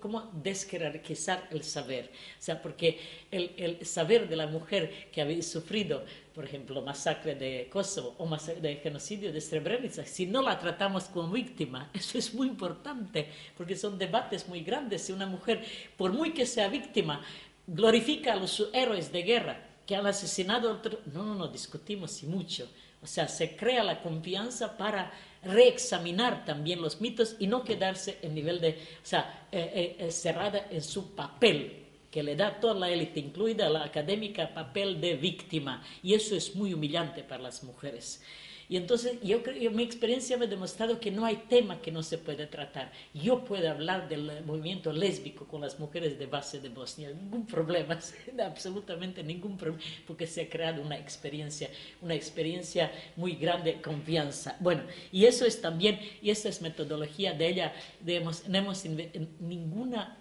cómo 0.00 0.30
desjerarquizar 0.42 1.48
el 1.50 1.62
saber. 1.62 2.10
O 2.38 2.42
sea, 2.42 2.60
porque 2.60 2.98
el, 3.30 3.52
el, 3.56 3.86
saber 3.86 4.28
de 4.28 4.36
la 4.36 4.46
mujer 4.46 5.08
que 5.12 5.22
había 5.22 5.42
sufrido, 5.42 6.04
por 6.34 6.44
ejemplo, 6.44 6.82
masacre 6.82 7.34
de 7.34 7.68
Kosovo 7.70 8.14
o 8.18 8.26
masacre 8.26 8.60
de 8.60 8.76
genocidio 8.76 9.32
de 9.32 9.40
Srebrenica, 9.40 10.04
si 10.04 10.26
no 10.26 10.42
la 10.42 10.58
tratamos 10.58 11.04
como 11.04 11.32
víctima, 11.32 11.90
eso 11.94 12.18
es 12.18 12.34
muy 12.34 12.48
importante, 12.48 13.28
porque 13.56 13.76
son 13.76 13.98
debates 13.98 14.48
muy 14.48 14.62
grandes. 14.62 15.02
Si 15.02 15.12
una 15.12 15.26
mujer, 15.26 15.64
por 15.96 16.12
muy 16.12 16.32
que 16.32 16.46
sea 16.46 16.68
víctima, 16.68 17.22
glorifica 17.66 18.32
a 18.32 18.36
los 18.36 18.68
héroes 18.72 19.12
de 19.12 19.22
guerra, 19.22 19.68
que 19.86 19.96
han 19.96 20.06
asesinado 20.06 20.70
a 20.70 20.72
otro. 20.74 21.00
No, 21.12 21.24
no, 21.24 21.34
no, 21.34 21.48
discutimos 21.48 22.22
y 22.22 22.26
mucho. 22.26 22.68
O 23.02 23.06
sea, 23.06 23.28
se 23.28 23.56
crea 23.56 23.82
la 23.82 24.00
confianza 24.00 24.76
para 24.76 25.12
reexaminar 25.42 26.44
también 26.44 26.80
los 26.80 27.00
mitos 27.00 27.36
y 27.38 27.46
no 27.46 27.64
quedarse 27.64 28.18
en 28.22 28.34
nivel 28.34 28.60
de, 28.60 28.70
o 28.70 29.06
sea, 29.06 29.46
eh, 29.50 29.96
eh, 29.98 30.10
cerrada 30.10 30.68
en 30.70 30.82
su 30.82 31.14
papel 31.14 31.82
que 32.10 32.22
le 32.22 32.36
da 32.36 32.60
toda 32.60 32.74
la 32.74 32.90
élite, 32.90 33.20
incluida 33.20 33.70
la 33.70 33.84
académica, 33.84 34.52
papel 34.52 35.00
de 35.00 35.16
víctima. 35.16 35.82
Y 36.02 36.12
eso 36.12 36.36
es 36.36 36.54
muy 36.54 36.74
humillante 36.74 37.22
para 37.22 37.42
las 37.42 37.64
mujeres. 37.64 38.22
Y 38.72 38.78
entonces 38.78 39.18
yo 39.22 39.42
creo, 39.42 39.70
mi 39.70 39.82
experiencia 39.82 40.38
me 40.38 40.46
ha 40.46 40.48
demostrado 40.48 40.98
que 40.98 41.10
no 41.10 41.26
hay 41.26 41.36
tema 41.46 41.82
que 41.82 41.92
no 41.92 42.02
se 42.02 42.16
puede 42.16 42.46
tratar. 42.46 42.90
Yo 43.12 43.44
puedo 43.44 43.68
hablar 43.68 44.08
del 44.08 44.42
movimiento 44.46 44.94
lésbico 44.94 45.44
con 45.46 45.60
las 45.60 45.78
mujeres 45.78 46.18
de 46.18 46.24
base 46.24 46.58
de 46.58 46.70
Bosnia, 46.70 47.10
ningún 47.10 47.44
problema, 47.44 47.98
absolutamente 48.42 49.22
ningún 49.22 49.58
problema, 49.58 49.82
porque 50.06 50.26
se 50.26 50.40
ha 50.40 50.48
creado 50.48 50.80
una 50.80 50.96
experiencia, 50.96 51.68
una 52.00 52.14
experiencia 52.14 52.90
muy 53.14 53.34
grande 53.34 53.74
de 53.74 53.82
confianza. 53.82 54.56
Bueno, 54.58 54.84
y 55.12 55.26
eso 55.26 55.44
es 55.44 55.60
también, 55.60 56.00
y 56.22 56.30
esa 56.30 56.48
es 56.48 56.62
metodología 56.62 57.34
de 57.34 57.48
ella, 57.48 57.74
de, 58.00 58.20
no 58.20 58.58
hemos 58.58 58.86
ninguna 59.38 60.16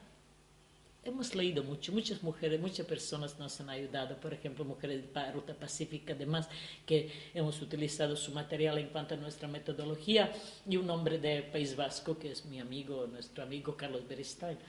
Hemos 1.03 1.33
leído 1.33 1.63
mucho, 1.63 1.91
muchas 1.91 2.21
mujeres, 2.21 2.59
muchas 2.59 2.85
personas 2.85 3.39
nos 3.39 3.59
han 3.59 3.71
ayudado, 3.71 4.17
por 4.17 4.35
ejemplo, 4.35 4.63
mujeres 4.63 5.01
de 5.11 5.31
Ruta 5.31 5.55
Pacífica, 5.55 6.13
además, 6.13 6.47
que 6.85 7.11
hemos 7.33 7.59
utilizado 7.59 8.15
su 8.15 8.31
material 8.33 8.77
en 8.77 8.89
cuanto 8.89 9.15
a 9.15 9.17
nuestra 9.17 9.47
metodología, 9.47 10.31
y 10.69 10.77
un 10.77 10.87
hombre 10.91 11.17
de 11.17 11.41
País 11.41 11.75
Vasco, 11.75 12.19
que 12.19 12.31
es 12.31 12.45
mi 12.45 12.59
amigo, 12.59 13.07
nuestro 13.07 13.43
amigo 13.43 13.75
Carlos 13.75 14.07
Beristain. 14.07 14.59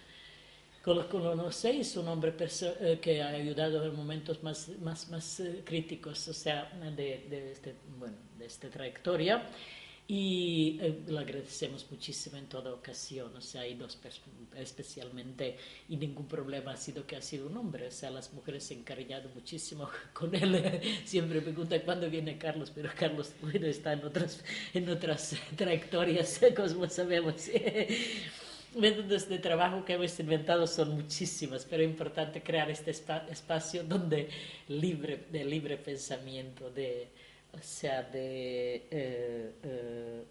Con 0.83 0.97
lo 0.97 1.07
conocéis, 1.07 1.97
un 1.99 2.09
hombre 2.09 2.35
eh, 2.41 2.99
que 3.01 3.23
ha 3.23 3.29
ayudado 3.29 3.85
en 3.85 3.95
momentos 3.95 4.43
más, 4.43 4.71
más, 4.81 5.11
más 5.11 5.39
eh, 5.41 5.61
críticos, 5.63 6.27
o 6.29 6.33
sea, 6.33 6.73
de, 6.97 7.27
de, 7.29 7.53
este, 7.53 7.75
bueno, 7.99 8.17
de 8.39 8.47
esta 8.47 8.71
trayectoria 8.71 9.51
y 10.09 10.79
eh, 10.81 11.03
lo 11.07 11.21
agradecemos 11.21 11.87
muchísimo 11.91 12.37
en 12.37 12.47
toda 12.47 12.75
ocasión, 12.75 13.35
o 13.37 13.41
sea, 13.41 13.67
y 13.67 13.75
dos 13.75 13.99
especialmente, 14.57 15.57
y 15.89 15.97
ningún 15.97 16.27
problema 16.27 16.73
ha 16.73 16.77
sido 16.77 17.07
que 17.07 17.17
ha 17.17 17.23
sido 17.23 17.47
un 17.47 17.57
hombre, 17.57 17.87
o 17.87 17.91
sea, 17.91 18.11
las 18.11 18.33
mujeres 18.33 18.65
se 18.65 18.75
han 18.75 18.81
encariñado 18.81 19.31
muchísimo 19.35 19.89
con 20.13 20.35
él, 20.35 20.81
siempre 21.05 21.39
me 21.39 21.43
preguntan 21.43 21.81
cuándo 21.85 22.11
viene 22.11 22.37
Carlos, 22.37 22.73
pero 22.75 22.91
Carlos 22.97 23.33
bueno, 23.41 23.67
está 23.67 23.93
en 23.93 24.05
otras, 24.05 24.45
en 24.75 24.89
otras 24.89 25.37
trayectorias, 25.57 26.41
como 26.57 26.89
sabemos. 26.89 27.35
métodos 28.75 29.29
de 29.29 29.39
trabajo 29.39 29.85
que 29.85 29.93
hemos 29.95 30.19
inventado 30.19 30.67
son 30.67 30.95
muchísimos, 30.95 31.67
pero 31.69 31.83
es 31.83 31.91
importante 31.91 32.43
crear 32.43 32.71
este 32.71 32.91
espacio 32.91 33.85
donde 33.85 34.29
libre, 34.69 35.27
de 35.31 35.45
libre 35.45 35.77
pensamiento, 35.77 36.71
de, 36.71 37.09
o 37.53 37.63
sea, 37.63 38.03
de 38.03 38.87
eh, 38.91 39.53
eh, 39.63 40.23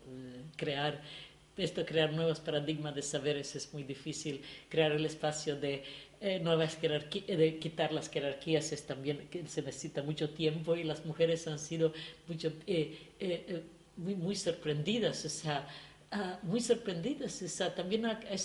crear 0.55 1.01
esto, 1.57 1.86
crear 1.86 2.11
nuevos 2.13 2.39
paradigmas 2.39 2.95
de 2.95 3.03
saberes 3.03 3.55
es 3.55 3.72
muy 3.74 3.84
difícil, 3.84 4.41
crear 4.69 4.91
el 4.93 5.05
espacio 5.05 5.55
de 5.55 5.84
eh, 6.19 6.39
nuevas 6.39 6.78
jerarquías, 6.78 7.38
de 7.38 7.59
quitar 7.59 7.91
las 7.91 8.09
jerarquías 8.09 8.72
es 8.72 8.84
también 8.88 9.28
que 9.30 9.47
se 9.47 9.61
necesita 9.61 10.01
mucho 10.01 10.30
tiempo 10.32 10.76
y 10.76 10.84
las 10.84 11.05
mujeres 11.05 11.47
han 11.47 11.59
sido 11.59 11.93
mucho, 12.28 12.51
muy, 13.97 14.15
muy 14.15 14.36
sorprendidas, 14.36 15.24
o 15.26 15.30
sea, 15.30 15.67
ah, 16.11 16.39
muy 16.41 16.61
sorprendidas, 16.61 17.41
o 17.43 17.47
sea, 17.47 17.76
también 17.76 18.07
ha, 18.07 18.19
ha 18.19 18.38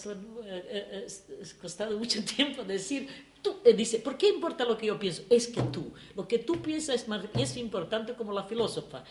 costado 1.60 1.98
mucho 1.98 2.22
tiempo 2.36 2.64
decir, 2.64 3.08
tú, 3.46 3.70
dice, 3.76 3.98
¿por 3.98 4.16
qué 4.18 4.28
importa 4.28 4.64
lo 4.64 4.76
que 4.76 4.86
yo 4.86 4.98
pienso? 4.98 5.22
Es 5.30 5.46
que 5.46 5.62
tú, 5.62 5.92
lo 6.14 6.26
que 6.26 6.38
tú 6.38 6.60
piensas 6.60 6.96
es, 6.96 7.08
más, 7.08 7.24
es 7.38 7.56
importante 7.56 8.14
como 8.14 8.32
la 8.32 8.44
filósofa 8.44 9.04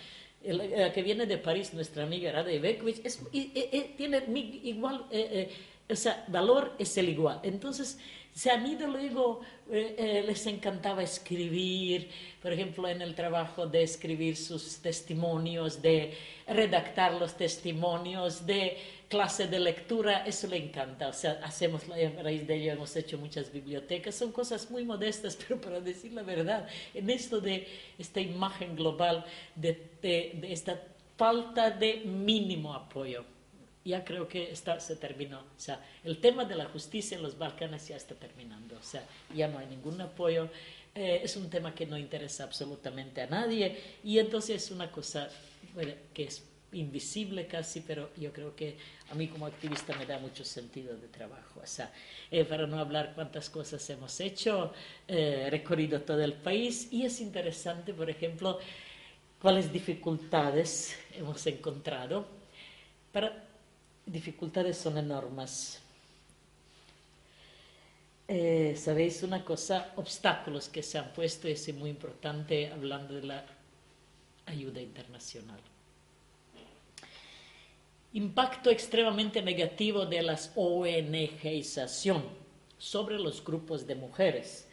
la 0.53 0.93
que 0.93 1.01
viene 1.01 1.25
de 1.25 1.37
París, 1.37 1.73
nuestra 1.73 2.03
amiga 2.03 2.31
Rada 2.31 2.51
Ivekovic, 2.51 3.05
es, 3.05 3.19
tiene 3.97 4.23
igual, 4.63 5.05
o 5.89 5.95
sea, 5.95 6.23
valor 6.27 6.73
es 6.77 6.95
el 6.97 7.09
igual. 7.09 7.39
Entonces, 7.43 7.97
se 8.33 8.51
han 8.51 8.67
ido 8.67 8.87
luego, 8.87 9.41
les 9.69 10.45
encantaba 10.45 11.01
escribir, 11.01 12.09
por 12.41 12.51
ejemplo, 12.51 12.87
en 12.87 13.01
el 13.01 13.15
trabajo 13.15 13.65
de 13.65 13.83
escribir 13.83 14.35
sus 14.35 14.79
testimonios, 14.79 15.81
de 15.81 16.13
redactar 16.47 17.13
los 17.13 17.37
testimonios, 17.37 18.45
de 18.45 18.77
clase 19.09 19.47
de 19.47 19.59
lectura, 19.59 20.25
eso 20.25 20.47
le 20.47 20.57
encanta. 20.57 21.07
O 21.07 21.13
sea, 21.13 21.39
hacemos, 21.43 21.83
a 21.89 22.21
raíz 22.21 22.47
de 22.47 22.55
ello 22.55 22.73
hemos 22.73 22.95
hecho 22.95 23.17
muchas 23.17 23.51
bibliotecas, 23.51 24.15
son 24.15 24.31
cosas 24.31 24.69
muy 24.69 24.85
modestas, 24.85 25.35
pero 25.47 25.59
para 25.59 25.79
decir 25.79 26.13
la 26.13 26.23
verdad, 26.23 26.67
en 26.93 27.09
esto 27.09 27.39
de 27.39 27.67
esta 27.97 28.19
imagen 28.19 28.75
global, 28.75 29.25
de, 29.55 29.91
de, 30.01 30.39
esta 30.51 30.81
falta 31.17 31.71
de 31.71 31.97
mínimo 32.05 32.73
apoyo, 32.73 33.23
ya 33.83 34.03
creo 34.03 34.27
que 34.27 34.51
está, 34.51 34.79
se 34.79 34.95
terminó. 34.95 35.39
O 35.39 35.59
sea, 35.59 35.79
el 36.03 36.19
tema 36.19 36.43
de 36.45 36.55
la 36.55 36.65
justicia 36.65 37.17
en 37.17 37.23
los 37.23 37.37
Balcanes 37.37 37.87
ya 37.87 37.95
está 37.95 38.15
terminando. 38.15 38.75
O 38.77 38.83
sea, 38.83 39.03
ya 39.35 39.47
no 39.47 39.59
hay 39.59 39.67
ningún 39.67 40.01
apoyo. 40.01 40.49
Eh, 40.95 41.21
es 41.23 41.35
un 41.35 41.49
tema 41.49 41.75
que 41.75 41.85
no 41.85 41.97
interesa 41.97 42.45
absolutamente 42.45 43.21
a 43.21 43.27
nadie 43.27 43.77
y 44.01 44.17
entonces 44.17 44.63
es 44.63 44.71
una 44.71 44.89
cosa 44.89 45.29
que 46.13 46.23
es 46.23 46.41
invisible 46.75 47.47
casi, 47.47 47.81
pero 47.81 48.09
yo 48.17 48.31
creo 48.31 48.55
que 48.55 48.77
a 49.09 49.15
mí 49.15 49.27
como 49.27 49.45
activista 49.45 49.95
me 49.97 50.05
da 50.05 50.19
mucho 50.19 50.43
sentido 50.43 50.95
de 50.97 51.07
trabajo. 51.07 51.61
O 51.63 51.67
sea, 51.67 51.91
eh, 52.29 52.45
para 52.45 52.67
no 52.67 52.77
hablar 52.77 53.13
cuántas 53.15 53.49
cosas 53.49 53.89
hemos 53.89 54.19
hecho, 54.19 54.73
eh, 55.07 55.47
recorrido 55.49 56.01
todo 56.01 56.21
el 56.23 56.33
país 56.33 56.89
y 56.91 57.05
es 57.05 57.21
interesante, 57.21 57.93
por 57.93 58.09
ejemplo, 58.09 58.59
cuáles 59.41 59.71
dificultades 59.71 60.97
hemos 61.13 61.45
encontrado. 61.47 62.25
Para, 63.11 63.43
dificultades 64.05 64.77
son 64.77 64.97
enormes. 64.97 65.79
Eh, 68.27 68.75
Sabéis 68.77 69.23
una 69.23 69.45
cosa, 69.45 69.93
obstáculos 69.95 70.67
que 70.67 70.83
se 70.83 70.97
han 70.97 71.13
puesto, 71.13 71.47
es 71.47 71.73
muy 71.73 71.91
importante 71.91 72.71
hablando 72.71 73.13
de 73.13 73.23
la 73.23 73.45
ayuda 74.47 74.81
internacional 74.81 75.59
impacto 78.15 78.69
extremadamente 78.69 79.41
negativo 79.41 80.05
de 80.05 80.21
las 80.21 80.53
ONGización 80.55 82.23
sobre 82.77 83.19
los 83.19 83.43
grupos 83.43 83.85
de 83.85 83.95
mujeres, 83.95 84.65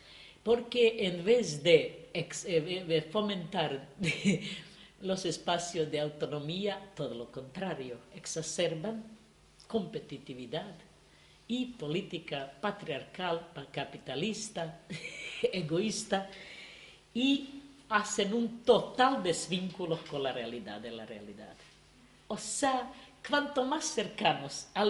porque 0.45 1.07
en 1.07 1.25
vez 1.25 1.61
de, 1.61 2.09
eh, 2.15 3.09
fomentar 3.11 3.89
los 5.03 5.25
espacios 5.25 5.91
de 5.91 5.99
autonomía, 5.99 6.93
todo 6.95 7.17
lo 7.17 7.33
contrario, 7.33 7.99
exacerban 8.15 9.03
competitividad 9.67 10.75
y 11.49 11.67
política 11.67 12.53
patriarcal, 12.61 13.49
capitalista, 13.73 14.83
egoísta 15.53 16.31
y 17.13 17.61
hacen 17.89 18.35
un 18.35 18.63
total 18.63 19.21
desvínculo 19.21 19.99
con 20.09 20.23
la 20.23 20.31
realidad 20.31 20.81
de 20.81 20.93
la 20.93 21.05
realidad. 21.05 21.57
O 22.29 22.39
sea, 22.39 22.91
cuanto 23.27 23.65
más 23.65 23.85
cercanos 23.85 24.69
a, 24.75 24.85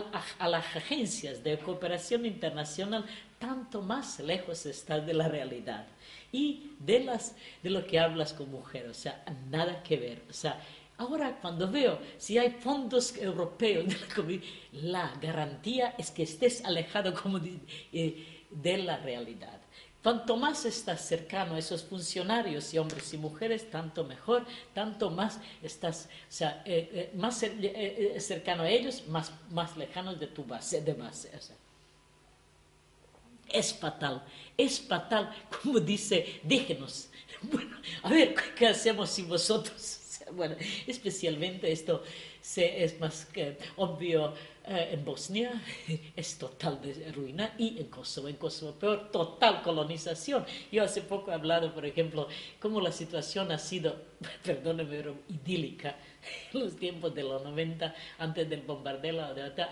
las 0.48 0.76
agencias 0.76 1.42
de 1.42 1.58
cooperación 1.58 2.26
internacional, 2.26 3.04
tanto 3.38 3.82
más 3.82 4.20
lejos 4.20 4.66
estás 4.66 5.04
de 5.06 5.14
la 5.14 5.28
realidad 5.28 5.86
y 6.30 6.72
de, 6.78 7.00
las, 7.00 7.34
de 7.62 7.70
lo 7.70 7.86
que 7.86 7.98
hablas 7.98 8.32
con 8.32 8.50
mujer, 8.50 8.88
o 8.88 8.94
sea, 8.94 9.24
nada 9.50 9.82
que 9.82 9.96
ver. 9.96 10.22
O 10.30 10.32
sea, 10.32 10.60
ahora 10.96 11.38
cuando 11.40 11.70
veo 11.70 11.98
si 12.18 12.38
hay 12.38 12.50
fondos 12.50 13.16
europeos 13.16 13.86
de 13.86 14.42
la, 14.72 15.10
la 15.10 15.14
garantía 15.20 15.94
es 15.98 16.10
que 16.10 16.22
estés 16.22 16.64
alejado 16.64 17.14
como 17.14 17.38
de 17.38 17.58
eh, 17.92 18.78
la 18.78 18.96
realidad. 18.98 19.61
Cuanto 20.02 20.36
más 20.36 20.64
estás 20.64 21.06
cercano 21.06 21.54
a 21.54 21.58
esos 21.60 21.84
funcionarios 21.84 22.74
y 22.74 22.78
hombres 22.78 23.14
y 23.14 23.18
mujeres, 23.18 23.70
tanto 23.70 24.02
mejor, 24.02 24.44
tanto 24.74 25.10
más 25.10 25.38
estás 25.62 26.08
o 26.28 26.32
sea, 26.32 26.60
eh, 26.64 26.90
eh, 26.92 27.12
más 27.14 27.40
eh, 27.44 28.16
cercano 28.18 28.64
a 28.64 28.68
ellos, 28.68 29.06
más, 29.06 29.30
más 29.50 29.76
lejanos 29.76 30.18
de 30.18 30.26
tu 30.26 30.44
base, 30.44 30.80
de 30.80 30.94
base. 30.94 31.30
es 33.48 33.74
fatal, 33.74 34.24
es 34.56 34.80
fatal, 34.80 35.32
como 35.62 35.78
dice, 35.78 36.40
déjenos. 36.42 37.08
Bueno, 37.42 37.76
a 38.04 38.08
ver, 38.08 38.36
¿qué 38.56 38.68
hacemos 38.68 39.10
si 39.10 39.22
vosotros? 39.22 39.98
Bueno, 40.32 40.54
especialmente 40.86 41.70
esto 41.72 42.04
se, 42.40 42.84
es 42.84 43.00
más 43.00 43.26
que 43.26 43.58
obvio 43.76 44.32
eh, 44.64 44.90
en 44.92 45.04
Bosnia 45.04 45.60
es 46.16 46.38
total 46.38 46.80
de 46.80 47.10
ruina 47.12 47.54
y 47.58 47.80
en 47.80 47.86
Kosovo, 47.88 48.28
en 48.28 48.36
Kosovo 48.36 48.72
peor, 48.72 49.10
total 49.10 49.62
colonización. 49.62 50.44
Yo 50.70 50.84
hace 50.84 51.02
poco 51.02 51.30
he 51.30 51.34
hablado, 51.34 51.74
por 51.74 51.84
ejemplo, 51.84 52.28
cómo 52.60 52.80
la 52.80 52.92
situación 52.92 53.50
ha 53.50 53.58
sido, 53.58 53.96
perdóneme, 54.44 54.88
pero 54.88 55.16
idílica. 55.28 55.96
En 56.52 56.60
los 56.60 56.76
tiempos 56.76 57.12
de 57.14 57.24
los 57.24 57.42
90, 57.42 57.94
antes 58.18 58.48
del 58.48 58.62
bombardeo, 58.62 59.20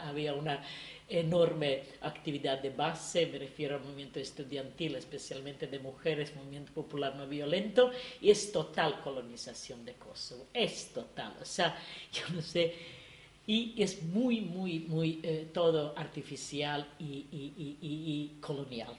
había 0.02 0.34
una 0.34 0.60
enorme 1.08 1.82
actividad 2.02 2.60
de 2.60 2.70
base, 2.70 3.26
me 3.26 3.38
refiero 3.38 3.76
al 3.76 3.82
movimiento 3.82 4.18
estudiantil, 4.18 4.94
especialmente 4.96 5.66
de 5.66 5.78
mujeres, 5.78 6.34
movimiento 6.34 6.72
popular 6.72 7.14
no 7.16 7.26
violento, 7.26 7.90
y 8.20 8.30
es 8.30 8.50
total 8.50 9.00
colonización 9.00 9.84
de 9.84 9.94
Kosovo, 9.94 10.46
es 10.52 10.92
total. 10.92 11.36
O 11.40 11.44
sea, 11.44 11.76
yo 12.12 12.22
no 12.34 12.42
sé 12.42 12.99
y 13.46 13.74
es 13.78 14.02
muy, 14.02 14.40
muy, 14.40 14.80
muy 14.80 15.20
eh, 15.22 15.48
todo 15.52 15.94
artificial 15.96 16.86
y, 16.98 18.30
colonial. 18.40 18.96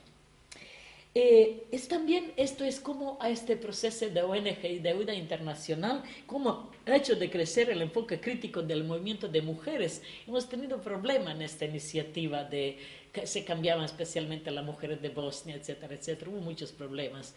Eh, 1.14 1.64
es 1.70 1.88
también, 1.88 2.32
esto 2.36 2.64
es 2.64 2.80
como 2.80 3.18
a 3.20 3.28
este 3.28 3.56
proceso 3.56 4.08
de 4.08 4.22
ONG 4.22 4.64
y 4.64 4.78
de 4.78 4.88
ayuda 4.88 5.14
internacional, 5.14 6.02
como 6.26 6.70
ha 6.86 6.96
hecho 6.96 7.16
de 7.16 7.30
crecer 7.30 7.68
el 7.68 7.82
enfoque 7.82 8.18
crítico 8.18 8.62
del 8.62 8.84
movimiento 8.84 9.28
de 9.28 9.42
mujeres. 9.42 10.02
Hemos 10.26 10.48
tenido 10.48 10.80
problemas 10.80 11.34
en 11.34 11.42
esta 11.42 11.66
iniciativa 11.66 12.44
de 12.44 12.78
que 13.12 13.26
se 13.26 13.44
cambiaban 13.44 13.84
especialmente 13.84 14.50
las 14.50 14.64
mujeres 14.64 15.02
de 15.02 15.10
Bosnia, 15.10 15.56
etcétera, 15.56 15.94
etcétera. 15.94 16.30
Hubo 16.30 16.40
muchos 16.40 16.72
problemas. 16.72 17.34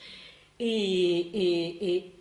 Y, 0.58 2.12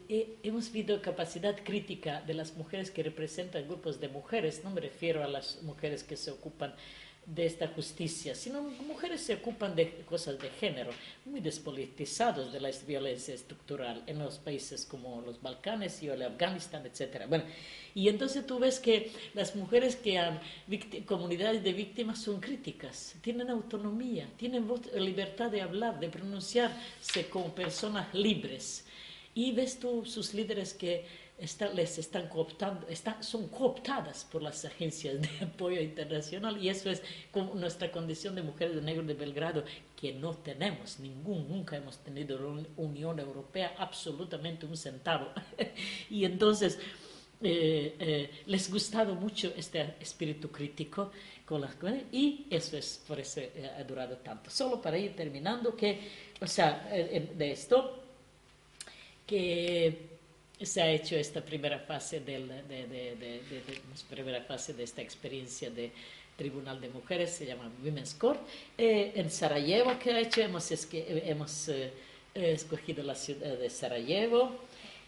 hemos 0.42 0.70
visto 0.70 1.00
capacidad 1.00 1.56
crítica 1.64 2.20
de 2.22 2.34
las 2.34 2.56
mujeres 2.56 2.90
que 2.90 3.02
representan 3.02 3.66
grupos 3.66 4.00
de 4.00 4.08
mujeres, 4.08 4.62
no 4.62 4.70
me 4.70 4.80
refiero 4.80 5.24
a 5.24 5.28
las 5.28 5.62
mujeres 5.62 6.04
que 6.04 6.16
se 6.16 6.30
ocupan 6.30 6.74
de 7.26 7.46
esta 7.46 7.68
justicia, 7.68 8.34
sino 8.34 8.62
mujeres 8.62 9.22
se 9.22 9.34
ocupan 9.34 9.74
de 9.74 10.02
cosas 10.06 10.38
de 10.38 10.50
género, 10.50 10.90
muy 11.24 11.40
despolitizados 11.40 12.52
de 12.52 12.60
la 12.60 12.70
violencia 12.86 13.34
estructural 13.34 14.02
en 14.06 14.18
los 14.18 14.38
países 14.38 14.84
como 14.84 15.22
los 15.22 15.40
Balcanes 15.40 16.02
y 16.02 16.08
el 16.08 16.22
Afganistán, 16.22 16.84
etc. 16.84 17.24
Bueno, 17.28 17.44
y 17.94 18.08
entonces 18.08 18.46
tú 18.46 18.58
ves 18.58 18.78
que 18.78 19.12
las 19.34 19.54
mujeres 19.56 19.96
que 19.96 20.18
han 20.18 20.40
comunidades 21.06 21.62
de 21.62 21.72
víctimas 21.72 22.20
son 22.20 22.40
críticas, 22.40 23.14
tienen 23.22 23.50
autonomía, 23.50 24.28
tienen 24.36 24.68
libertad 24.96 25.50
de 25.50 25.62
hablar, 25.62 26.00
de 26.00 26.08
pronunciarse 26.08 27.28
como 27.30 27.54
personas 27.54 28.12
libres. 28.12 28.84
Y 29.34 29.52
ves 29.52 29.78
tú 29.80 30.04
sus 30.04 30.34
líderes 30.34 30.74
que 30.74 31.04
les 31.74 31.98
están 31.98 32.28
cooptando, 32.28 32.86
son 33.20 33.48
cooptadas 33.48 34.24
por 34.24 34.40
las 34.42 34.64
agencias 34.64 35.20
de 35.20 35.44
apoyo 35.44 35.80
internacional 35.80 36.62
y 36.62 36.68
eso 36.68 36.90
es 36.90 37.02
como 37.32 37.54
nuestra 37.54 37.90
condición 37.90 38.36
de 38.36 38.42
mujeres 38.42 38.76
de 38.76 38.82
negro 38.82 39.02
de 39.02 39.14
Belgrado, 39.14 39.64
que 39.96 40.12
no 40.12 40.34
tenemos 40.34 41.00
ningún, 41.00 41.48
nunca 41.48 41.76
hemos 41.76 41.98
tenido 41.98 42.36
una 42.48 42.66
Unión 42.76 43.18
Europea 43.18 43.74
absolutamente 43.78 44.64
un 44.64 44.76
centavo. 44.76 45.26
y 46.10 46.24
entonces 46.24 46.78
eh, 47.42 47.96
eh, 47.98 48.30
les 48.46 48.70
gustado 48.70 49.16
mucho 49.16 49.52
este 49.56 49.96
espíritu 50.00 50.50
crítico 50.50 51.10
con 51.44 51.60
las 51.60 51.76
y 52.12 52.46
eso 52.48 52.78
es 52.78 53.02
por 53.06 53.18
eso 53.18 53.40
eh, 53.40 53.70
ha 53.76 53.82
durado 53.82 54.18
tanto. 54.18 54.50
Solo 54.50 54.80
para 54.80 54.96
ir 54.96 55.16
terminando 55.16 55.74
que, 55.74 56.00
o 56.40 56.46
sea, 56.46 56.88
de 56.88 57.50
esto, 57.50 58.02
que 59.26 60.13
se 60.60 60.82
ha 60.82 60.90
hecho 60.90 61.16
esta 61.16 61.44
primera 61.44 61.78
fase 61.78 62.20
de, 62.20 62.38
de, 62.38 62.86
de, 62.86 63.40
primera 64.08 64.42
fase 64.42 64.72
de 64.72 64.84
esta 64.84 65.02
experiencia 65.02 65.70
de 65.70 65.92
Tribunal 66.36 66.80
de 66.80 66.88
Mujeres, 66.88 67.30
se 67.30 67.46
llama 67.46 67.70
Women's 67.82 68.14
Court, 68.14 68.40
eh, 68.76 69.12
en 69.14 69.30
Sarajevo 69.30 69.98
que 69.98 70.10
ha 70.10 70.20
hecho, 70.20 70.40
hemos, 70.40 70.68
hemos 70.70 71.68
eh, 71.68 71.92
escogido 72.34 73.02
la 73.02 73.14
ciudad 73.14 73.56
de 73.56 73.70
Sarajevo, 73.70 74.52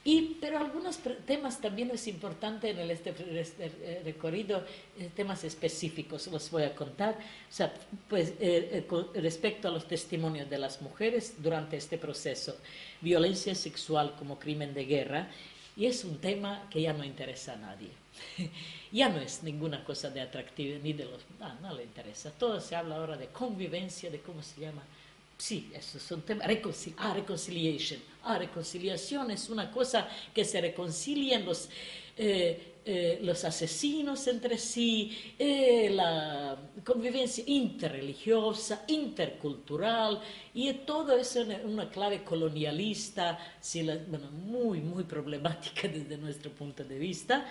y, 0.06 0.36
pero 0.40 0.58
algunos 0.58 1.00
temas 1.26 1.60
también 1.60 1.90
es 1.90 2.06
importante 2.06 2.70
en 2.70 2.78
el 2.78 2.92
este, 2.92 3.12
este 3.40 4.02
recorrido, 4.04 4.64
eh, 4.96 5.10
temas 5.16 5.42
específicos, 5.42 6.28
los 6.28 6.48
voy 6.48 6.62
a 6.62 6.76
contar. 6.76 7.14
O 7.14 7.52
sea, 7.52 7.74
pues 8.08 8.28
eh, 8.38 8.86
eh, 8.88 9.20
respecto 9.20 9.66
a 9.66 9.72
los 9.72 9.88
testimonios 9.88 10.48
de 10.48 10.58
las 10.58 10.80
mujeres 10.80 11.42
durante 11.42 11.76
este 11.76 11.98
proceso, 11.98 12.56
violencia 13.00 13.52
sexual 13.56 14.14
como 14.16 14.38
crimen 14.38 14.74
de 14.74 14.84
guerra, 14.84 15.28
y 15.76 15.86
es 15.86 16.04
un 16.04 16.18
tema 16.18 16.68
que 16.70 16.82
ya 16.82 16.92
no 16.92 17.02
interesa 17.02 17.54
a 17.54 17.56
nadie. 17.56 17.90
ya 18.92 19.08
no 19.08 19.18
es 19.18 19.42
ninguna 19.42 19.82
cosa 19.82 20.08
de 20.08 20.20
atractivo 20.20 20.78
ni 20.84 20.92
de 20.92 21.06
los... 21.06 21.22
Ah, 21.40 21.58
no 21.60 21.74
le 21.74 21.82
interesa. 21.82 22.30
Todo 22.30 22.60
se 22.60 22.76
habla 22.76 22.94
ahora 22.94 23.16
de 23.16 23.26
convivencia, 23.26 24.08
de 24.08 24.20
cómo 24.20 24.40
se 24.40 24.60
llama 24.60 24.84
Sí, 25.38 25.70
eso 25.74 25.98
es 25.98 26.10
un 26.10 26.22
tema. 26.22 26.44
ah, 26.96 27.14
reconciliation. 27.14 28.00
Ah, 28.24 28.38
reconciliación 28.38 29.30
es 29.30 29.50
una 29.50 29.70
cosa 29.70 30.08
que 30.34 30.44
se 30.44 30.60
reconcilian 30.60 31.44
los, 31.44 31.68
eh, 32.16 32.74
eh, 32.86 33.18
los 33.22 33.44
asesinos 33.44 34.26
entre 34.28 34.56
sí, 34.56 35.34
eh, 35.38 35.90
la 35.90 36.56
convivencia 36.84 37.44
interreligiosa, 37.46 38.84
intercultural, 38.88 40.22
y 40.54 40.72
todo 40.72 41.16
eso 41.16 41.42
en 41.42 41.66
una 41.66 41.90
clave 41.90 42.24
colonialista, 42.24 43.38
bueno, 44.08 44.30
muy, 44.30 44.80
muy 44.80 45.04
problemática 45.04 45.86
desde 45.88 46.16
nuestro 46.16 46.50
punto 46.50 46.82
de 46.82 46.98
vista. 46.98 47.46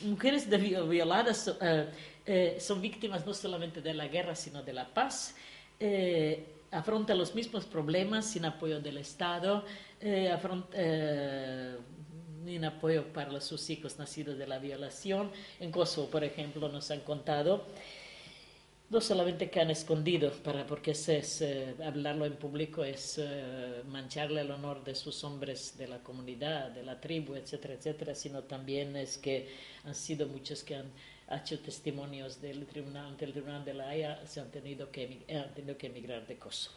Mujeres 0.00 0.48
violadas 0.48 1.54
son 2.58 2.80
víctimas 2.80 3.24
no 3.26 3.34
solamente 3.34 3.82
de 3.82 3.94
la 3.94 4.08
guerra, 4.08 4.34
sino 4.34 4.62
de 4.62 4.72
la 4.72 4.92
paz 4.92 5.34
afronta 6.70 7.14
los 7.14 7.34
mismos 7.34 7.64
problemas 7.64 8.26
sin 8.26 8.44
apoyo 8.44 8.80
del 8.80 8.98
Estado, 8.98 9.64
eh, 10.00 10.34
eh, 10.74 11.76
apoyo 12.64 13.12
para 13.12 13.40
sus 13.40 13.70
hijos 13.70 13.98
nacidos 13.98 14.38
de 14.38 14.46
la 14.46 14.58
violación. 14.58 15.30
En 15.58 15.70
Kosovo, 15.70 16.08
por 16.08 16.24
ejemplo, 16.24 16.68
nos 16.68 16.90
han 16.90 17.00
contado, 17.00 17.64
no 18.88 19.00
solamente 19.00 19.50
que 19.50 19.60
han 19.60 19.70
escondido, 19.70 20.32
para, 20.42 20.66
porque 20.66 20.92
es, 20.92 21.08
eh, 21.42 21.74
hablarlo 21.84 22.24
en 22.24 22.34
público 22.34 22.84
es 22.84 23.20
mancharle 23.88 24.40
el 24.40 24.50
honor 24.50 24.82
de 24.84 24.94
sus 24.94 25.22
hombres 25.22 25.76
de 25.78 25.86
la 25.88 25.98
comunidad, 25.98 26.70
de 26.70 26.82
la 26.82 27.00
tribu, 27.00 27.34
etcétera, 27.34 27.74
etcétera, 27.74 28.14
sino 28.14 28.42
también 28.42 28.96
es 28.96 29.16
que 29.16 29.48
han 29.84 29.94
sido 29.94 30.26
muchos 30.26 30.64
que 30.64 30.76
han 30.76 30.86
ha 30.86 30.90
hecho 31.36 31.58
testimonios 31.60 32.40
del 32.40 32.66
tribunal, 32.66 33.06
ante 33.06 33.24
el 33.24 33.32
Tribunal 33.32 33.64
de 33.64 33.74
la 33.74 33.88
Haya, 33.88 34.26
se 34.26 34.40
han 34.40 34.50
tenido 34.50 34.90
que, 34.90 35.24
han 35.28 35.54
tenido 35.54 35.76
que 35.76 35.86
emigrar 35.86 36.26
de 36.26 36.36
Kosovo. 36.36 36.76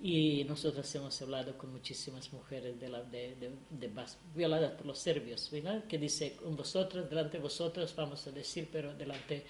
Y 0.00 0.44
nosotros 0.44 0.94
hemos 0.94 1.20
hablado 1.22 1.58
con 1.58 1.72
muchísimas 1.72 2.32
mujeres 2.32 2.78
de 2.78 2.88
la, 2.88 3.02
de, 3.02 3.34
de, 3.70 3.90
violadas 4.34 4.72
por 4.72 4.86
los 4.86 4.98
serbios, 4.98 5.50
¿verdad? 5.50 5.84
que 5.84 5.98
dice, 5.98 6.36
con 6.36 6.54
vosotros, 6.54 7.08
delante 7.08 7.38
de 7.38 7.42
vosotros 7.42 7.94
vamos 7.96 8.24
a 8.26 8.30
decir, 8.30 8.68
pero 8.70 8.94
delante 8.94 9.44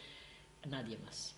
de 0.63 0.71
nadie 0.71 0.97
más. 0.99 1.35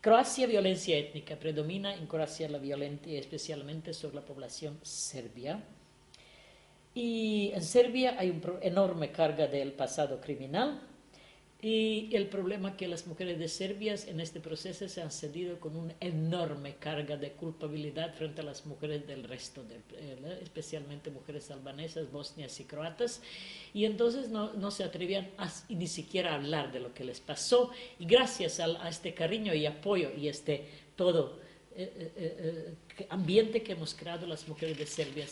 Croacia, 0.00 0.46
violencia 0.46 0.96
étnica. 0.96 1.36
Predomina 1.36 1.94
en 1.94 2.06
Croacia 2.06 2.48
la 2.48 2.58
violencia, 2.58 3.18
especialmente 3.18 3.92
sobre 3.92 4.14
la 4.14 4.24
población 4.24 4.78
serbia. 4.82 5.62
Y 6.94 7.50
en 7.52 7.62
Serbia 7.62 8.16
hay 8.18 8.30
una 8.30 8.58
enorme 8.62 9.12
carga 9.12 9.46
del 9.46 9.72
pasado 9.72 10.20
criminal, 10.20 10.80
y 11.62 12.08
el 12.16 12.26
problema 12.26 12.76
que 12.76 12.88
las 12.88 13.06
mujeres 13.06 13.38
de 13.38 13.46
Serbia 13.46 13.94
en 14.06 14.20
este 14.20 14.40
proceso 14.40 14.88
se 14.88 15.02
han 15.02 15.10
cedido 15.10 15.60
con 15.60 15.76
una 15.76 15.94
enorme 16.00 16.76
carga 16.76 17.18
de 17.18 17.32
culpabilidad 17.32 18.14
frente 18.14 18.40
a 18.40 18.44
las 18.44 18.64
mujeres 18.64 19.06
del 19.06 19.24
resto, 19.24 19.62
eh, 19.70 20.38
especialmente 20.40 21.10
mujeres 21.10 21.50
albanesas, 21.50 22.10
bosnias 22.10 22.58
y 22.60 22.64
croatas, 22.64 23.20
y 23.74 23.84
entonces 23.84 24.30
no, 24.30 24.54
no 24.54 24.70
se 24.70 24.84
atrevían 24.84 25.28
a, 25.36 25.52
ni 25.68 25.86
siquiera 25.86 26.32
a 26.32 26.36
hablar 26.36 26.72
de 26.72 26.80
lo 26.80 26.94
que 26.94 27.04
les 27.04 27.20
pasó, 27.20 27.70
y 27.98 28.06
gracias 28.06 28.58
a, 28.58 28.88
este 28.88 29.12
cariño 29.12 29.52
y 29.52 29.66
apoyo 29.66 30.10
y 30.16 30.28
este 30.28 30.66
todo 30.96 31.40
eh, 31.76 32.12
eh, 32.16 32.74
ambiente 33.10 33.62
que 33.62 33.72
hemos 33.72 33.94
creado, 33.94 34.26
las 34.26 34.48
mujeres 34.48 34.78
de 34.78 34.86
Serbia 34.86 35.26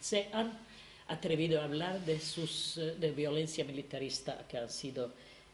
se 0.00 0.28
han 0.32 0.67
atrevido 1.08 1.60
a 1.60 1.64
hablar 1.64 2.00
de, 2.04 2.20
sus, 2.20 2.76
eh, 2.76 2.94
de 2.98 3.10
violencia 3.10 3.64
militarista 3.64 4.46
que 4.46 4.58
han 4.58 4.68
sido 4.68 5.06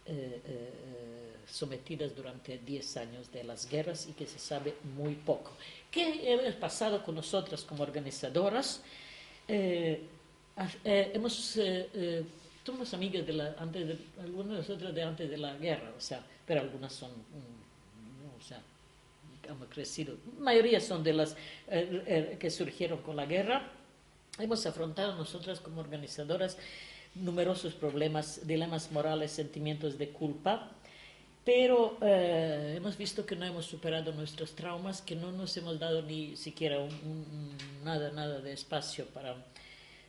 eh, 0.07 0.41
eh, 0.45 0.71
sometidas 1.49 2.15
durante 2.15 2.59
10 2.59 2.97
años 2.97 3.33
de 3.33 3.45
las 3.45 3.69
guerras 3.69 4.07
y 4.09 4.13
que 4.13 4.27
se 4.27 4.39
sabe 4.39 4.75
muy 4.97 5.15
poco. 5.15 5.53
¿Qué 5.91 6.35
ha 6.35 6.61
pasado 6.61 7.03
con 7.05 7.15
nosotras 7.15 7.63
como 7.63 7.83
organizadoras? 7.83 8.83
hemos, 9.47 11.59
somos 12.65 12.95
amigas 12.95 13.27
de 13.27 13.33
la, 13.35 13.55
antes 13.59 13.89
de, 13.89 13.99
algunas 14.23 14.53
de 14.53 14.57
nosotras 14.57 14.95
de 14.95 15.03
antes 15.03 15.31
de 15.31 15.37
la 15.37 15.55
guerra, 15.57 15.93
o 15.97 16.01
sea, 16.01 16.25
pero 16.47 16.63
algunas 16.63 16.93
son, 16.93 17.11
mm, 17.11 18.39
o 18.39 18.43
sea, 18.43 18.61
hemos 19.47 19.69
crecido, 19.69 20.17
la 20.39 20.45
mayoría 20.45 20.81
son 20.81 21.05
de 21.05 21.13
las 21.13 21.37
que 21.69 22.51
surgieron 22.51 23.03
con 23.03 23.17
la 23.17 23.27
guerra 23.27 23.71
Hemos 24.39 24.66
afrontado 24.66 25.14
nosotras 25.14 25.61
como 25.61 25.80
organizadoras 25.80 26.57
numerosos 27.14 27.74
problemas, 27.74 28.45
dilemas 28.45 28.91
morales, 28.91 29.30
sentimientos 29.30 29.97
de 29.97 30.09
culpa, 30.09 30.72
pero 31.45 31.97
eh, 32.03 32.74
hemos 32.76 32.97
visto 32.97 33.24
que 33.24 33.37
no 33.37 33.45
hemos 33.45 33.66
superado 33.66 34.12
nuestros 34.12 34.57
traumas, 34.57 35.03
que 35.03 35.14
no 35.14 35.30
nos 35.30 35.57
hemos 35.57 35.78
dado 35.78 36.03
ni 36.03 36.37
siquiera 36.37 36.78
nada, 37.85 38.11
nada 38.11 38.41
de 38.41 38.53
espacio 38.53 39.07
para 39.07 39.37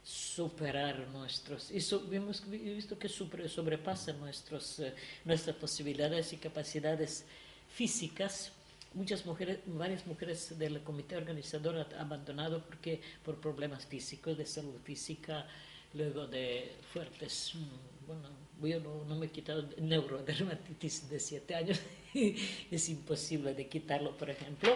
superar 0.04 1.08
nuestros, 1.10 1.70
y 1.70 1.78
hemos 2.16 2.50
visto 2.50 2.98
que 2.98 3.10
sobrepasan 3.10 4.20
nuestros, 4.20 4.80
eh, 4.80 4.96
nuestras 5.24 5.56
posibilidades 5.56 6.34
y 6.34 6.38
capacidades 6.38 7.26
físicas 7.70 8.52
muchas 8.96 9.26
mujeres, 9.26 9.60
varias 9.68 10.08
mujeres 10.08 10.58
del 10.58 10.82
comité 10.82 11.16
organizador 11.18 11.78
han 11.78 12.00
abandonado 12.00 12.64
porque 12.64 13.02
por 13.24 13.36
problemas 13.40 13.86
físicos, 13.86 14.38
de 14.38 14.46
salud 14.46 14.76
física, 14.84 15.46
luego 15.94 16.28
de 16.28 16.72
fuertes, 16.92 17.54
mm, 17.56 18.08
bueno, 18.08 18.30
yo 18.64 18.80
no, 18.80 19.16
me 19.16 19.28
he 19.28 19.30
quitado 19.30 19.68
neurodermatitis 19.78 21.10
de 21.10 21.20
siete 21.20 21.56
años, 21.56 21.80
es 22.14 22.90
imposible 22.90 23.54
de 23.54 23.68
quitarlo, 23.68 24.18
por 24.18 24.30
ejemplo. 24.30 24.74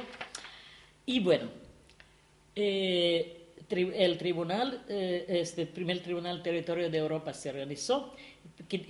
Y 1.06 1.20
bueno, 1.22 1.50
eh, 2.56 3.40
el 3.70 4.18
tribunal, 4.18 4.84
eh, 4.90 5.26
este 5.28 5.66
primer 5.66 6.02
tribunal 6.02 6.44
territorio 6.44 6.90
de 6.90 6.98
Europa 6.98 7.34
se 7.34 7.52
realizó 7.52 8.14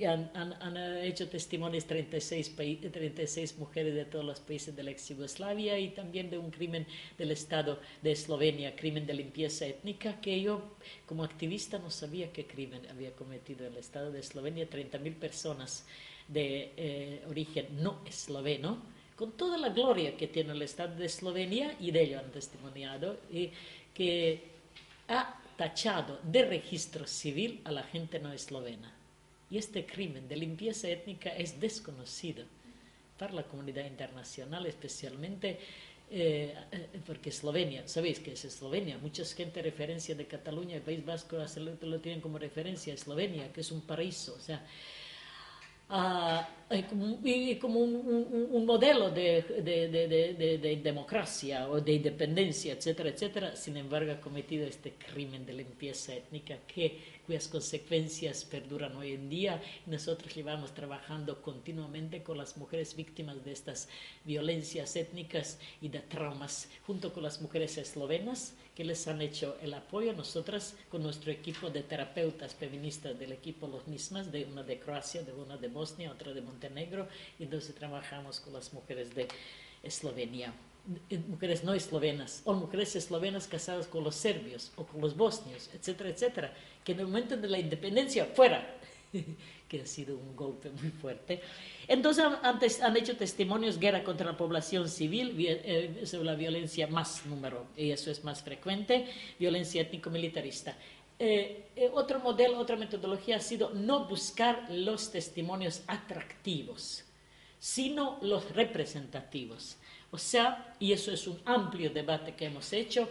han, 0.05 0.31
han, 0.33 0.77
hecho 1.03 1.29
testimonios 1.29 1.85
36, 1.85 2.55
36 2.55 3.57
mujeres 3.57 3.95
de 3.95 4.05
todos 4.05 4.25
los 4.25 4.39
países 4.39 4.75
de 4.75 4.83
la 4.83 4.91
ex 4.91 5.09
Yugoslavia 5.09 5.77
y 5.79 5.89
también 5.89 6.29
de 6.29 6.37
un 6.37 6.51
crimen 6.51 6.85
del 7.17 7.31
Estado 7.31 7.79
de 8.01 8.11
Eslovenia, 8.11 8.75
crimen 8.75 9.05
de 9.05 9.13
limpieza 9.13 9.65
étnica, 9.65 10.19
que 10.21 10.41
yo 10.41 10.75
como 11.05 11.23
activista 11.23 11.77
no 11.77 11.91
sabía 11.91 12.31
qué 12.31 12.45
crimen 12.45 12.81
había 12.89 13.11
cometido 13.11 13.67
el 13.67 13.77
Estado 13.77 14.11
de 14.11 14.19
Eslovenia, 14.19 14.69
30.000 14.69 15.15
personas 15.15 15.85
de 16.27 16.71
eh, 16.77 17.23
origen 17.27 17.81
no 17.81 18.01
esloveno, 18.05 18.81
con 19.15 19.33
toda 19.33 19.57
la 19.57 19.69
gloria 19.69 20.15
que 20.15 20.27
tiene 20.27 20.53
el 20.53 20.61
Estado 20.61 20.95
de 20.95 21.05
Eslovenia, 21.05 21.75
y 21.79 21.91
de 21.91 22.03
ello 22.03 22.19
han 22.19 22.31
testimoniado, 22.31 23.19
y 23.31 23.51
que 23.93 24.43
ha 25.07 25.41
tachado 25.57 26.19
de 26.23 26.45
registro 26.45 27.05
civil 27.05 27.61
a 27.65 27.71
la 27.71 27.83
gente 27.83 28.19
no 28.19 28.31
eslovena. 28.31 28.98
Y 29.49 29.57
este 29.57 29.85
crimen 29.85 30.27
de 30.27 30.35
limpieza 30.35 30.89
étnica 30.89 31.29
es 31.29 31.59
desconocido 31.59 32.45
para 33.17 33.33
la 33.33 33.43
comunidad 33.43 33.85
internacional, 33.85 34.65
especialmente 34.65 35.59
eh, 36.11 36.55
porque 37.05 37.29
Eslovenia, 37.29 37.87
¿sabéis 37.87 38.19
qué 38.19 38.33
es 38.33 38.45
Eslovenia? 38.45 38.97
Mucha 38.97 39.23
gente 39.25 39.61
referencia 39.61 40.15
de 40.15 40.25
Cataluña, 40.25 40.75
el 40.75 40.81
País 40.81 41.05
Vasco, 41.05 41.37
lo 41.81 41.99
tienen 41.99 42.21
como 42.21 42.39
referencia 42.39 42.93
Eslovenia, 42.93 43.51
que 43.53 43.61
es 43.61 43.71
un 43.71 43.81
paraíso. 43.81 44.35
O 44.35 44.39
sea, 44.39 44.65
ah, 46.69 46.87
como, 46.87 47.05
un, 47.83 48.65
modelo 48.65 49.09
de, 49.09 49.41
de, 49.63 50.79
democracia 50.83 51.69
o 51.69 51.81
de 51.81 51.93
independencia, 51.93 52.73
etcétera, 52.73 53.09
etcétera, 53.09 53.55
sin 53.55 53.77
embargo 53.77 54.11
ha 54.11 54.21
cometido 54.21 54.65
este 54.65 54.93
crimen 54.93 55.45
de 55.45 55.53
limpieza 55.53 56.13
étnica 56.13 56.57
que 56.67 57.19
cuyas 57.29 57.47
consecuencias 57.47 58.43
perduran 58.43 58.95
hoy 58.95 59.13
en 59.13 59.29
día. 59.29 59.61
Nosotros 59.85 60.33
llevamos 60.33 60.73
trabajando 60.73 61.43
continuamente 61.43 62.23
con 62.23 62.39
las 62.39 62.57
mujeres 62.57 62.95
víctimas 62.95 63.45
de 63.45 63.51
estas 63.51 63.87
violencias 64.25 64.95
étnicas 64.95 65.59
y 65.79 65.89
de 65.89 65.99
traumas, 65.99 66.69
junto 66.87 67.13
con 67.13 67.21
las 67.21 67.39
mujeres 67.39 67.77
eslovenas 67.77 68.55
que 68.73 68.83
les 68.83 69.07
han 69.07 69.21
hecho 69.21 69.57
el 69.61 69.75
apoyo. 69.75 70.13
Nosotras, 70.13 70.75
con 70.89 71.03
nuestro 71.03 71.31
equipo 71.31 71.69
de 71.69 71.83
terapeutas 71.83 72.55
feministas 72.55 73.19
del 73.19 73.33
equipo 73.33 73.67
Los 73.67 73.87
Mismas, 73.87 74.31
de 74.31 74.45
una 74.45 74.63
de 74.63 74.79
Croacia, 74.79 75.21
de 75.21 75.33
una 75.33 75.57
de 75.57 75.67
Bosnia, 75.67 76.11
otra 76.11 76.33
de 76.33 76.41
Montenegro, 76.41 76.58
y 77.37 77.43
entonces 77.43 77.75
trabajamos 77.75 78.39
con 78.39 78.53
las 78.53 78.73
mujeres 78.73 79.13
de 79.15 79.27
Eslovenia 79.83 80.53
mujeres 81.27 81.63
no 81.63 81.73
eslovenas 81.73 82.41
o 82.45 82.53
mujeres 82.53 82.95
eslovenas 82.95 83.47
casadas 83.47 83.87
con 83.87 84.03
los 84.03 84.15
serbios 84.15 84.71
o 84.75 84.85
con 84.85 85.01
los 85.01 85.15
bosnios, 85.15 85.69
etcétera, 85.73 86.09
etcétera, 86.09 86.53
que 86.83 86.93
en 86.93 87.01
el 87.01 87.07
momento 87.07 87.37
de 87.37 87.47
la 87.47 87.59
independencia 87.59 88.25
fuera, 88.25 88.75
que 89.67 89.81
ha 89.81 89.85
sido 89.85 90.17
un 90.17 90.35
golpe 90.35 90.69
muy 90.71 90.89
fuerte. 90.89 91.41
Entonces 91.87 92.25
antes 92.41 92.81
han 92.81 92.97
hecho 92.97 93.15
testimonios 93.15 93.77
guerra 93.77 94.03
contra 94.03 94.25
la 94.31 94.37
población 94.37 94.89
civil, 94.89 95.35
eh, 95.37 96.01
sobre 96.05 96.25
la 96.25 96.35
violencia 96.35 96.87
más 96.87 97.25
número, 97.25 97.67
y 97.77 97.91
eso 97.91 98.09
es 98.09 98.23
más 98.23 98.41
frecuente, 98.41 99.05
violencia 99.37 99.81
étnico-militarista. 99.81 100.75
Eh, 101.19 101.69
eh, 101.75 101.91
otro 101.93 102.19
modelo, 102.19 102.57
otra 102.57 102.77
metodología 102.77 103.35
ha 103.35 103.41
sido 103.41 103.71
no 103.71 104.05
buscar 104.07 104.65
los 104.71 105.11
testimonios 105.11 105.81
atractivos, 105.85 107.03
sino 107.59 108.17
los 108.21 108.49
representativos. 108.55 109.75
O 110.11 110.17
sea, 110.17 110.75
y 110.79 110.93
eso 110.93 111.11
es 111.11 111.27
un 111.27 111.39
amplio 111.45 111.89
debate 111.89 112.33
que 112.35 112.45
hemos 112.45 112.71
hecho, 112.71 113.09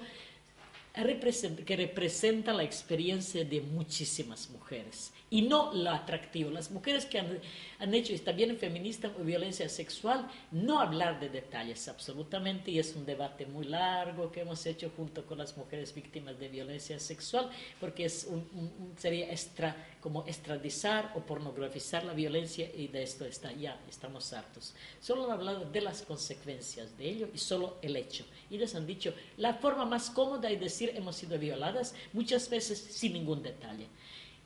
que 0.95 1.77
representa 1.77 2.53
la 2.53 2.65
experiencia 2.65 3.45
de 3.45 3.61
muchísimas 3.61 4.51
mujeres 4.51 5.13
y 5.31 5.43
no 5.43 5.73
lo 5.73 5.91
atractivo. 5.91 6.51
Las 6.51 6.71
mujeres 6.71 7.07
que 7.07 7.19
han, 7.19 7.39
han 7.79 7.95
hecho, 7.95 8.13
y 8.13 8.19
también 8.19 8.57
feminista 8.57 9.13
o 9.19 9.25
violencia 9.25 9.69
sexual, 9.69 10.29
no 10.51 10.81
hablar 10.81 11.21
de 11.21 11.29
detalles 11.29 11.89
absolutamente, 11.89 12.71
y 12.71 12.79
es 12.79 12.95
un 12.97 13.05
debate 13.05 13.47
muy 13.47 13.67
largo 13.67 14.33
que 14.33 14.41
hemos 14.41 14.65
hecho 14.67 14.91
junto 14.97 15.27
con 15.27 15.39
las 15.39 15.57
mujeres 15.57 15.95
víctimas 15.95 16.39
de 16.39 16.49
violencia 16.49 16.99
sexual, 16.99 17.51
porque 17.81 18.07
es 18.07 18.27
un, 18.29 18.95
sería 18.97 19.31
extra, 19.31 19.77
como 20.01 20.25
estradizar 20.27 21.13
o 21.17 21.21
pornografizar 21.21 22.05
la 22.05 22.15
violencia, 22.15 22.71
y 22.75 22.89
de 22.89 23.03
esto 23.03 23.25
está 23.25 23.53
ya, 23.53 23.79
estamos 23.89 24.33
hartos. 24.33 24.75
Solo 25.01 25.25
han 25.25 25.33
hablado 25.33 25.65
de 25.71 25.81
las 25.81 26.03
consecuencias 26.03 26.97
de 26.97 27.09
ello 27.09 27.29
y 27.35 27.39
solo 27.39 27.77
el 27.83 27.97
hecho. 27.97 28.25
Y 28.51 28.59
les 28.59 28.75
han 28.75 28.87
dicho, 28.87 29.13
la 29.37 29.55
forma 29.55 29.85
más 29.85 30.11
cómoda 30.11 30.51
es 30.51 30.61
decir 30.61 30.93
hemos 30.95 31.17
sido 31.17 31.39
violadas, 31.39 31.95
muchas 32.13 32.49
veces 32.49 32.79
sin 32.79 33.13
ningún 33.13 33.43
detalle. 33.43 33.87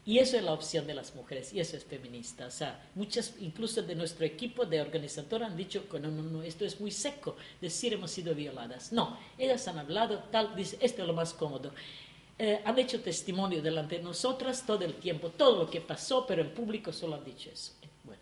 Y 0.05 0.19
eso 0.19 0.37
es 0.37 0.43
la 0.43 0.53
opción 0.53 0.87
de 0.87 0.95
las 0.95 1.15
mujeres, 1.15 1.53
y 1.53 1.61
eso 1.61 1.77
es 1.77 1.85
feminista. 1.85 2.47
O 2.47 2.51
sea, 2.51 2.91
muchas, 2.97 3.35
incluso 3.39 3.83
de 3.83 3.95
nuestro 3.95 4.27
equipo 4.27 4.65
de 4.65 4.81
organizador 4.81 5.45
han 5.45 5.57
dicho 5.57 5.89
que 5.89 6.01
no, 6.01 6.11
no, 6.11 6.23
no, 6.23 6.43
esto 6.43 6.65
es 6.65 6.81
muy 6.81 6.91
seco, 6.91 7.37
decir 7.61 7.93
hemos 7.93 8.11
sido 8.11 8.35
violadas. 8.35 8.93
No, 8.93 9.17
ellas 9.39 9.67
han 9.69 9.79
hablado 9.79 10.19
tal, 10.31 10.57
dice, 10.57 10.77
esto 10.81 11.03
es 11.03 11.09
lo 11.09 11.15
más 11.15 11.33
cómodo. 11.33 11.73
Eh, 12.37 12.61
han 12.65 12.77
hecho 12.81 13.01
testimonio 13.01 13.63
delante 13.63 13.99
de 13.99 14.03
nosotras 14.03 14.67
todo 14.67 14.85
el 14.85 14.95
tiempo, 14.95 15.29
todo 15.29 15.65
lo 15.65 15.71
que 15.71 15.81
pasó, 15.81 16.27
pero 16.27 16.43
en 16.43 16.53
público 16.53 16.93
solo 16.93 17.15
han 17.15 17.25
dicho 17.25 17.51
eso. 17.51 17.73
Bueno. 18.03 18.21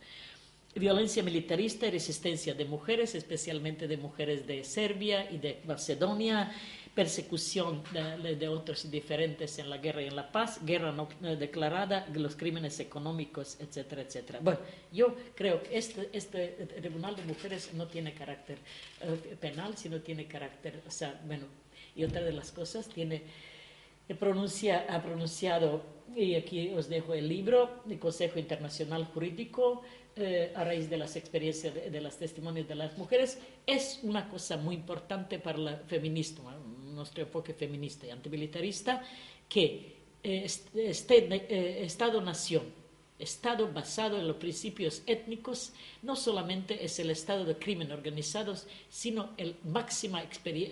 Violencia 0.75 1.23
militarista 1.23 1.87
y 1.87 1.91
resistencia 1.91 2.55
de 2.55 2.65
mujeres, 2.65 3.15
especialmente 3.15 3.89
de 3.89 3.97
mujeres 3.97 4.47
de 4.47 4.63
Serbia 4.63 5.29
y 5.31 5.39
de 5.39 5.61
Macedonia 5.65 6.53
persecución 6.95 7.83
de, 7.93 8.49
otros 8.49 8.91
diferentes 8.91 9.59
en 9.59 9.71
la 9.71 9.79
guerra 9.79 10.03
y 10.03 10.09
en 10.09 10.17
la 10.17 10.33
paz, 10.33 10.59
guerra 10.65 10.93
no 10.93 11.09
declarada, 11.37 12.07
los 12.13 12.35
crímenes 12.35 12.81
económicos, 12.81 13.59
etcétera, 13.61 14.03
etcétera. 14.03 14.41
Bueno, 14.43 14.59
yo 14.93 15.15
creo 15.35 15.63
que 15.63 15.79
este, 15.79 16.11
este 16.13 16.49
Tribunal 16.81 17.15
de 17.17 17.25
Mujeres 17.25 17.73
no 17.75 17.87
tiene 17.87 18.13
carácter 18.13 18.59
eh, 19.03 19.37
penal, 19.41 19.77
sino 19.77 20.01
tiene 20.01 20.27
carácter, 20.27 20.83
o 20.87 20.91
sea, 20.91 21.21
bueno, 21.27 21.47
y 21.95 22.05
otra 22.05 22.23
de 22.23 22.33
las 22.33 22.51
cosas 22.51 22.89
tiene, 22.89 23.23
pronuncia, 24.19 24.87
ha 24.89 25.01
pronunciado, 25.03 25.83
y 26.17 26.35
aquí 26.35 26.71
os 26.71 26.89
dejo 26.89 27.15
el 27.15 27.29
libro, 27.29 27.83
el 27.89 28.01
Consejo 28.01 28.41
Internacional 28.41 29.05
Jurídico, 29.05 29.83
eh, 30.17 30.53
a 30.57 30.65
raíz 30.65 30.91
de 30.91 30.97
las 30.97 31.15
experiencias 31.15 31.73
de, 31.73 31.89
de 31.89 32.01
los 32.01 32.17
testimonios 32.17 32.67
de 32.67 32.75
las 32.75 32.99
mujeres, 32.99 33.39
es 33.65 34.01
una 34.03 34.29
cosa 34.29 34.57
muy 34.57 34.75
importante 34.75 35.39
para 35.39 35.59
el 35.59 35.77
feminismo, 35.87 36.51
nuestro 37.01 37.25
enfoque 37.25 37.55
feminista 37.55 38.07
y 38.07 38.11
antimilitarista, 38.11 39.03
que 39.49 39.97
eh, 40.23 40.45
este, 40.45 41.35
eh, 41.35 41.85
Estado-nación, 41.85 42.81
Estado 43.19 43.71
basado 43.71 44.19
en 44.19 44.27
los 44.27 44.37
principios 44.37 45.03
étnicos, 45.07 45.73
no 46.03 46.17
solamente 46.17 46.83
es 46.83 46.99
el 47.01 47.11
estado 47.11 47.45
de 47.45 47.57
crimen 47.57 47.93
organizados, 47.93 48.67
sino 48.89 49.31
la 49.37 49.53
máxima, 49.65 50.23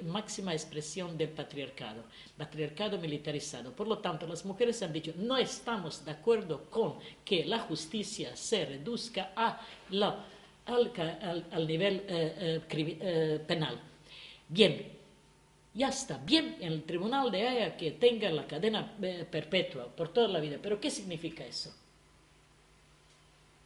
máxima 0.07 0.55
expresión 0.55 1.19
del 1.19 1.29
patriarcado, 1.29 2.05
patriarcado 2.39 2.97
militarizado. 2.99 3.73
Por 3.73 3.87
lo 3.87 3.99
tanto, 3.99 4.27
las 4.27 4.47
mujeres 4.47 4.83
han 4.83 4.95
dicho, 4.95 5.13
no 5.19 5.37
estamos 5.37 6.07
de 6.07 6.13
acuerdo 6.13 6.71
con 6.71 6.95
que 7.23 7.45
la 7.45 7.59
justicia 7.59 8.35
se 8.35 8.65
reduzca 8.65 9.33
a 9.37 9.61
la, 9.91 10.25
al, 10.65 11.67
nivel 11.67 12.03
eh, 12.09 13.41
penal. 13.47 13.79
Bien, 14.49 14.98
ya 15.79 15.91
está 15.91 16.19
bien 16.19 16.57
en 16.59 16.73
el 16.73 16.83
tribunal 16.83 17.31
de 17.31 17.47
Haya 17.47 17.77
que 17.77 17.93
tenga 17.93 18.29
la 18.31 18.49
cadena 18.49 18.97
eh, 19.01 19.25
perpetua 19.31 19.87
por 19.87 20.09
toda 20.09 20.27
la 20.27 20.41
vida. 20.41 20.59
Pero 20.61 20.81
¿qué 20.81 20.91
significa 20.91 21.47
eso? 21.47 21.73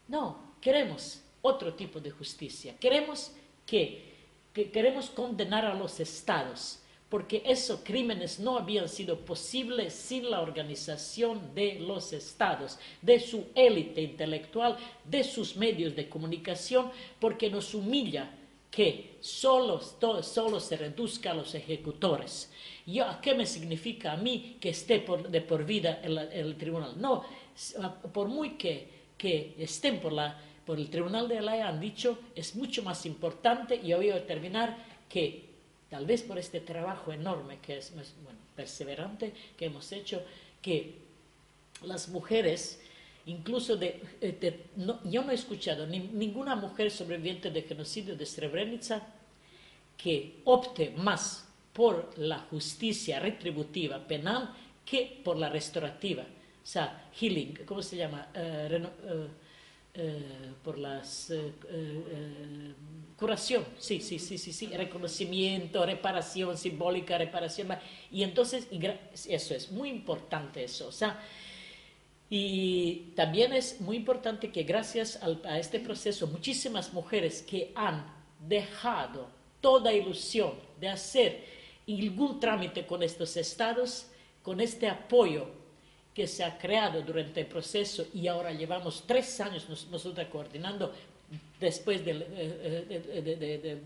No, 0.09 0.57
queremos 0.61 1.23
otro 1.41 1.73
tipo 1.73 2.01
de 2.01 2.11
justicia. 2.11 2.77
Queremos 2.79 3.33
que, 3.65 4.13
queremos 4.53 5.09
condenar 5.09 5.65
a 5.65 5.73
los 5.73 6.01
estados, 6.01 6.81
porque 7.09 7.43
esos 7.47 7.81
crímenes 7.83 8.39
no 8.39 8.59
habían 8.59 8.91
sido 8.91 9.19
posibles 9.21 9.95
sin 9.95 10.31
la 10.31 10.43
organización 10.43 11.55
de 11.55 11.81
los 11.81 12.13
estados, 12.13 12.79
de 13.01 13.21
su 13.21 13.47
élite 13.55 14.03
intelectual, 14.03 14.77
de 15.03 15.25
sus 15.25 15.57
medios 15.57 15.97
de 15.97 16.11
comunicación, 16.11 16.91
porque 17.19 17.49
nos 17.49 17.73
humilla 17.73 18.31
que 18.73 19.19
solo, 19.21 19.81
solo 20.23 20.59
se 20.59 20.77
reduzca 20.79 21.31
a 21.31 21.35
los 21.35 21.55
ejecutores. 21.55 22.51
¿Y 22.87 23.01
qué 23.21 23.35
me 23.35 23.45
significa 23.45 24.13
a 24.13 24.17
mí 24.17 24.57
que 24.59 24.71
esté 24.71 24.99
por, 25.01 25.29
de 25.29 25.43
por 25.43 25.65
vida 25.65 26.01
en, 26.03 26.17
el 26.19 26.57
tribunal? 26.57 26.95
No, 27.01 27.23
por 28.13 28.29
muy 28.29 28.53
que, 28.53 28.89
que 29.19 29.55
estén 29.59 30.01
por, 30.01 30.13
la, 30.13 30.41
por 30.67 30.79
el 30.79 30.89
tribunal 30.89 31.29
de 31.29 31.43
la 31.43 31.69
han 31.69 31.79
dicho, 31.79 32.19
es 32.35 32.57
mucho 32.57 32.83
más 32.83 33.05
importante, 33.05 33.77
y 33.77 33.93
voy 33.93 34.11
a 34.11 34.27
terminar, 34.27 34.77
que 35.09 35.45
tal 35.91 36.07
vez 36.07 36.23
por 36.23 36.39
este 36.39 36.61
trabajo 36.61 37.13
enorme, 37.13 37.59
que 37.61 37.77
es 37.77 37.93
bueno, 37.95 38.39
perseverante, 38.57 39.35
que 39.59 39.67
hemos 39.67 39.93
hecho, 39.93 40.23
que 40.63 40.95
las 41.83 42.09
mujeres 42.09 42.81
incluso 43.27 43.77
de, 43.77 44.03
eh, 44.21 44.67
yo 45.05 45.23
no 45.23 45.31
he 45.31 45.35
escuchado 45.35 45.87
ninguna 45.87 46.57
mujer 46.57 46.91
sobreviviente 46.91 47.51
de 47.51 47.63
genocidio 47.63 48.17
de 48.17 48.27
Srebrenica 48.27 49.07
que 49.97 50.41
opte 50.45 50.91
más 50.91 51.49
por 51.73 52.19
la 52.19 52.39
justicia 52.39 53.21
retributiva 53.21 53.99
penal 54.07 54.55
que 54.85 55.21
por 55.25 55.37
la 55.37 55.49
restaurativa. 55.49 56.23
O 56.23 56.67
sea, 56.67 57.11
healing, 57.19 57.61
¿cómo 57.67 57.83
se 57.83 57.97
llama? 57.97 58.29
Eh, 58.35 58.87
eh, 59.95 60.55
por 60.65 60.79
la 60.79 61.03
curación, 63.17 63.65
sí, 63.79 64.01
sí, 64.01 64.19
sí, 64.19 64.39
sí, 64.39 64.53
sí, 64.53 64.67
reconocimiento, 64.69 65.85
reparación 65.85 66.57
simbólica, 66.57 67.19
reparación. 67.19 67.69
Y 68.11 68.23
entonces, 68.23 68.69
eso 69.29 69.55
es 69.55 69.71
muy 69.71 69.91
importante 69.91 70.65
eso. 70.65 70.89
O 70.89 70.93
sea, 70.93 71.21
y 72.35 73.13
también 73.15 73.53
es 73.53 73.79
muy 73.83 73.95
importante 73.99 74.51
que 74.51 74.63
gracias 74.63 75.21
a 75.45 75.59
este 75.59 75.79
proceso 75.79 76.27
muchísimas 76.29 76.95
mujeres 76.95 77.43
que 77.43 77.73
han 77.75 78.07
dejado 78.49 79.29
toda 79.61 79.93
ilusión 79.93 80.55
de 80.81 80.89
hacer 80.89 81.45
ningún 81.87 82.41
trámite 82.41 82.87
con 82.87 83.03
estos 83.03 83.37
estados, 83.37 84.07
con 84.43 84.63
este 84.63 84.89
apoyo 84.89 85.47
que 86.15 86.27
se 86.27 86.43
ha 86.43 86.57
creado 86.57 87.03
durante 87.03 87.41
el 87.41 87.47
proceso 87.49 88.07
y 88.15 88.27
ahora 88.29 88.51
llevamos 88.53 89.05
tres 89.07 89.39
años 89.43 89.69
nosotros 89.91 90.27
coordinando 90.29 90.91
después 91.61 92.03
del, 92.03 92.25
eh, 92.31 93.83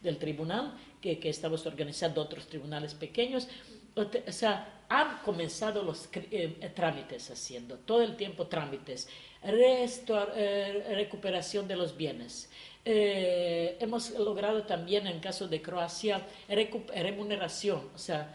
del 0.00 0.18
tribunal, 0.18 0.72
que, 1.00 1.18
que, 1.18 1.30
estamos 1.30 1.66
organizando 1.66 2.22
otros 2.22 2.46
tribunales 2.46 2.94
pequeños. 2.94 3.48
O 3.96 4.32
sea, 4.32 4.77
han 4.88 5.18
comenzado 5.18 5.82
los 5.82 6.08
eh, 6.14 6.72
trámites 6.74 7.30
haciendo, 7.30 7.76
todo 7.76 8.02
el 8.02 8.16
tiempo 8.16 8.46
trámites, 8.46 9.08
eh, 9.42 10.94
recuperación 10.94 11.68
de 11.68 11.76
los 11.76 11.96
bienes. 11.96 12.50
Eh, 12.84 13.76
hemos 13.80 14.10
logrado 14.10 14.62
también 14.62 15.06
en 15.06 15.20
caso 15.20 15.46
de 15.46 15.60
Croacia 15.60 16.26
remuneración, 16.48 17.90
o 17.94 17.98
sea, 17.98 18.34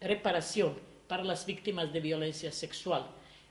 reparación 0.00 0.78
para 1.08 1.24
las 1.24 1.46
víctimas 1.46 1.92
de 1.92 2.00
violencia 2.00 2.52
sexual. 2.52 3.06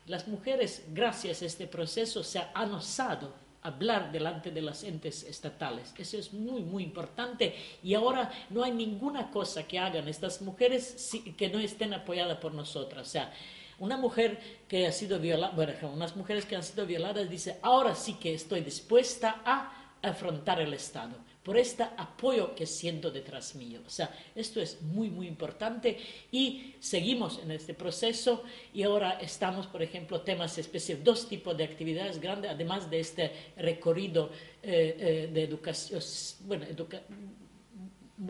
Las 0.05 0.27
mujeres, 0.27 0.83
gracias 0.89 1.41
a 1.41 1.45
este 1.45 1.65
proceso, 1.65 2.23
se 2.23 2.39
han 2.53 2.71
osado 2.73 3.33
hablar 3.63 4.11
delante 4.11 4.51
de 4.51 4.61
las 4.61 4.83
entes 4.83 5.23
estatales. 5.23 5.93
Eso 5.97 6.17
es 6.17 6.33
muy, 6.33 6.61
muy 6.61 6.83
importante. 6.83 7.55
Y 7.81 7.93
ahora 7.93 8.31
no 8.49 8.63
hay 8.63 8.71
ninguna 8.71 9.31
cosa 9.31 9.67
que 9.67 9.79
hagan 9.79 10.07
estas 10.07 10.41
mujeres 10.41 11.11
que 11.37 11.49
no 11.49 11.59
estén 11.59 11.93
apoyadas 11.93 12.37
por 12.37 12.53
nosotras. 12.53 13.07
O 13.07 13.09
sea, 13.09 13.33
una 13.79 13.97
mujer 13.97 14.39
que 14.67 14.85
ha 14.87 14.91
sido 14.91 15.19
violada, 15.19 15.53
bueno, 15.55 15.73
unas 15.93 16.15
mujeres 16.15 16.45
que 16.45 16.55
han 16.55 16.63
sido 16.63 16.85
violadas 16.85 17.29
dice, 17.29 17.57
ahora 17.61 17.95
sí 17.95 18.13
que 18.15 18.33
estoy 18.33 18.61
dispuesta 18.61 19.41
a 19.43 19.91
afrontar 20.01 20.59
el 20.61 20.73
Estado 20.73 21.15
por 21.43 21.57
este 21.57 21.83
apoyo 21.83 22.55
que 22.55 22.65
siento 22.65 23.11
detrás 23.11 23.55
mío. 23.55 23.81
O 23.85 23.89
sea, 23.89 24.09
esto 24.33 24.61
es 24.61 24.81
muy, 24.81 25.09
muy 25.09 25.27
importante 25.27 25.97
y 26.31 26.73
seguimos 26.79 27.39
en 27.43 27.51
este 27.51 27.73
proceso 27.73 28.43
y 28.73 28.83
ahora 28.83 29.19
estamos, 29.19 29.67
por 29.67 29.81
ejemplo, 29.81 30.21
temas 30.21 30.57
específicos, 30.57 31.03
dos 31.03 31.29
tipos 31.29 31.57
de 31.57 31.65
actividades 31.65 32.19
grandes, 32.19 32.51
además 32.51 32.89
de 32.89 32.99
este 32.99 33.31
recorrido 33.57 34.31
eh, 34.61 34.95
eh, 34.99 35.29
de 35.31 35.43
educación, 35.43 36.01
bueno, 36.47 36.65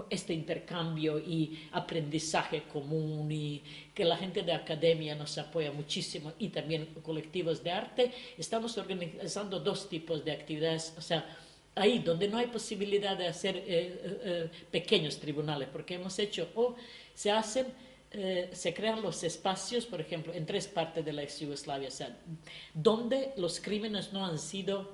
este 0.09 0.34
intercambio 0.34 1.20
y 1.20 1.68
aprendizaje 1.72 2.64
común 2.64 3.32
y 3.32 3.61
que 3.93 4.05
la 4.05 4.18
gente 4.18 4.41
de 4.41 4.53
academia 4.53 5.14
nos 5.14 5.38
apoya 5.38 5.72
muchísimo 5.72 6.34
y 6.39 6.49
también 6.49 6.95
colectivos 7.03 7.64
de 7.64 7.72
arte, 7.72 8.11
estamos 8.38 8.78
organizando 8.78 9.59
dos 9.59 9.89
tipos 9.89 10.24
de 10.26 10.32
actividades, 10.32 10.95
o 10.97 11.01
sea, 11.01 11.26
ahí 11.76 11.99
donde 11.99 12.28
no 12.28 12.38
hay 12.38 12.47
posibilidad 12.47 13.17
de 13.17 13.28
hacer 13.28 13.57
eh, 13.57 13.63
eh, 13.67 14.21
eh, 14.24 14.49
pequeños 14.71 15.19
tribunales, 15.19 15.69
porque 15.71 15.95
hemos 15.95 16.17
hecho 16.19 16.49
o 16.55 16.76
se 17.13 17.32
hacen, 17.32 17.67
se 18.51 18.76
crean 18.76 19.01
los 19.01 19.24
espacios, 19.24 19.88
por 19.88 19.99
ejemplo, 19.99 20.36
en 20.36 20.45
tres 20.45 20.67
partes 20.67 21.03
de 21.03 21.11
la 21.11 21.24
ex 21.24 21.39
Yugoslavia, 21.39 21.89
donde 22.76 23.34
los 23.38 23.59
crímenes 23.59 24.13
no 24.13 24.24
han 24.24 24.38
sido 24.38 24.93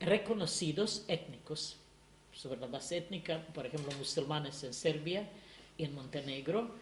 reconocidos 0.00 1.06
étnicos, 1.08 1.78
sobre 2.34 2.60
la 2.60 2.66
base 2.66 2.98
étnica, 2.98 3.42
por 3.54 3.64
ejemplo, 3.64 3.90
musulmanes 3.96 4.62
en 4.64 4.74
Serbia 4.74 5.26
y 5.78 5.84
en 5.84 5.94
Montenegro, 5.94 6.74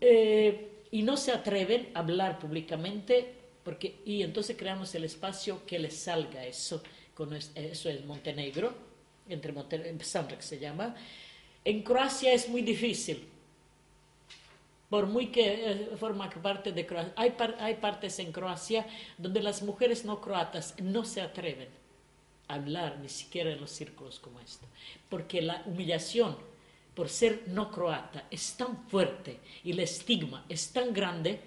y 0.00 1.02
no 1.02 1.18
se 1.18 1.32
atreven 1.32 1.90
a 1.92 1.98
hablar 1.98 2.38
públicamente, 2.38 3.34
porque, 3.64 3.96
y 4.06 4.22
entonces 4.22 4.56
creamos 4.56 4.94
el 4.94 5.04
espacio 5.04 5.66
que 5.66 5.78
les 5.78 5.94
salga 5.94 6.46
eso 6.46 6.82
eso 7.54 7.88
es 7.88 8.04
Montenegro, 8.04 8.74
entre 9.28 9.52
Montenegro, 9.52 10.04
se 10.40 10.58
llama. 10.58 10.94
En 11.64 11.82
Croacia 11.82 12.32
es 12.32 12.48
muy 12.48 12.62
difícil, 12.62 13.28
por 14.90 15.06
muy 15.06 15.28
que 15.28 15.70
eh, 15.70 15.96
forma 15.98 16.28
parte 16.30 16.72
de 16.72 16.86
Croacia. 16.86 17.12
Hay, 17.16 17.34
hay 17.60 17.74
partes 17.74 18.18
en 18.18 18.32
Croacia 18.32 18.86
donde 19.16 19.42
las 19.42 19.62
mujeres 19.62 20.04
no 20.04 20.20
croatas 20.20 20.74
no 20.80 21.04
se 21.04 21.20
atreven 21.20 21.68
a 22.48 22.54
hablar 22.54 22.98
ni 23.00 23.08
siquiera 23.08 23.52
en 23.52 23.60
los 23.60 23.70
círculos 23.70 24.18
como 24.18 24.40
esto, 24.40 24.66
porque 25.08 25.40
la 25.40 25.62
humillación 25.66 26.36
por 26.94 27.08
ser 27.08 27.44
no 27.46 27.70
croata 27.70 28.26
es 28.30 28.54
tan 28.54 28.86
fuerte 28.88 29.38
y 29.64 29.70
el 29.70 29.80
estigma 29.80 30.44
es 30.48 30.72
tan 30.72 30.92
grande 30.92 31.40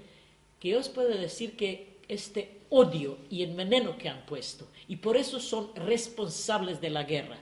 que 0.59 0.69
yo 0.69 0.79
os 0.79 0.89
puedo 0.89 1.09
decir 1.09 1.55
que 1.55 1.97
este 2.07 2.61
odio 2.69 3.17
y 3.29 3.43
el 3.43 3.55
veneno 3.55 3.97
que 3.97 4.09
han 4.09 4.25
puesto. 4.25 4.67
Y 4.87 4.97
por 4.97 5.17
eso 5.17 5.39
son 5.39 5.73
responsables 5.75 6.81
de 6.81 6.89
la 6.89 7.03
guerra. 7.03 7.37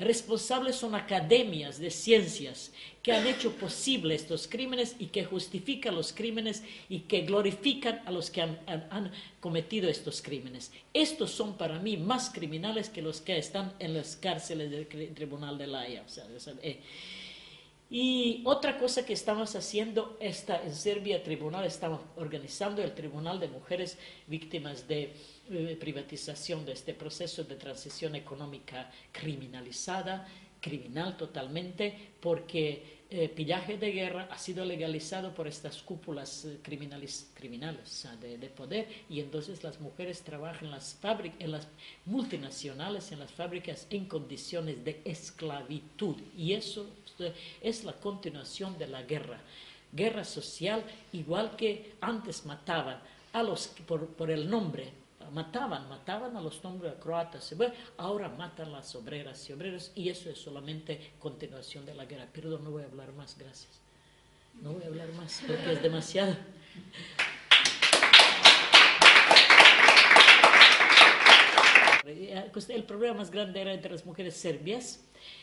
Responsables 0.00 0.76
son 0.76 0.94
academias 0.94 1.78
de 1.78 1.90
ciencias 1.90 2.72
que 3.02 3.12
han 3.12 3.26
hecho 3.26 3.52
posible 3.52 4.14
estos 4.14 4.48
crímenes 4.48 4.96
y 4.98 5.06
que 5.06 5.26
justifican 5.26 5.94
los 5.94 6.14
crímenes 6.14 6.62
y 6.88 7.00
que 7.00 7.20
glorifican 7.20 8.00
a 8.06 8.10
los 8.10 8.30
que 8.30 8.40
han, 8.40 9.12
cometido 9.40 9.90
estos 9.90 10.22
crímenes. 10.22 10.72
Estos 10.94 11.30
son 11.30 11.58
para 11.58 11.78
mí 11.78 11.98
más 11.98 12.30
criminales 12.30 12.88
que 12.88 13.02
los 13.02 13.20
que 13.20 13.36
están 13.36 13.74
en 13.78 13.92
las 13.92 14.16
cárceles 14.16 14.70
del 14.70 14.86
Tribunal 15.14 15.58
de 15.58 15.66
la 15.66 15.80
Haya. 15.80 16.04
Eh, 16.62 16.80
y 17.90 18.42
otra 18.44 18.78
cosa 18.78 19.04
que 19.04 19.12
estamos 19.12 19.56
haciendo 19.56 20.16
está 20.20 20.62
en 20.62 20.72
Serbia, 20.72 21.24
tribunal, 21.24 21.64
estamos 21.64 22.00
organizando 22.16 22.82
el 22.82 22.94
Tribunal 22.94 23.40
de 23.40 23.48
Mujeres 23.48 23.98
Víctimas 24.28 24.86
de 24.86 25.12
eh, 25.50 25.76
Privatización 25.80 26.64
de 26.64 26.72
este 26.72 26.94
proceso 26.94 27.42
de 27.42 27.56
transición 27.56 28.14
económica 28.14 28.92
criminalizada, 29.10 30.28
criminal 30.60 31.16
totalmente, 31.16 31.92
porque 32.20 33.00
eh, 33.12 33.28
pillaje 33.28 33.76
de 33.76 33.90
guerra 33.90 34.28
ha 34.30 34.38
sido 34.38 34.64
legalizado 34.64 35.34
por 35.34 35.48
estas 35.48 35.82
cúpulas 35.82 36.44
eh, 36.44 36.60
criminales, 36.62 37.28
criminales 37.34 38.06
de, 38.20 38.38
de, 38.38 38.48
poder 38.48 38.86
y 39.08 39.18
entonces 39.18 39.64
las 39.64 39.80
mujeres 39.80 40.22
trabajan 40.22 40.66
en 40.66 40.70
las, 40.70 40.96
en 41.40 41.50
las 41.50 41.66
multinacionales, 42.06 43.10
en 43.10 43.18
las 43.18 43.32
fábricas 43.32 43.88
en 43.90 44.04
condiciones 44.04 44.84
de 44.84 45.00
esclavitud. 45.04 46.18
Y 46.36 46.52
eso 46.52 46.88
es 47.60 47.84
la 47.84 47.92
continuación 47.94 48.78
de 48.78 48.86
la 48.86 49.02
guerra. 49.02 49.40
Guerra 49.92 50.24
social, 50.24 50.84
igual 51.12 51.56
que 51.56 51.94
antes 52.00 52.46
mataban 52.46 53.00
a 53.32 53.42
los 53.42 53.68
por, 53.86 54.06
por 54.08 54.30
el 54.30 54.48
nombre, 54.48 54.92
mataban, 55.32 55.88
mataban 55.88 56.36
a 56.36 56.40
los 56.40 56.62
nombres 56.62 56.94
croatas, 57.00 57.54
ahora 57.96 58.28
matan 58.28 58.68
a 58.68 58.78
las 58.78 58.94
obreras 58.94 59.48
y 59.48 59.52
obreros 59.52 59.92
y 59.94 60.08
eso 60.08 60.30
es 60.30 60.38
solamente 60.38 61.12
continuación 61.18 61.86
de 61.86 61.94
la 61.94 62.04
guerra. 62.04 62.26
Perdón, 62.32 62.64
no 62.64 62.70
voy 62.70 62.82
a 62.82 62.86
hablar 62.86 63.12
más, 63.12 63.36
gracias. 63.38 63.80
No 64.62 64.72
voy 64.72 64.82
a 64.82 64.86
hablar 64.86 65.12
más 65.12 65.42
porque 65.46 65.72
es 65.72 65.82
demasiado. 65.82 66.36
El 72.68 72.84
problema 72.84 73.18
más 73.18 73.30
grande 73.30 73.60
era 73.60 73.72
entre 73.72 73.92
las 73.92 74.04
mujeres 74.04 74.36
serbias 74.36 75.00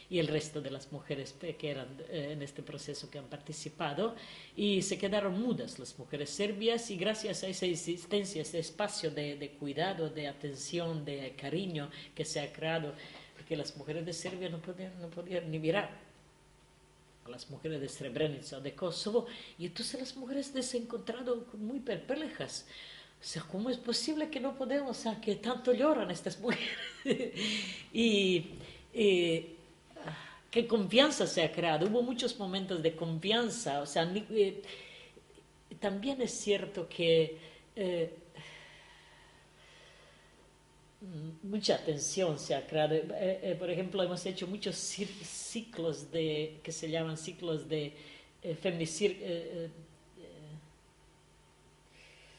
y 0.09 0.19
el 0.19 0.27
resto 0.27 0.61
de 0.61 0.71
las 0.71 0.91
mujeres 0.91 1.35
que 1.59 1.69
eran 1.69 1.87
eh, 2.09 2.29
en 2.31 2.41
este 2.41 2.63
proceso 2.63 3.09
que 3.09 3.19
han 3.19 3.25
participado 3.25 4.15
y 4.55 4.81
se 4.81 4.97
quedaron 4.97 5.39
mudas 5.39 5.79
las 5.79 5.97
mujeres 5.99 6.29
serbias 6.29 6.89
y 6.91 6.97
gracias 6.97 7.43
a 7.43 7.47
esa 7.47 7.65
existencia, 7.65 8.41
ese 8.41 8.59
espacio 8.59 9.11
de, 9.11 9.55
cuidado, 9.59 10.09
de 10.09 10.27
atención, 10.27 11.03
de 11.03 11.35
cariño 11.35 11.89
que 12.15 12.23
se 12.23 12.39
ha 12.39 12.51
creado, 12.53 12.93
porque 13.35 13.57
las 13.57 13.75
mujeres 13.75 14.05
de 14.05 14.13
Serbia 14.13 14.49
no 14.49 14.59
podían, 14.59 14.99
no 15.01 15.09
podían 15.09 15.51
ni 15.51 15.59
mirar 15.59 15.89
a 17.25 17.29
las 17.29 17.49
mujeres 17.49 17.81
de 17.81 17.89
Srebrenica 17.89 18.61
de 18.61 18.73
Kosovo 18.73 19.27
y 19.59 19.65
entonces 19.65 19.99
las 19.99 20.15
mujeres 20.15 20.53
se 20.61 20.77
han 20.77 20.83
encontrado 20.83 21.45
muy 21.53 21.79
perplejas. 21.79 22.65
O 23.19 23.23
sea, 23.23 23.41
¿cómo 23.41 23.69
es 23.69 23.77
posible 23.77 24.29
que 24.29 24.39
no 24.39 24.55
podemos, 24.55 24.91
o 24.91 25.01
sea, 25.01 25.19
que 25.19 25.35
tanto 25.35 25.73
lloran 25.73 26.11
estas 26.11 26.39
mujeres? 26.39 26.69
y, 27.91 28.45
y 28.93 29.56
qué 30.57 30.65
confianza 30.65 31.27
se 31.27 31.43
ha 31.43 31.51
creado. 31.51 31.85
Hubo 31.85 32.01
muchos 32.01 32.39
momentos 32.39 32.81
de 32.81 32.95
confianza. 32.95 33.79
O 33.79 33.85
sea, 33.85 34.11
eh, 34.31 34.63
también 35.79 36.19
es 36.19 36.31
cierto 36.31 36.89
que 36.89 37.37
eh, 37.75 38.11
mucha 41.43 41.75
atención 41.75 42.39
se 42.39 42.55
ha 42.55 42.65
creado. 42.65 42.95
Eh, 42.95 43.55
por 43.59 43.69
ejemplo, 43.69 44.01
hemos 44.01 44.25
hecho 44.25 44.47
muchos 44.47 44.75
ciclos 44.77 46.11
de, 46.11 46.59
que 46.63 46.71
se 46.71 46.89
llaman 46.89 47.17
ciclos 47.17 47.69
de 47.69 47.93
feminicid 48.59 49.11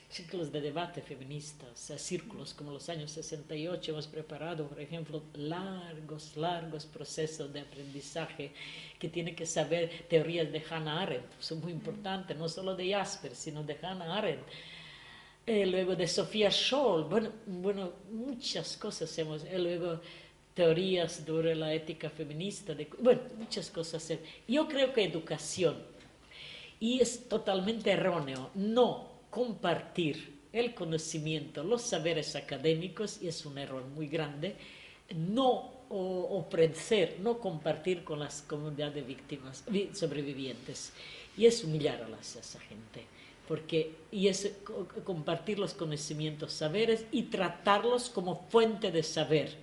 ciclos 0.08 0.50
de 0.50 0.60
debate 0.60 1.02
feminista, 1.02 1.66
o 1.66 1.76
sea, 1.76 1.98
círculos 1.98 2.54
como 2.54 2.72
los 2.72 2.88
años 2.88 3.10
68, 3.10 3.92
hemos 3.92 4.06
preparado, 4.06 4.66
por 4.66 4.80
ejemplo, 4.80 5.22
largos, 5.34 6.36
largos 6.36 6.86
procesos 6.86 7.52
de 7.52 7.60
aprendizaje 7.60 8.52
que 8.98 9.08
tiene 9.08 9.34
que 9.34 9.44
saber 9.44 10.06
teorías 10.08 10.50
de 10.50 10.64
Hannah 10.68 11.02
Arendt, 11.02 11.30
son 11.38 11.60
muy 11.60 11.72
importantes, 11.72 12.36
no 12.36 12.48
solo 12.48 12.74
de 12.74 12.90
Jasper, 12.90 13.34
sino 13.34 13.62
de 13.62 13.76
Hannah 13.82 14.16
Arendt. 14.16 14.42
Eh, 15.46 15.66
luego 15.66 15.94
de 15.94 16.06
Sofía 16.06 16.50
Scholl, 16.50 17.04
bueno, 17.04 17.30
bueno, 17.46 17.92
muchas 18.10 18.76
cosas 18.76 19.16
hemos, 19.18 19.44
eh, 19.44 19.58
luego 19.58 20.00
teorías 20.54 21.22
sobre 21.24 21.54
la 21.54 21.72
ética 21.72 22.10
feminista, 22.10 22.74
de, 22.74 22.88
bueno, 22.98 23.20
muchas 23.38 23.70
cosas. 23.70 24.10
Yo 24.46 24.66
creo 24.68 24.92
que 24.92 25.04
educación, 25.04 25.76
y 26.80 27.00
es 27.00 27.28
totalmente 27.28 27.90
erróneo, 27.90 28.50
no 28.54 29.17
compartir 29.30 30.38
el 30.52 30.74
conocimiento, 30.74 31.62
los 31.62 31.82
saberes 31.82 32.36
académicos, 32.36 33.20
y 33.22 33.28
es 33.28 33.44
un 33.44 33.58
error 33.58 33.84
muy 33.84 34.08
grande, 34.08 34.56
no 35.14 35.78
ofrecer, 35.90 37.18
no 37.20 37.38
compartir 37.38 38.04
con 38.04 38.18
las 38.18 38.42
comunidades 38.42 38.96
de 38.96 39.02
víctimas, 39.02 39.64
sobrevivientes, 39.94 40.92
y 41.36 41.46
es 41.46 41.64
humillar 41.64 42.02
a, 42.02 42.20
esa 42.20 42.60
gente. 42.60 43.06
porque 43.46 43.94
y 44.12 44.28
es 44.28 44.52
compartir 45.04 45.58
los 45.58 45.72
conocimientos, 45.72 46.52
saberes 46.52 47.06
y 47.10 47.22
tratarlos 47.24 48.10
como 48.10 48.46
fuente 48.50 48.90
de 48.90 49.02
saber. 49.02 49.56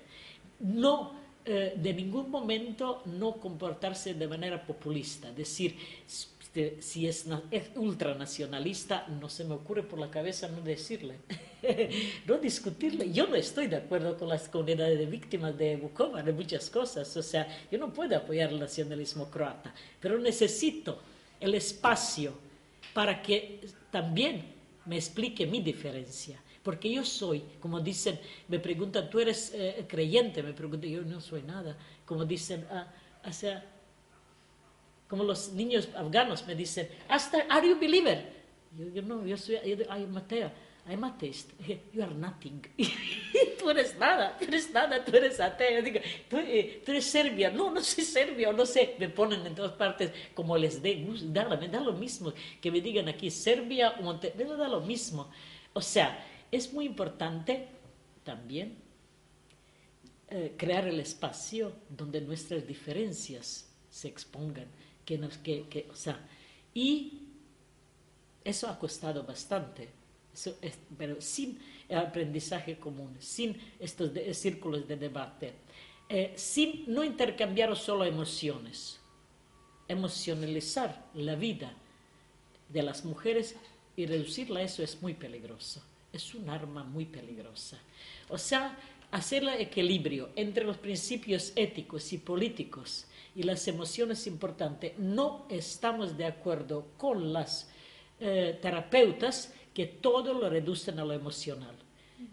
No 0.59 1.13
eh, 1.47 1.76
de 1.78 1.93
ningún 1.93 2.32
momento 2.32 3.03
no 3.05 3.34
comportarse 3.34 4.16
de 4.16 4.28
manera 4.28 4.66
populista, 4.66 5.32
decir 5.32 5.78
si 6.80 7.08
es, 7.08 7.26
es, 7.51 7.64
ultranacionalista, 7.76 9.08
no 9.08 9.30
se 9.30 9.43
me 9.43 9.53
ocurre 9.56 9.84
por 9.84 9.99
la 9.99 10.10
cabeza 10.10 10.47
no 10.47 10.62
decirle, 10.62 11.16
no 12.26 12.38
discutirle. 12.38 13.12
Yo 13.12 13.28
no 13.28 13.36
estoy 13.36 13.68
de 13.68 13.78
acuerdo 13.78 14.18
con 14.18 14.30
las 14.30 14.47
comunidades 14.47 14.97
de 14.97 15.06
víctimas 15.06 15.58
de 15.58 15.76
Bukova, 15.76 16.24
de 16.24 16.32
muchas 16.34 16.70
cosas. 16.70 17.16
O 17.18 17.24
sea, 17.24 17.47
yo 17.72 17.78
no 17.78 17.93
puedo 17.93 18.16
apoyar 18.16 18.51
el 18.51 18.60
nacionalismo 18.60 19.30
croata, 19.30 19.74
pero 19.99 20.18
necesito 20.18 20.99
el 21.39 21.56
espacio 21.56 22.34
para 22.93 23.22
que 23.22 23.62
también 23.91 24.45
me 24.86 24.95
explique 24.95 25.45
mi 25.45 25.62
diferencia. 25.62 26.39
Porque 26.64 26.91
yo 26.91 27.06
soy, 27.06 27.43
como 27.60 27.80
dicen, 27.80 28.20
me 28.47 28.60
preguntan, 28.60 29.10
¿tú 29.10 29.20
eres 29.20 29.51
eh, 29.53 29.86
creyente? 29.88 30.41
Me 30.41 30.53
preguntan, 30.53 30.89
yo 30.89 31.01
no 31.01 31.22
soy 31.22 31.43
nada. 31.43 31.78
Como 32.06 32.26
dicen, 32.26 32.66
ah, 32.72 32.88
o 33.24 33.32
sea, 33.32 33.64
como 35.08 35.24
los 35.24 35.51
niños 35.53 35.89
afganos 35.95 36.45
me 36.45 36.56
dicen, 36.56 36.89
hasta, 37.08 37.45
¿are 37.49 37.68
you 37.68 37.80
believer? 37.80 38.34
Yo, 38.93 39.01
no, 39.01 39.26
yo 39.26 39.38
soy, 39.38 39.58
yo, 39.66 39.86
I'm 39.89 40.18
ateo, 40.18 40.51
I'm 40.88 41.03
atheist. 41.03 41.51
You 41.93 42.03
are 42.03 42.14
nothing. 42.14 42.62
tú 43.60 43.70
eres 43.70 43.97
nada, 43.97 44.38
tú 44.38 44.45
eres 44.45 44.72
nada, 44.72 45.03
tú 45.03 45.16
eres 45.16 45.39
ateo. 45.39 45.82
Digo, 45.82 45.99
¿tú, 46.30 46.38
eh, 46.38 46.84
eres 46.86 47.06
serbia. 47.06 47.49
No, 47.49 47.72
no 47.72 47.82
soy 47.82 48.03
serbia, 48.03 48.51
no 48.51 48.66
sé. 48.66 48.95
Me 48.99 49.10
ponen 49.10 49.45
en 49.47 49.56
todas 49.56 49.72
partes 49.72 50.12
como 50.34 50.58
les 50.58 50.82
dé, 50.82 51.03
da, 51.26 51.47
me 51.56 51.68
da 51.68 51.80
lo 51.80 51.93
mismo 51.93 52.34
que 52.62 52.70
me 52.70 52.82
digan 52.82 53.08
aquí 53.08 53.32
Serbia 53.32 53.95
o 53.99 54.14
me 54.14 54.45
da 54.45 54.68
lo 54.68 54.82
mismo. 54.82 55.32
O 55.74 55.82
sea, 55.82 56.24
es 56.51 56.72
muy 56.72 56.86
importante 56.86 57.68
también 58.24 58.78
eh, 60.30 60.53
crear 60.58 60.88
el 60.88 60.99
espacio 60.99 61.74
donde 61.89 62.22
nuestras 62.22 62.68
diferencias 62.68 63.70
se 63.89 64.08
expongan, 64.08 64.68
que 65.06 65.18
nos, 65.18 65.38
que, 65.38 65.68
que, 65.70 65.88
o 65.91 65.95
sea, 65.95 66.20
y 66.74 67.22
eso 68.43 68.68
ha 68.68 68.78
costado 68.78 69.24
bastante, 69.24 69.89
eso 70.34 70.58
es, 70.62 70.78
pero 70.97 71.22
sin 71.22 71.60
aprendizaje 71.89 72.78
común, 72.78 73.16
sin 73.20 73.56
estos 73.80 74.12
círculos 74.38 74.88
de 74.88 74.97
debate, 74.97 75.53
eh, 76.10 76.34
sin 76.36 76.84
no 76.88 77.03
intercambiar 77.03 77.76
solo 77.76 78.03
emociones, 78.06 78.99
emocionalizar 79.88 81.06
la 81.14 81.36
vida 81.36 81.74
de 82.70 82.84
las 82.84 83.06
mujeres 83.06 83.56
y 83.95 84.06
reducirla 84.06 84.60
a 84.60 84.64
eso 84.64 84.84
es 84.84 85.01
muy 85.01 85.14
peligroso 85.14 85.82
es 86.16 86.34
un 86.34 86.49
arma 86.49 86.84
muy 86.84 87.06
peligrosa. 87.06 87.78
O 88.30 88.38
sea, 88.38 88.78
hacer 89.12 89.43
el 89.43 89.62
equilibrio 89.62 90.30
entre 90.36 90.64
los 90.64 90.78
principios 90.78 91.51
éticos 91.56 92.12
y 92.14 92.18
políticos 92.18 93.06
y 93.36 93.44
las 93.44 93.68
emociones 93.68 94.26
importantes. 94.28 94.98
No 94.98 95.46
estamos 95.50 96.18
de 96.18 96.26
acuerdo 96.26 96.88
con 96.98 97.34
las 97.34 97.70
eh, 98.20 98.58
terapeutas 98.62 99.54
que 99.74 99.86
todo 99.86 100.34
lo 100.34 100.50
reducen 100.50 101.00
a 101.00 101.06
lo 101.06 101.14
emocional, 101.14 101.76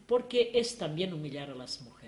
porque 0.07 0.53
es 0.55 0.79
también 0.79 1.13
humillar 1.13 1.51
a 1.51 1.55
las 1.55 1.81
mujeres 1.83 2.02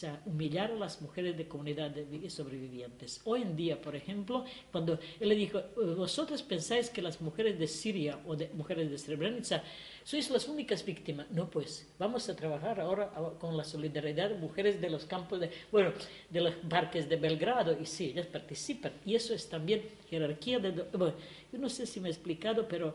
sea, 0.00 0.22
humillar 0.24 0.70
a 0.70 0.76
las 0.76 1.02
mujeres 1.02 1.36
de 1.36 1.46
comunidad 1.46 1.90
de 1.90 2.30
sobrevivientes. 2.30 3.20
Hoy 3.24 3.42
en 3.42 3.54
día, 3.54 3.80
por 3.80 3.94
ejemplo, 3.94 4.46
cuando 4.72 4.98
él 5.20 5.28
le 5.28 5.34
dijo, 5.34 5.60
vosotros 5.76 6.42
pensáis 6.42 6.88
que 6.88 7.02
las 7.02 7.20
mujeres 7.20 7.58
de 7.58 7.66
Siria 7.66 8.18
o 8.26 8.34
de 8.34 8.48
mujeres 8.54 8.90
de 8.90 8.96
Srebrenica 8.96 9.62
sois 10.02 10.30
las 10.30 10.48
únicas 10.48 10.86
víctimas. 10.86 11.30
No, 11.30 11.50
pues, 11.50 11.86
vamos 11.98 12.26
a 12.30 12.34
trabajar 12.34 12.80
ahora 12.80 13.10
con 13.38 13.56
la 13.58 13.64
solidaridad 13.64 14.30
de 14.30 14.38
mujeres 14.38 14.80
de 14.80 14.88
los 14.88 15.04
campos 15.04 15.38
de, 15.38 15.50
bueno, 15.70 15.92
de 16.30 16.40
los 16.40 16.54
parques 16.54 17.06
de 17.06 17.16
Belgrado, 17.16 17.76
y 17.78 17.84
sí, 17.84 18.06
ellas 18.06 18.26
participan. 18.26 18.92
Y 19.04 19.14
eso 19.14 19.34
es 19.34 19.50
también 19.50 19.82
jerarquía 20.08 20.58
de, 20.60 20.70
bueno, 20.96 21.14
yo 21.52 21.58
no 21.58 21.68
sé 21.68 21.84
si 21.84 22.00
me 22.00 22.08
he 22.08 22.12
explicado, 22.12 22.66
pero 22.66 22.94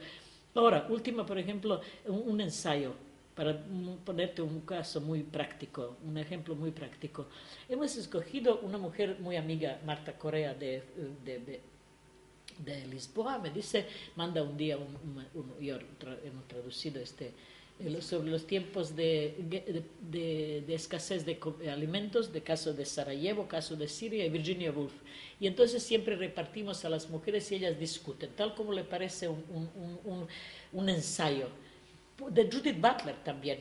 ahora, 0.55 0.87
última, 0.89 1.23
por 1.23 1.37
ejemplo, 1.37 1.81
un 2.07 2.41
ensayo 2.41 3.04
para 3.35 3.61
ponerte 4.05 4.41
un 4.41 4.61
caso 4.61 5.01
muy 5.01 5.21
práctico, 5.21 5.97
un 6.05 6.17
ejemplo 6.17 6.55
muy 6.55 6.71
práctico. 6.71 7.27
Hemos 7.67 7.95
escogido 7.97 8.59
una 8.61 8.77
mujer 8.77 9.17
muy 9.19 9.35
amiga, 9.35 9.79
Marta 9.85 10.17
Correa, 10.17 10.53
de, 10.53 10.83
de, 11.25 11.61
de, 12.59 12.87
Lisboa, 12.87 13.37
me 13.37 13.49
dice, 13.49 13.85
manda 14.15 14.41
un 14.41 14.55
día, 14.55 14.77
un, 14.77 15.25
yo 15.59 15.77
hemos 16.23 16.47
traducido 16.47 17.01
este, 17.01 17.33
sobre 17.99 18.31
los 18.31 18.47
tiempos 18.47 18.95
de, 18.95 19.35
de, 20.09 20.73
escasez 20.73 21.25
de 21.25 21.37
alimentos, 21.69 22.31
de 22.31 22.41
caso 22.41 22.73
de 22.73 22.85
Sarajevo, 22.85 23.49
caso 23.49 23.75
de 23.75 23.89
Siria 23.89 24.25
y 24.25 24.29
Virginia 24.29 24.71
Woolf. 24.71 24.93
Y 25.41 25.47
entonces 25.47 25.83
siempre 25.83 26.15
repartimos 26.15 26.85
a 26.85 26.89
las 26.89 27.09
mujeres 27.09 27.51
y 27.51 27.55
ellas 27.55 27.77
discuten, 27.77 28.29
tal 28.33 28.55
como 28.55 28.71
le 28.71 28.85
parece 28.85 29.27
un, 29.27 29.43
un, 30.05 30.25
un 30.71 30.89
ensayo 30.89 31.49
de 32.29 32.49
Judith 32.51 32.79
Butler 32.79 33.15
también. 33.23 33.59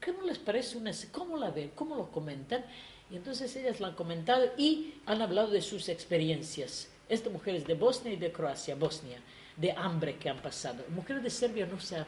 ¿Qué 0.00 0.12
no 0.12 0.22
les 0.22 0.38
parece 0.38 0.76
una... 0.76 0.92
¿Cómo 1.10 1.36
la 1.36 1.50
ven? 1.50 1.72
¿Cómo 1.74 1.96
lo 1.96 2.10
comentan? 2.10 2.64
Y 3.10 3.16
entonces 3.16 3.54
ellas 3.56 3.80
la 3.80 3.88
han 3.88 3.94
comentado 3.94 4.52
y 4.56 4.94
han 5.06 5.22
hablado 5.22 5.48
de 5.48 5.62
sus 5.62 5.88
experiencias. 5.88 6.88
Estas 7.08 7.32
mujeres 7.32 7.66
de 7.66 7.74
Bosnia 7.74 8.12
y 8.12 8.16
de 8.16 8.30
Croacia, 8.30 8.74
Bosnia, 8.74 9.18
de 9.56 9.72
hambre 9.72 10.16
que 10.16 10.28
han 10.28 10.40
pasado. 10.40 10.84
Mujeres 10.90 11.22
de 11.22 11.30
Serbia 11.30 11.66
no 11.66 11.80
se 11.80 11.96
ha, 11.96 12.06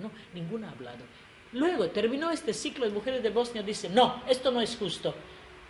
no, 0.00 0.10
ninguna 0.34 0.68
ha 0.68 0.72
hablado. 0.72 1.04
Luego 1.52 1.88
terminó 1.88 2.30
este 2.30 2.52
ciclo 2.52 2.84
de 2.84 2.92
mujeres 2.92 3.22
de 3.22 3.30
Bosnia, 3.30 3.62
dicen, 3.62 3.94
no, 3.94 4.22
esto 4.28 4.50
no 4.50 4.60
es 4.60 4.76
justo. 4.76 5.14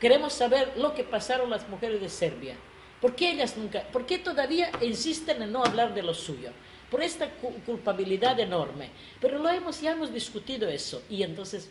Queremos 0.00 0.32
saber 0.32 0.72
lo 0.76 0.92
que 0.94 1.04
pasaron 1.04 1.50
las 1.50 1.68
mujeres 1.68 2.00
de 2.00 2.08
Serbia. 2.08 2.56
¿Por 3.00 3.14
qué 3.14 3.32
ellas 3.32 3.56
nunca, 3.56 3.82
por 3.92 4.06
qué 4.06 4.18
todavía 4.18 4.70
insisten 4.80 5.42
en 5.42 5.52
no 5.52 5.62
hablar 5.62 5.94
de 5.94 6.02
lo 6.02 6.14
suyo? 6.14 6.50
Por 6.94 7.02
esta 7.02 7.28
culpabilidad 7.66 8.38
enorme. 8.38 8.88
Pero 9.20 9.40
lo 9.40 9.48
hemos, 9.50 9.80
ya 9.80 9.90
hemos 9.90 10.14
discutido 10.14 10.68
eso 10.68 11.02
y 11.10 11.24
entonces 11.24 11.68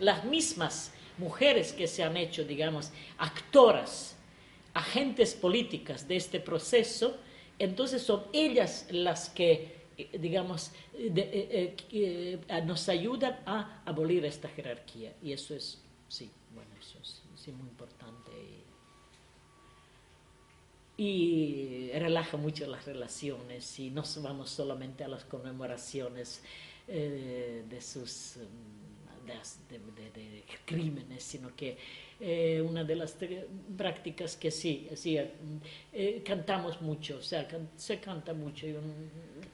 las 0.00 0.24
mismas 0.24 0.92
mujeres 1.16 1.72
que 1.72 1.86
se 1.86 2.02
han 2.02 2.16
hecho, 2.16 2.42
digamos, 2.42 2.90
actoras, 3.18 4.16
agentes 4.74 5.34
políticas 5.34 6.08
de 6.08 6.16
este 6.16 6.40
proceso, 6.40 7.18
entonces 7.56 8.02
son 8.02 8.24
ellas 8.32 8.88
las 8.90 9.28
que, 9.28 9.76
eh, 9.96 10.18
digamos, 10.18 10.72
eh, 10.92 11.76
eh, 11.92 12.40
nos 12.64 12.88
ayudan 12.88 13.38
a 13.46 13.82
abolir 13.86 14.24
esta 14.24 14.48
jerarquía. 14.48 15.12
Y 15.22 15.30
eso 15.30 15.54
es, 15.54 15.80
sí, 16.08 16.28
bueno, 16.52 16.70
eso 16.80 16.98
es 17.00 17.22
sí, 17.36 17.52
muy 17.52 17.68
importante 17.68 18.32
y 21.00 21.90
relaja 21.92 22.36
mucho 22.36 22.66
las 22.66 22.84
relaciones 22.84 23.78
y 23.78 23.88
no 23.90 24.02
vamos 24.20 24.50
solamente 24.50 25.04
a 25.04 25.08
las 25.08 25.24
conmemoraciones 25.24 26.42
eh, 26.88 27.62
de 27.70 27.80
sus 27.80 28.36
mm, 28.36 29.28
de, 29.28 30.44
crímenes, 30.64 31.22
sino 31.22 31.54
que 31.54 31.78
eh, 32.18 32.60
una 32.60 32.82
de 32.82 32.96
las 32.96 33.16
prácticas 33.76 34.36
que 34.36 34.50
sí, 34.50 34.88
sí 34.94 35.16
eh, 35.92 36.22
cantamos 36.26 36.82
mucho, 36.82 37.18
o 37.18 37.22
sea, 37.22 37.46
se 37.76 38.00
canta 38.00 38.34
mucho. 38.34 38.66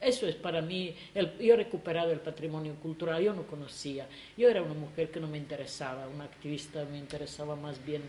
eso 0.01 0.26
es 0.26 0.36
para 0.36 0.62
mí, 0.62 0.95
el, 1.14 1.36
yo 1.38 1.55
he 1.55 1.57
recuperado 1.59 2.11
el 2.11 2.20
patrimonio 2.20 2.74
cultural, 2.76 3.22
yo 3.22 3.34
no 3.34 3.47
conocía, 3.47 4.09
yo 4.38 4.49
era 4.49 4.62
una 4.62 4.74
mujer 4.74 5.11
que 5.11 5.20
no 5.20 5.28
me 5.28 5.36
interesaba, 5.36 6.09
una 6.09 6.24
activista 6.24 6.86
me 6.86 6.97
interesaba 6.97 7.55
más 7.55 7.84
bien 7.84 8.03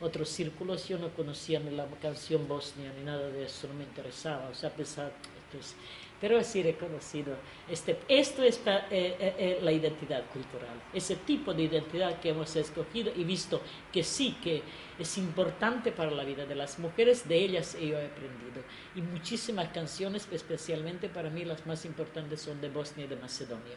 otros 0.00 0.28
círculos, 0.28 0.88
yo 0.88 0.98
no 0.98 1.08
conocía 1.10 1.60
ni 1.60 1.70
la 1.70 1.86
canción 2.00 2.46
bosnia 2.46 2.92
ni 2.98 3.04
nada 3.04 3.28
de 3.28 3.44
eso, 3.44 3.68
no 3.68 3.74
me 3.74 3.84
interesaba, 3.84 4.48
o 4.48 4.54
sea, 4.54 4.70
pensaba, 4.70 5.10
esto 5.52 5.76
pero 6.20 6.38
así 6.38 6.62
reconocido, 6.62 7.36
este, 7.68 7.96
esto 8.08 8.42
es 8.42 8.58
eh, 8.66 8.82
eh, 8.90 9.34
eh, 9.38 9.58
la 9.62 9.70
identidad 9.70 10.24
cultural, 10.32 10.82
ese 10.92 11.14
tipo 11.14 11.54
de 11.54 11.62
identidad 11.62 12.18
que 12.20 12.30
hemos 12.30 12.56
escogido 12.56 13.12
y 13.14 13.22
visto 13.22 13.60
que 13.92 14.02
sí, 14.02 14.36
que 14.42 14.62
es 14.98 15.16
importante 15.18 15.92
para 15.92 16.10
la 16.10 16.24
vida 16.24 16.44
de 16.44 16.56
las 16.56 16.78
mujeres, 16.80 17.28
de 17.28 17.36
ellas 17.36 17.74
yo 17.74 17.98
he 17.98 18.06
aprendido. 18.06 18.62
Y 18.96 19.02
muchísimas 19.02 19.68
canciones, 19.68 20.28
especialmente 20.32 21.08
para 21.08 21.30
mí 21.30 21.44
las 21.44 21.64
más 21.66 21.84
importantes 21.84 22.40
son 22.40 22.60
de 22.60 22.68
Bosnia 22.68 23.06
y 23.06 23.08
de 23.08 23.16
Macedonia, 23.16 23.76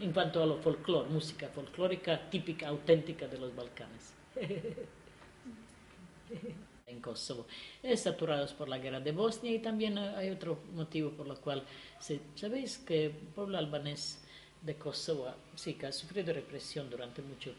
en 0.00 0.12
cuanto 0.12 0.42
a 0.42 0.46
lo 0.46 0.56
folclore, 0.56 1.10
música 1.10 1.48
folclórica 1.48 2.30
típica, 2.30 2.68
auténtica 2.68 3.26
de 3.26 3.38
los 3.38 3.54
Balcanes. 3.54 4.14
en 6.86 7.00
Kosovo, 7.00 7.46
saturados 7.96 8.52
por 8.52 8.68
la 8.68 8.78
guerra 8.78 9.00
de 9.00 9.12
Bosnia 9.12 9.52
y 9.52 9.58
también 9.58 9.98
hay 9.98 10.30
otro 10.30 10.58
motivo 10.74 11.10
por 11.10 11.26
el 11.26 11.36
cual, 11.36 11.62
sabéis 12.34 12.78
que 12.78 13.06
el 13.06 13.12
pueblo 13.12 13.58
albanés 13.58 14.20
de 14.62 14.74
Kosovo 14.74 15.28
sí 15.54 15.76
ha 15.86 15.92
sufrido 15.92 16.32
represión 16.32 16.88
durante 16.88 17.22
mucho 17.22 17.52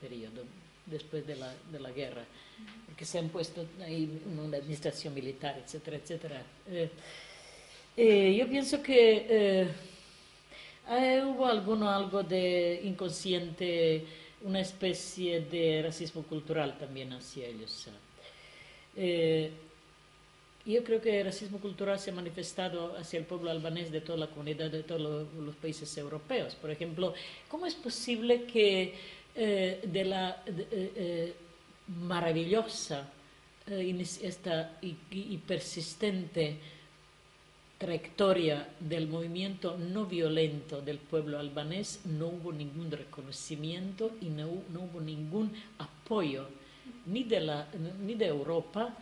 periodo 0.00 0.42
después 0.86 1.26
de 1.26 1.36
la, 1.36 1.54
de 1.70 1.80
la 1.80 1.90
guerra, 1.92 2.24
porque 2.86 3.04
se 3.04 3.18
han 3.18 3.28
puesto 3.28 3.64
ahí 3.80 4.20
una 4.26 4.58
administración 4.58 5.14
militar, 5.14 5.56
etcétera, 5.58 5.96
etcétera. 5.96 6.42
Eh, 6.68 6.90
eh, 7.96 8.36
yo 8.36 8.48
pienso 8.48 8.82
que 8.82 9.26
eh, 9.28 9.68
Eh, 10.86 11.22
hubo 11.24 11.46
alguno, 11.46 11.88
algo 11.88 12.22
de 12.22 12.82
inconsciente, 12.84 14.04
una 14.42 14.60
especie 14.60 15.40
de 15.40 15.80
racismo 15.82 16.22
cultural 16.24 16.76
también 16.76 17.10
hacia 17.14 17.46
ellos. 17.46 17.88
Eh, 18.96 19.50
yo 20.66 20.82
creo 20.82 21.00
que 21.00 21.20
el 21.20 21.26
racismo 21.26 21.58
cultural 21.58 21.98
se 21.98 22.10
ha 22.10 22.14
manifestado 22.14 22.96
hacia 22.96 23.18
el 23.18 23.26
pueblo 23.26 23.50
albanés 23.50 23.92
de 23.92 24.00
toda 24.00 24.18
la 24.18 24.28
comunidad 24.28 24.70
de 24.70 24.82
todos 24.82 25.28
los, 25.36 25.56
países 25.56 25.96
europeos. 25.98 26.54
Por 26.54 26.70
ejemplo, 26.70 27.12
¿cómo 27.48 27.66
es 27.66 27.74
posible 27.74 28.44
que 28.44 28.94
eh, 29.34 29.80
de 29.84 30.04
la 30.04 30.42
eh, 30.46 31.34
maravillosa 32.00 33.10
esta 33.66 34.78
y 34.80 35.38
persistente 35.38 36.58
trayectoria 37.78 38.68
del 38.80 39.08
movimiento 39.08 39.76
no 39.76 40.06
violento 40.06 40.80
del 40.80 40.98
pueblo 40.98 41.38
albanés 41.38 42.00
no 42.04 42.28
hubo 42.28 42.52
ningún 42.52 42.90
reconocimiento 42.90 44.12
y 44.20 44.26
no, 44.26 44.48
hubo 44.48 45.00
ningún 45.00 45.52
apoyo 45.78 46.46
ni 47.06 47.24
de, 47.24 47.40
la, 47.40 47.68
ni 48.00 48.14
de 48.14 48.26
Europa, 48.26 48.96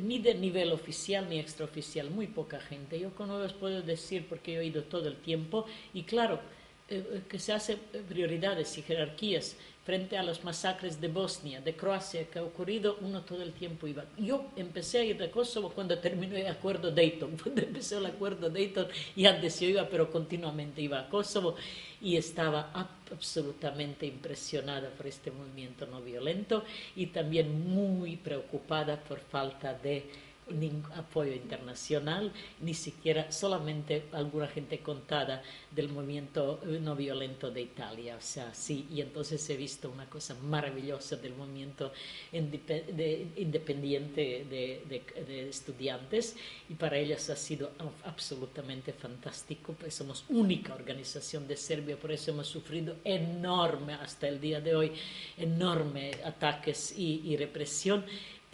ni 0.00 0.18
de 0.18 0.34
nivel 0.34 0.72
oficial 0.72 1.28
ni 1.28 1.38
extraoficial, 1.38 2.10
muy 2.10 2.26
poca 2.26 2.60
gente. 2.60 2.98
Yo 2.98 3.10
con 3.14 3.30
os 3.30 3.52
puedo 3.52 3.82
decir, 3.82 4.26
porque 4.28 4.54
he 4.54 4.58
oído 4.58 4.84
todo 4.84 5.08
el 5.08 5.16
tiempo, 5.16 5.66
y 5.94 6.02
claro, 6.02 6.40
eh, 6.88 7.22
que 7.28 7.38
se 7.38 7.52
hacen 7.52 7.78
prioridades 8.08 8.76
y 8.78 8.82
jerarquías 8.82 9.56
frente 9.86 10.18
a 10.18 10.24
los 10.24 10.42
masacres 10.42 11.00
de 11.00 11.06
Bosnia, 11.06 11.60
de 11.60 11.76
Croacia, 11.76 12.26
que 12.28 12.40
ha 12.40 12.42
ocurrido, 12.42 12.98
uno 13.02 13.22
todo 13.22 13.40
el 13.40 13.52
tiempo 13.52 13.86
iba. 13.86 14.04
Yo 14.18 14.46
empecé 14.56 14.98
a 14.98 15.04
ir 15.04 15.16
de 15.16 15.30
Kosovo 15.30 15.70
cuando 15.70 16.00
terminó 16.00 16.34
el 16.34 16.48
acuerdo 16.48 16.90
Dayton, 16.90 17.36
cuando 17.42 17.62
empezó 17.62 17.98
el 17.98 18.06
acuerdo 18.06 18.50
Dayton, 18.50 18.88
y 19.14 19.26
antes 19.26 19.60
yo 19.60 19.68
iba, 19.68 19.88
pero 19.88 20.10
continuamente 20.10 20.82
iba 20.82 20.98
a 20.98 21.08
Kosovo, 21.08 21.54
y 22.00 22.16
estaba 22.16 22.72
absolutamente 22.74 24.06
impresionada 24.06 24.90
por 24.90 25.06
este 25.06 25.30
movimiento 25.30 25.86
no 25.86 26.02
violento 26.02 26.64
y 26.94 27.06
también 27.06 27.68
muy 27.72 28.16
preocupada 28.16 29.00
por 29.00 29.20
falta 29.20 29.72
de 29.72 30.04
ningún 30.48 30.92
apoyo 30.92 31.32
internacional, 31.32 32.32
ni 32.60 32.74
siquiera 32.74 33.32
solamente 33.32 34.04
alguna 34.12 34.46
gente 34.46 34.78
contada 34.78 35.42
del 35.70 35.88
movimiento 35.88 36.60
eh, 36.64 36.78
no 36.80 36.94
violento 36.94 37.50
de 37.50 37.62
Italia. 37.62 38.16
O 38.16 38.20
sea, 38.20 38.54
sí, 38.54 38.86
y 38.90 39.00
entonces 39.00 39.48
he 39.50 39.56
visto 39.56 39.90
una 39.90 40.08
cosa 40.08 40.34
maravillosa 40.34 41.16
del 41.16 41.34
movimiento 41.34 41.92
independiente 42.32 44.46
de, 44.48 45.48
estudiantes 45.48 46.36
y 46.68 46.74
para 46.74 46.96
ellos 46.96 47.28
ha 47.30 47.36
sido 47.36 47.72
absolutamente 48.04 48.92
fantástico. 48.92 49.74
Pues 49.78 49.94
somos 49.94 50.24
única 50.28 50.74
organización 50.74 51.48
de 51.48 51.56
Serbia, 51.56 51.96
por 51.96 52.12
eso 52.12 52.30
hemos 52.30 52.46
sufrido 52.46 52.96
enorme 53.04 53.94
hasta 53.94 54.28
el 54.28 54.40
día 54.40 54.60
de 54.60 54.76
hoy, 54.76 54.92
enorme 55.36 56.12
ataques 56.24 56.94
y 56.96 57.36
represión 57.36 58.04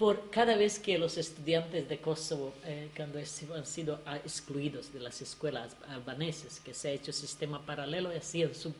por 0.03 0.31
cada 0.31 0.57
vez 0.57 0.81
que 0.81 0.99
los 0.99 1.17
estudiantes 1.17 1.89
de 1.89 1.99
Kosovo, 1.99 2.53
eh, 2.65 2.89
cuando 2.97 3.21
han 3.21 3.65
sido 3.65 4.01
ah, 4.05 4.17
excluidos 4.17 4.93
de 4.93 4.99
las 4.99 5.23
escuelas 5.23 5.77
albanesas, 5.87 6.59
que 6.59 6.75
se 6.75 6.89
ha 6.89 6.91
hecho 6.91 7.13
sistema 7.13 7.65
paralelo 7.65 8.13
y 8.13 8.17
hacían 8.17 8.53
su 8.53 8.75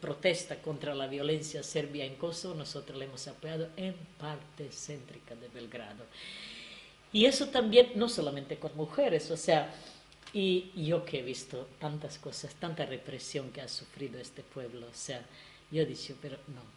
protesta 0.00 0.56
contra 0.62 0.94
la 0.94 1.06
violencia 1.06 1.62
serbia 1.62 2.06
en 2.06 2.14
Kosovo, 2.14 2.54
nosotros 2.54 2.98
le 2.98 3.04
hemos 3.04 3.28
apoyado 3.28 3.68
en 3.76 3.94
parte 4.18 4.70
céntrica 4.72 5.34
de 5.34 5.48
Belgrado. 5.48 6.06
Y 7.12 7.26
eso 7.26 7.48
también, 7.48 7.92
no 7.96 8.08
solamente 8.08 8.56
con 8.56 8.74
mujeres, 8.74 9.30
o 9.30 9.36
sea, 9.36 9.70
y 10.32 10.70
yo 10.76 11.04
que 11.04 11.18
he 11.18 11.22
visto 11.22 11.68
tantas 11.78 12.16
cosas, 12.18 12.54
tanta 12.54 12.86
represión 12.86 13.50
que 13.50 13.60
ha 13.60 13.68
sufrido 13.68 14.18
este 14.18 14.42
pueblo, 14.42 14.86
o 14.86 14.94
sea, 14.94 15.22
yo 15.70 15.82
he 15.82 15.84
dicho, 15.84 16.16
pero 16.22 16.38
no, 16.48 16.75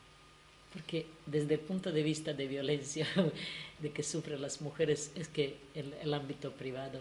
porque 0.73 1.05
desde 1.25 1.55
el 1.55 1.59
punto 1.59 1.91
de 1.91 2.03
vista 2.03 2.33
de 2.33 2.47
violencia 2.47 3.07
de 3.79 3.91
que 3.91 4.03
sufren 4.03 4.41
las 4.41 4.61
mujeres 4.61 5.11
es 5.15 5.27
que 5.27 5.55
el, 5.73 6.13
ámbito 6.13 6.51
privado, 6.51 6.99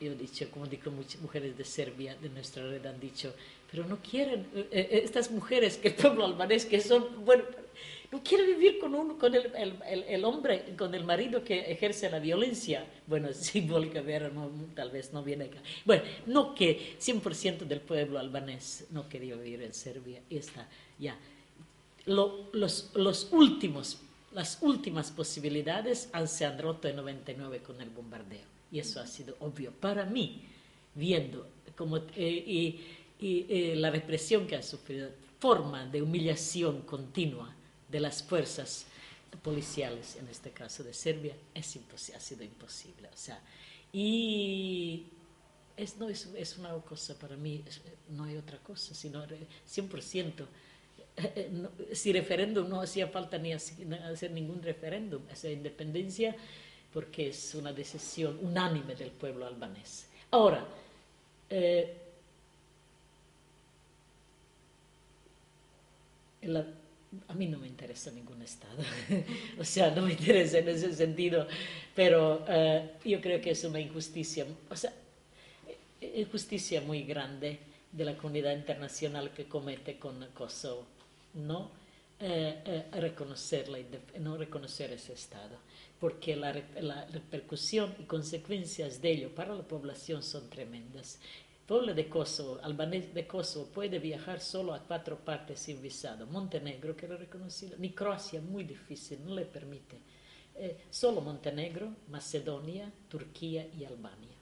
yo 0.00 0.12
he 0.12 0.14
dicho, 0.14 0.50
como 0.50 0.66
digo 0.66 0.90
muchas 0.90 1.20
mujeres 1.20 1.56
de 1.56 1.64
Serbia, 1.64 2.16
de 2.20 2.28
nuestra 2.28 2.64
red 2.64 2.84
han 2.84 3.00
dicho, 3.00 3.34
pero 3.70 3.84
no 3.86 3.98
quieren, 3.98 4.46
eh, 4.54 4.68
eh, 4.70 5.00
estas 5.04 5.30
mujeres 5.30 5.76
que 5.76 5.88
el 5.88 5.94
pueblo 5.94 6.24
albanés, 6.24 6.66
que 6.66 6.80
son, 6.80 7.24
bueno, 7.24 7.44
no 8.10 8.22
quieren 8.22 8.46
vivir 8.46 8.78
con, 8.78 8.94
uno, 8.94 9.18
con 9.18 9.34
el, 9.34 9.52
el, 9.56 10.04
el, 10.08 10.24
hombre, 10.24 10.74
con 10.78 10.94
el 10.94 11.04
marido 11.04 11.42
que 11.42 11.72
ejerce 11.72 12.08
la 12.08 12.20
violencia. 12.20 12.86
Bueno, 13.06 13.32
simbólicamente 13.32 14.30
no, 14.30 14.50
tal 14.74 14.90
vez 14.90 15.12
no 15.12 15.22
viene 15.22 15.46
acá. 15.46 15.58
Bueno, 15.84 16.04
no 16.26 16.54
que 16.54 16.96
100% 17.00 17.58
del 17.66 17.80
pueblo 17.80 18.18
albanés 18.18 18.86
no 18.90 19.08
quería 19.08 19.34
vivir 19.34 19.62
en 19.62 19.74
Serbia 19.74 20.20
y 20.30 20.36
está 20.38 20.68
ya 20.98 21.18
los, 22.06 22.90
los 22.94 23.28
últimos, 23.32 23.98
las 24.32 24.58
últimas 24.62 25.10
posibilidades 25.10 26.08
se 26.26 26.44
han 26.44 26.58
roto 26.58 26.88
en 26.88 26.96
99 26.96 27.62
con 27.62 27.80
el 27.80 27.90
bombardeo. 27.90 28.46
Y 28.70 28.78
eso 28.78 29.00
ha 29.00 29.06
sido 29.06 29.36
obvio 29.40 29.72
para 29.72 30.04
mí, 30.04 30.42
viendo 30.94 31.48
como, 31.76 31.98
eh, 31.98 32.10
y, 32.16 32.80
eh, 33.20 33.74
la 33.76 33.90
represión 33.90 34.46
que 34.46 34.56
ha 34.56 34.62
sufrido, 34.62 35.10
forma 35.38 35.86
de 35.86 36.02
humillación 36.02 36.82
continua 36.82 37.54
de 37.88 38.00
las 38.00 38.22
fuerzas 38.22 38.86
policiales, 39.42 40.16
en 40.16 40.28
este 40.28 40.50
caso 40.50 40.82
de 40.82 40.94
Serbia, 40.94 41.36
es 41.54 41.78
ha 42.14 42.20
sido 42.20 42.42
imposible. 42.42 43.08
O 43.08 43.16
sea, 43.16 43.40
y 43.92 45.06
es, 45.76 45.96
no, 45.98 46.08
es, 46.08 46.26
es 46.36 46.56
una 46.58 46.72
cosa 46.80 47.18
para 47.18 47.36
mí, 47.36 47.62
no 48.10 48.24
hay 48.24 48.36
otra 48.36 48.58
cosa, 48.58 48.94
sino 48.94 49.24
100% 49.24 50.46
si 51.92 52.12
referéndum 52.12 52.68
no 52.68 52.80
hacía 52.80 53.08
falta 53.08 53.38
ni 53.38 53.52
hacer 53.52 54.30
ningún 54.30 54.62
referéndum, 54.62 55.22
esa 55.30 55.50
independencia, 55.50 56.34
porque 56.92 57.28
es 57.28 57.54
una 57.54 57.72
decisión 57.72 58.38
unánime 58.42 58.94
del 58.94 59.10
pueblo 59.10 59.46
albanés. 59.46 60.06
Ahora, 60.30 60.66
eh, 61.48 61.96
a 67.28 67.34
mí 67.34 67.46
no 67.46 67.58
me 67.58 67.66
interesa 67.66 68.10
ningún 68.10 68.42
Estado, 68.42 68.82
o 69.58 69.64
sea, 69.64 69.90
no 69.90 70.02
me 70.02 70.12
interesa 70.12 70.58
en 70.58 70.68
ese 70.68 70.94
sentido, 70.94 71.48
pero 71.94 72.44
eh, 72.48 72.90
yo 73.04 73.20
creo 73.20 73.40
que 73.40 73.50
es 73.50 73.64
una 73.64 73.80
injusticia, 73.80 74.46
o 74.70 74.76
sea, 74.76 74.92
injusticia 76.00 76.80
muy 76.82 77.02
grande 77.02 77.58
de 77.90 78.04
la 78.04 78.16
comunidad 78.16 78.52
internacional 78.52 79.32
que 79.32 79.46
comete 79.46 79.98
con 79.98 80.24
Kosovo 80.34 80.95
no 81.36 81.70
eh, 82.18 82.62
eh, 82.64 83.00
reconocer 83.00 83.68
no 84.20 84.38
reconocer 84.38 84.90
ese 84.90 85.12
Estado, 85.12 85.58
porque 86.00 86.34
la, 86.34 86.50
repercusión 87.12 87.94
y 87.98 88.04
consecuencias 88.04 89.02
de 89.02 89.10
ello 89.10 89.34
para 89.34 89.54
la 89.54 89.62
población 89.62 90.22
son 90.22 90.48
tremendas. 90.48 91.20
El 91.60 91.66
pueblo 91.66 91.92
de 91.92 92.08
Kosovo, 92.08 92.58
albanés 92.62 93.12
de 93.12 93.26
Kosovo, 93.26 93.66
puede 93.66 93.98
viajar 93.98 94.40
solo 94.40 94.72
a 94.72 94.78
cuatro 94.78 95.18
partes 95.18 95.60
sin 95.60 95.82
visado. 95.82 96.26
Montenegro, 96.26 96.96
que 96.96 97.06
lo 97.06 97.16
ha 97.16 97.18
reconocido, 97.18 97.76
ni 97.76 97.90
Croacia, 97.90 98.40
muy 98.40 98.64
difícil, 98.64 99.18
no 99.22 99.34
le 99.34 99.44
permite. 99.44 99.98
Eh, 100.54 100.84
solo 100.88 101.20
Montenegro, 101.20 101.96
Macedonia, 102.08 102.90
Turquía 103.10 103.68
y 103.78 103.84
Albania. 103.84 104.36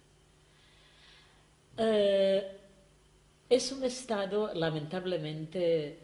es 3.49 3.73
un 3.73 3.83
Estado, 3.83 4.55
lamentablemente, 4.55 5.99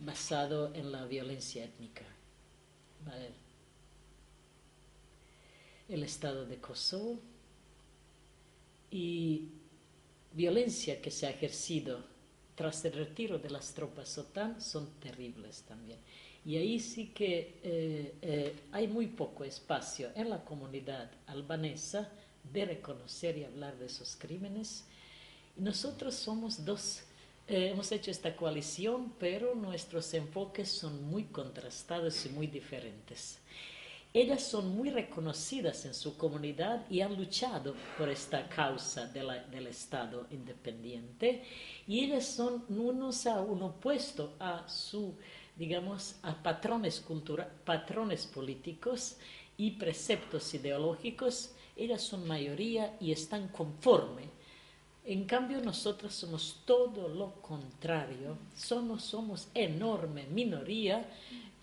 basado 0.00 0.74
en 0.74 0.92
la 0.92 1.04
violencia 1.06 1.64
étnica. 1.64 2.04
El 5.88 6.02
Estado 6.02 6.44
de 6.46 6.58
Kosovo 6.58 7.18
y 8.90 9.48
violencia 10.32 11.00
que 11.00 11.10
se 11.10 11.26
ha 11.26 11.30
ejercido 11.30 12.04
tras 12.54 12.84
el 12.84 12.92
retiro 12.92 13.38
de 13.38 13.50
las 13.50 13.72
tropas 13.72 14.18
OTAN 14.18 14.60
son 14.60 14.90
terribles 15.00 15.62
también. 15.62 15.98
Y 16.44 16.56
ahí 16.56 16.80
sí 16.80 17.08
que 17.08 17.60
eh, 17.62 18.14
eh, 18.22 18.56
hay 18.72 18.88
muy 18.88 19.06
poco 19.06 19.44
espacio 19.44 20.10
en 20.14 20.30
la 20.30 20.44
comunidad 20.44 21.10
albanesa 21.26 22.10
de 22.52 22.64
reconocer 22.64 23.36
y 23.38 23.44
hablar 23.44 23.78
de 23.78 23.86
esos 23.86 24.16
crímenes. 24.16 24.84
Nosotros 25.56 26.14
somos 26.14 26.64
dos 26.64 27.02
eh, 27.48 27.70
hemos 27.70 27.90
hecho 27.92 28.10
esta 28.10 28.36
coalición, 28.36 29.14
pero 29.18 29.54
nuestros 29.54 30.12
enfoques 30.12 30.68
son 30.68 31.04
muy 31.04 31.24
contrastados 31.24 32.26
y 32.26 32.28
muy 32.28 32.46
diferentes. 32.46 33.38
Ellas 34.12 34.42
son 34.42 34.76
muy 34.76 34.90
reconocidas 34.90 35.86
en 35.86 35.94
su 35.94 36.18
comunidad 36.18 36.84
y 36.90 37.00
han 37.00 37.16
luchado 37.16 37.74
por 37.96 38.10
esta 38.10 38.48
causa 38.50 39.06
del 39.06 39.66
Estado 39.66 40.26
independiente 40.30 41.42
y 41.86 42.04
ellas 42.04 42.26
son 42.26 42.64
unos 42.68 43.26
a 43.26 43.40
uno 43.40 43.66
opuesto 43.66 44.34
a 44.38 44.68
su, 44.68 45.14
digamos, 45.56 46.16
a 46.22 46.42
patrones, 46.42 47.00
cultura, 47.00 47.50
patrones 47.64 48.26
políticos 48.26 49.16
y 49.56 49.70
preceptos 49.72 50.52
ideológicos. 50.52 51.52
Ellas 51.76 52.02
son 52.02 52.26
mayoría 52.26 52.94
y 53.00 53.12
están 53.12 53.48
conformes 53.48 54.37
En 55.08 55.24
cambio, 55.24 55.62
nosotros 55.62 56.12
somos 56.12 56.60
todo 56.66 57.08
lo 57.08 57.40
contrario, 57.40 58.36
somos, 58.54 59.04
somos 59.04 59.48
enorme 59.54 60.26
minoría, 60.26 61.08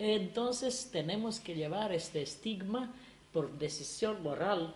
entonces 0.00 0.88
tenemos 0.90 1.38
que 1.38 1.54
llevar 1.54 1.92
este 1.92 2.22
estigma 2.22 2.92
por 3.32 3.56
decisión 3.56 4.20
moral, 4.20 4.74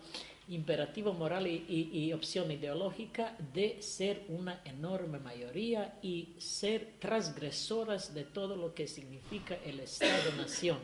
imperativo 0.48 1.12
moral 1.12 1.48
y, 1.48 2.12
opción 2.12 2.52
ideológica 2.52 3.36
de 3.52 3.82
ser 3.82 4.24
una 4.28 4.60
enorme 4.64 5.18
mayoría 5.18 5.98
y 6.00 6.28
ser 6.38 6.92
transgresoras 7.00 8.14
de 8.14 8.22
todo 8.22 8.54
lo 8.54 8.72
que 8.72 8.86
significa 8.86 9.58
el 9.66 9.80
Estado-nación. 9.80 10.78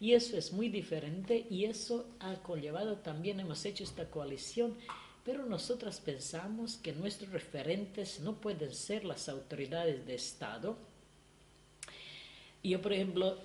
Y 0.00 0.14
eso 0.14 0.36
es 0.36 0.52
muy 0.52 0.68
diferente 0.68 1.46
y 1.48 1.66
eso 1.66 2.06
ha 2.18 2.34
conllevado 2.42 2.96
también, 2.96 3.38
hemos 3.38 3.64
hecho 3.64 3.84
esta 3.84 4.10
coalición 4.10 4.74
pero 5.24 5.44
nosotras 5.44 6.00
pensamos 6.00 6.76
que 6.76 6.92
nuestros 6.92 7.30
referentes 7.30 8.20
no 8.20 8.40
pueden 8.40 8.74
ser 8.74 9.04
las 9.04 9.28
autoridades 9.28 10.06
de 10.06 10.14
Estado. 10.14 10.76
Yo, 12.62 12.80
por 12.80 12.92
ejemplo, 12.92 13.38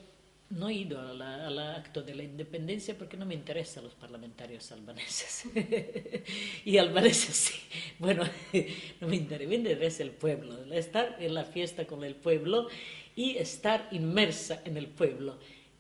no 0.50 0.70
he 0.70 0.74
ido 0.74 1.00
al 1.00 1.60
acto 1.60 2.04
de 2.04 2.16
la 2.16 2.24
independencia 2.24 2.98
porque 2.98 3.18
no 3.18 3.26
me 3.26 3.34
interesan 3.34 3.84
los 3.84 3.94
parlamentarios 3.94 4.72
albaneses. 4.72 5.46
y 6.66 6.78
albaneses 6.78 7.36
sí. 7.36 7.60
Bueno, 8.00 8.24
no 9.02 9.08
me 9.08 9.16
interesa, 9.16 9.54
interesa 9.54 10.04
el 10.04 10.12
pueblo, 10.12 10.74
estar 10.74 11.18
en 11.20 11.34
la 11.34 11.46
fiesta 11.46 11.86
con 11.86 12.04
el 12.04 12.16
pueblo 12.16 12.68
y 13.16 13.38
estar 13.38 13.88
inmersa 13.92 14.62
en 14.66 14.78
el 14.78 14.88
pueblo. 14.88 15.40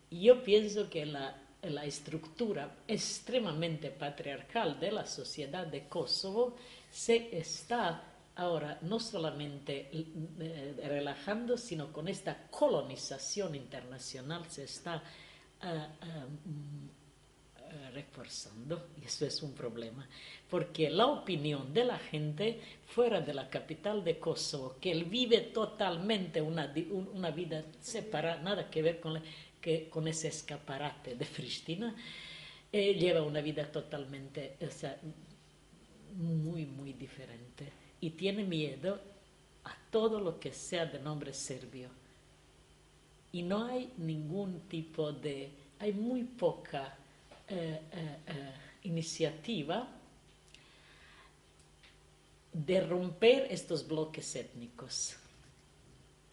Yo 0.10 0.44
pienso 0.44 0.90
que 0.90 1.06
la 1.06 1.45
la 1.70 1.86
estructura 1.86 2.78
extremadamente 2.88 3.92
patriarcal 3.92 4.80
de 4.80 4.92
la 4.92 5.06
sociedad 5.06 5.68
de 5.68 5.88
Kosovo 5.88 6.56
se 6.92 7.38
está 7.38 8.04
ahora 8.36 8.78
no 8.82 9.00
solamente 9.00 9.90
eh, 9.92 10.76
relajando, 10.88 11.58
sino 11.58 11.92
con 11.92 12.08
esta 12.08 12.48
colonización 12.50 13.56
internacional 13.56 14.46
se 14.50 14.66
está 14.66 15.02
ah, 15.62 15.88
ah, 16.02 16.26
reforzando, 17.94 18.90
y 19.02 19.06
eso 19.06 19.26
es 19.26 19.42
un 19.42 19.54
problema, 19.54 20.08
porque 20.50 20.90
la 20.90 21.08
opinión 21.08 21.74
de 21.74 21.86
la 21.86 21.98
gente 21.98 22.60
fuera 22.88 23.22
de 23.22 23.34
la 23.34 23.50
capital 23.50 24.04
de 24.04 24.20
Kosovo, 24.20 24.76
que 24.80 24.92
él 24.92 25.06
vive 25.06 25.42
totalmente 25.42 26.42
una, 26.42 26.74
una 27.14 27.32
vida 27.32 27.64
separada, 27.82 28.42
nada 28.42 28.70
que 28.70 28.82
ver 28.82 29.00
con 29.00 29.16
la 29.16 29.22
con 29.90 30.08
ese 30.08 30.28
escaparate 30.28 31.16
de 31.16 31.26
Pristina 31.26 31.96
eh, 32.72 32.94
lleva 32.94 33.22
una 33.22 33.42
vida 33.42 33.72
totalmente, 33.72 34.58
o 34.62 34.72
sea, 34.72 35.00
muy, 36.18 36.66
muy 36.66 36.94
diferente. 36.94 37.72
Y 38.02 38.12
tiene 38.12 38.44
miedo 38.44 39.00
a 39.64 39.76
todo 39.90 40.20
lo 40.20 40.40
que 40.40 40.52
sea 40.52 40.86
de 40.86 41.00
nombre 41.00 41.34
serbio. 41.34 41.90
Y 43.32 43.44
no 43.44 43.66
hay 43.66 43.92
ningún 43.98 44.62
tipo 44.68 45.12
de, 45.12 45.50
hay 45.80 45.94
muy 45.94 46.24
poca 46.24 46.98
eh, 47.48 47.80
eh, 47.92 48.54
iniciativa 48.84 49.88
de 52.54 52.82
romper 52.82 53.48
estos 53.50 53.88
bloques 53.88 54.36
étnicos. 54.36 55.18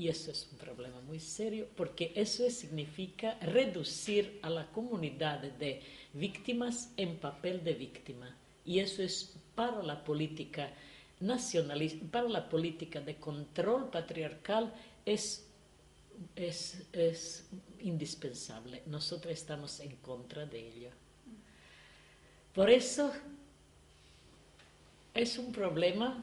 Y 0.03 0.09
eso 0.09 0.33
es 0.33 0.49
un 0.51 0.59
problema 0.59 1.01
muy 1.03 1.21
serio 1.21 1.69
porque 1.77 2.13
eso 2.17 2.51
significa 2.51 3.39
reducir 3.39 4.41
a 4.43 4.51
la 4.51 4.67
comunidad 4.73 5.39
de 5.43 5.81
víctimas 6.13 6.91
en 6.97 7.19
papel 7.19 7.63
de 7.63 7.75
víctima. 7.75 8.37
Y 8.65 8.81
eso 8.81 9.01
es 9.05 9.33
para 9.55 9.81
la 9.81 10.03
política 10.03 10.73
nacionalista, 11.21 12.05
para 12.11 12.29
la 12.29 12.49
política 12.49 13.01
de 13.01 13.15
control 13.15 13.91
patriarcal 13.91 14.75
es, 15.07 15.47
es, 16.35 16.83
es 16.93 17.47
indispensable. 17.79 18.83
Nosotros 18.87 19.33
estamos 19.33 19.79
en 19.79 19.95
contra 19.99 20.47
de 20.47 20.67
ello. 20.67 20.91
Por 22.53 22.71
eso 22.71 23.13
es 25.15 25.39
un 25.39 25.53
problema 25.53 26.21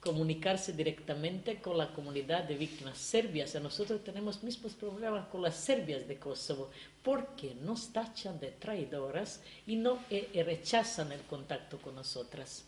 comunicarse 0.00 0.72
directamente 0.72 1.60
con 1.60 1.76
la 1.76 1.92
comunidad 1.92 2.44
de 2.44 2.56
víctimas 2.56 2.96
serbias. 2.96 3.54
nosotros 3.56 4.02
tenemos 4.02 4.42
mismos 4.42 4.72
problemas 4.72 5.28
con 5.28 5.42
las 5.42 5.56
serbias 5.56 6.08
de 6.08 6.16
Kosovo, 6.16 6.70
porque 7.02 7.54
nos 7.62 7.92
tachan 7.92 8.40
de 8.40 8.50
traidoras 8.52 9.42
y 9.66 9.76
no 9.76 9.98
eh, 10.10 10.28
eh, 10.32 10.42
rechazan 10.42 11.12
el 11.12 11.20
contacto 11.22 11.78
con 11.78 11.94
nosotras. 11.94 12.64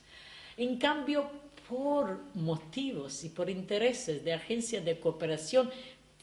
En 0.58 0.78
cambio, 0.78 1.30
por 1.68 2.20
motivos 2.34 3.24
y 3.24 3.30
por 3.30 3.48
intereses 3.48 4.22
de 4.22 4.34
agencias 4.34 4.84
de 4.84 5.00
cooperación, 5.00 5.70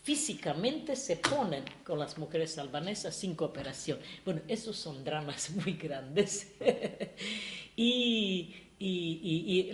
físicamente 0.03 0.95
se 0.95 1.17
ponen 1.17 1.63
con 1.83 1.97
las 1.97 2.17
mujeres 2.19 2.57
albanesas 2.59 3.15
sin 3.15 3.35
cooperación. 3.35 3.99
Bueno, 4.23 4.41
esos 4.47 4.75
son 4.75 5.03
dramas 5.03 5.49
muy 5.65 5.73
grandes. 5.73 6.53
y 7.75 8.68
y, 8.79 9.71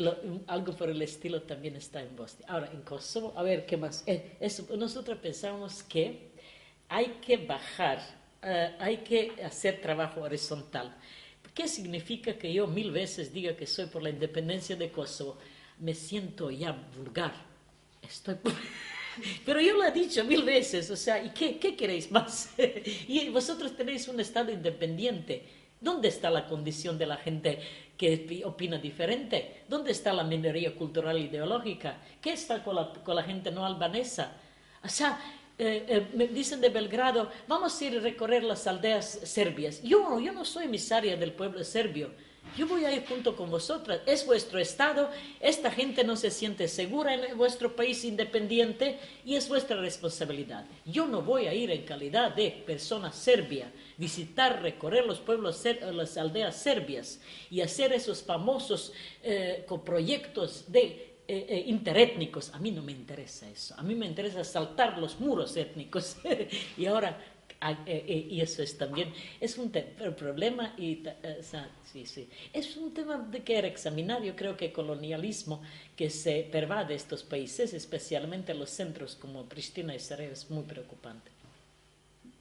algo 0.48 0.76
por 0.76 0.90
el 0.90 1.02
estilo 1.02 1.44
también 1.44 1.76
está 1.76 2.02
en 2.02 2.16
Bosnia. 2.16 2.48
Ahora, 2.50 2.72
en 2.74 2.82
Kosovo, 2.82 3.34
a 3.36 3.44
ver, 3.44 3.66
¿qué 3.66 3.78
más? 3.78 4.04
Eh, 4.08 4.38
nosotros 4.76 5.20
pensamos 5.20 5.84
que 5.84 6.32
hay 6.90 7.18
que 7.22 7.38
bajar, 7.38 8.00
eh, 8.42 8.76
hay 8.80 8.98
que 8.98 9.34
hacer 9.44 9.80
trabajo 9.80 10.22
horizontal. 10.22 10.96
¿Qué 11.54 11.68
significa 11.68 12.38
que 12.38 12.52
yo 12.52 12.68
mil 12.68 12.92
veces 12.92 13.32
diga 13.32 13.56
que 13.56 13.68
soy 13.68 13.86
por 13.86 14.02
la 14.02 14.10
independencia 14.10 14.76
de 14.76 14.92
Kosovo? 14.92 15.38
Me 15.80 15.94
siento 15.94 16.50
ya 16.50 16.72
vulgar. 16.98 17.34
Estoy 18.02 18.38
Pero 19.46 19.62
yo 19.62 19.78
lo 19.78 19.86
he 19.86 19.92
dicho 19.92 20.24
mil 20.26 20.44
veces, 20.44 20.90
o 20.92 20.98
sea, 20.98 21.24
¿y 21.24 21.30
qué, 21.30 21.58
qué 21.58 21.76
queréis 21.76 22.12
más? 22.12 22.54
y 23.08 23.30
vosotros 23.30 23.78
tenéis 23.78 24.08
un 24.08 24.20
Estado 24.20 24.52
independiente. 24.52 25.44
¿Dónde 25.80 26.08
está 26.08 26.30
la 26.30 26.48
condición 26.48 26.98
de 26.98 27.06
la 27.06 27.18
gente 27.18 27.60
que 27.98 28.42
opina 28.46 28.78
diferente? 28.78 29.64
¿Dónde 29.68 29.92
está 29.92 30.14
la 30.14 30.24
minoría 30.24 30.76
cultural 30.76 31.18
e 31.18 31.22
ideológica? 31.22 31.98
¿Qué 32.22 32.34
está 32.34 32.64
con 32.64 32.76
la, 32.76 32.92
con 32.92 33.16
la 33.16 33.24
gente 33.24 33.52
no 33.52 33.66
albanesa? 33.66 34.34
O 34.84 34.90
sea, 34.90 35.20
eh, 35.58 35.86
eh, 35.88 36.08
me 36.14 36.28
dicen 36.28 36.60
de 36.60 36.70
Belgrado, 36.70 37.32
vamos 37.48 37.80
a 37.80 37.86
ir 37.86 37.98
a 37.98 38.02
recorrer 38.02 38.44
las 38.44 38.68
aldeas 38.68 39.06
serbias. 39.24 39.82
Yo, 39.82 40.20
yo 40.20 40.34
no 40.34 40.44
soy 40.44 40.66
emisaria 40.66 41.16
del 41.16 41.32
pueblo 41.32 41.64
serbio. 41.64 42.12
Yo 42.58 42.68
voy 42.68 42.86
a 42.86 42.96
ir 42.96 43.06
junto 43.06 43.36
con 43.36 43.50
vosotras. 43.50 44.00
Es 44.06 44.26
vuestro 44.26 44.60
estado. 44.60 45.10
Esta 45.40 45.72
gente 45.72 46.04
no 46.04 46.16
se 46.16 46.32
siente 46.32 46.68
segura 46.68 47.14
en 47.14 47.38
vuestro 47.38 47.76
país 47.76 48.06
independiente 48.06 48.98
y 49.26 49.36
es 49.36 49.50
vuestra 49.50 49.76
responsabilidad. 49.78 50.66
Yo 50.86 51.06
no 51.06 51.22
voy 51.22 51.48
a 51.48 51.54
ir 51.54 51.70
en 51.72 51.84
calidad 51.84 52.34
de 52.34 52.52
persona 52.66 53.12
serbia 53.12 53.72
visitar, 53.98 54.62
recorrer 54.62 55.06
los 55.06 55.20
pueblos, 55.20 55.64
las 55.94 56.18
aldeas 56.18 56.56
serbias 56.56 57.20
y 57.50 57.62
hacer 57.62 57.94
esos 57.94 58.24
famosos 58.24 58.94
eh, 59.24 59.66
proyectos 59.84 60.66
de 60.72 61.16
eh, 61.28 61.46
eh, 61.50 61.64
interétnicos. 61.68 62.54
A 62.54 62.60
mí 62.60 62.72
no 62.72 62.84
me 62.84 62.92
interesa 62.92 63.50
eso. 63.50 63.74
A 63.78 63.84
mí 63.84 63.96
me 63.96 64.06
interesa 64.06 64.44
saltar 64.44 64.98
los 65.00 65.20
muros 65.20 65.58
étnicos. 65.58 66.18
y 66.78 66.86
ahora, 66.86 67.20
y 67.86 68.42
eso 68.42 68.62
es 68.62 68.78
también, 68.78 69.12
es 69.40 69.58
un 69.58 69.72
problema 70.18 70.74
y, 70.78 71.04
sí, 71.92 72.06
sí. 72.06 72.30
Es 72.54 72.78
un 72.78 72.94
tema 72.94 73.18
de 73.18 73.44
que 73.44 73.58
examinar. 73.60 74.22
Yo 74.24 74.36
creo 74.36 74.56
que 74.56 74.66
el 74.66 74.72
colonialismo 74.72 75.62
que 75.96 76.10
se 76.10 76.48
pervade 76.52 76.96
estos 76.96 77.24
países, 77.24 77.74
especialmente 77.74 78.54
los 78.54 78.70
centros 78.70 79.16
como 79.16 79.46
Pristina 79.46 79.96
y 79.96 80.00
Sarajevo, 80.00 80.34
es 80.34 80.50
muy 80.52 80.64
preocupante. 80.64 81.35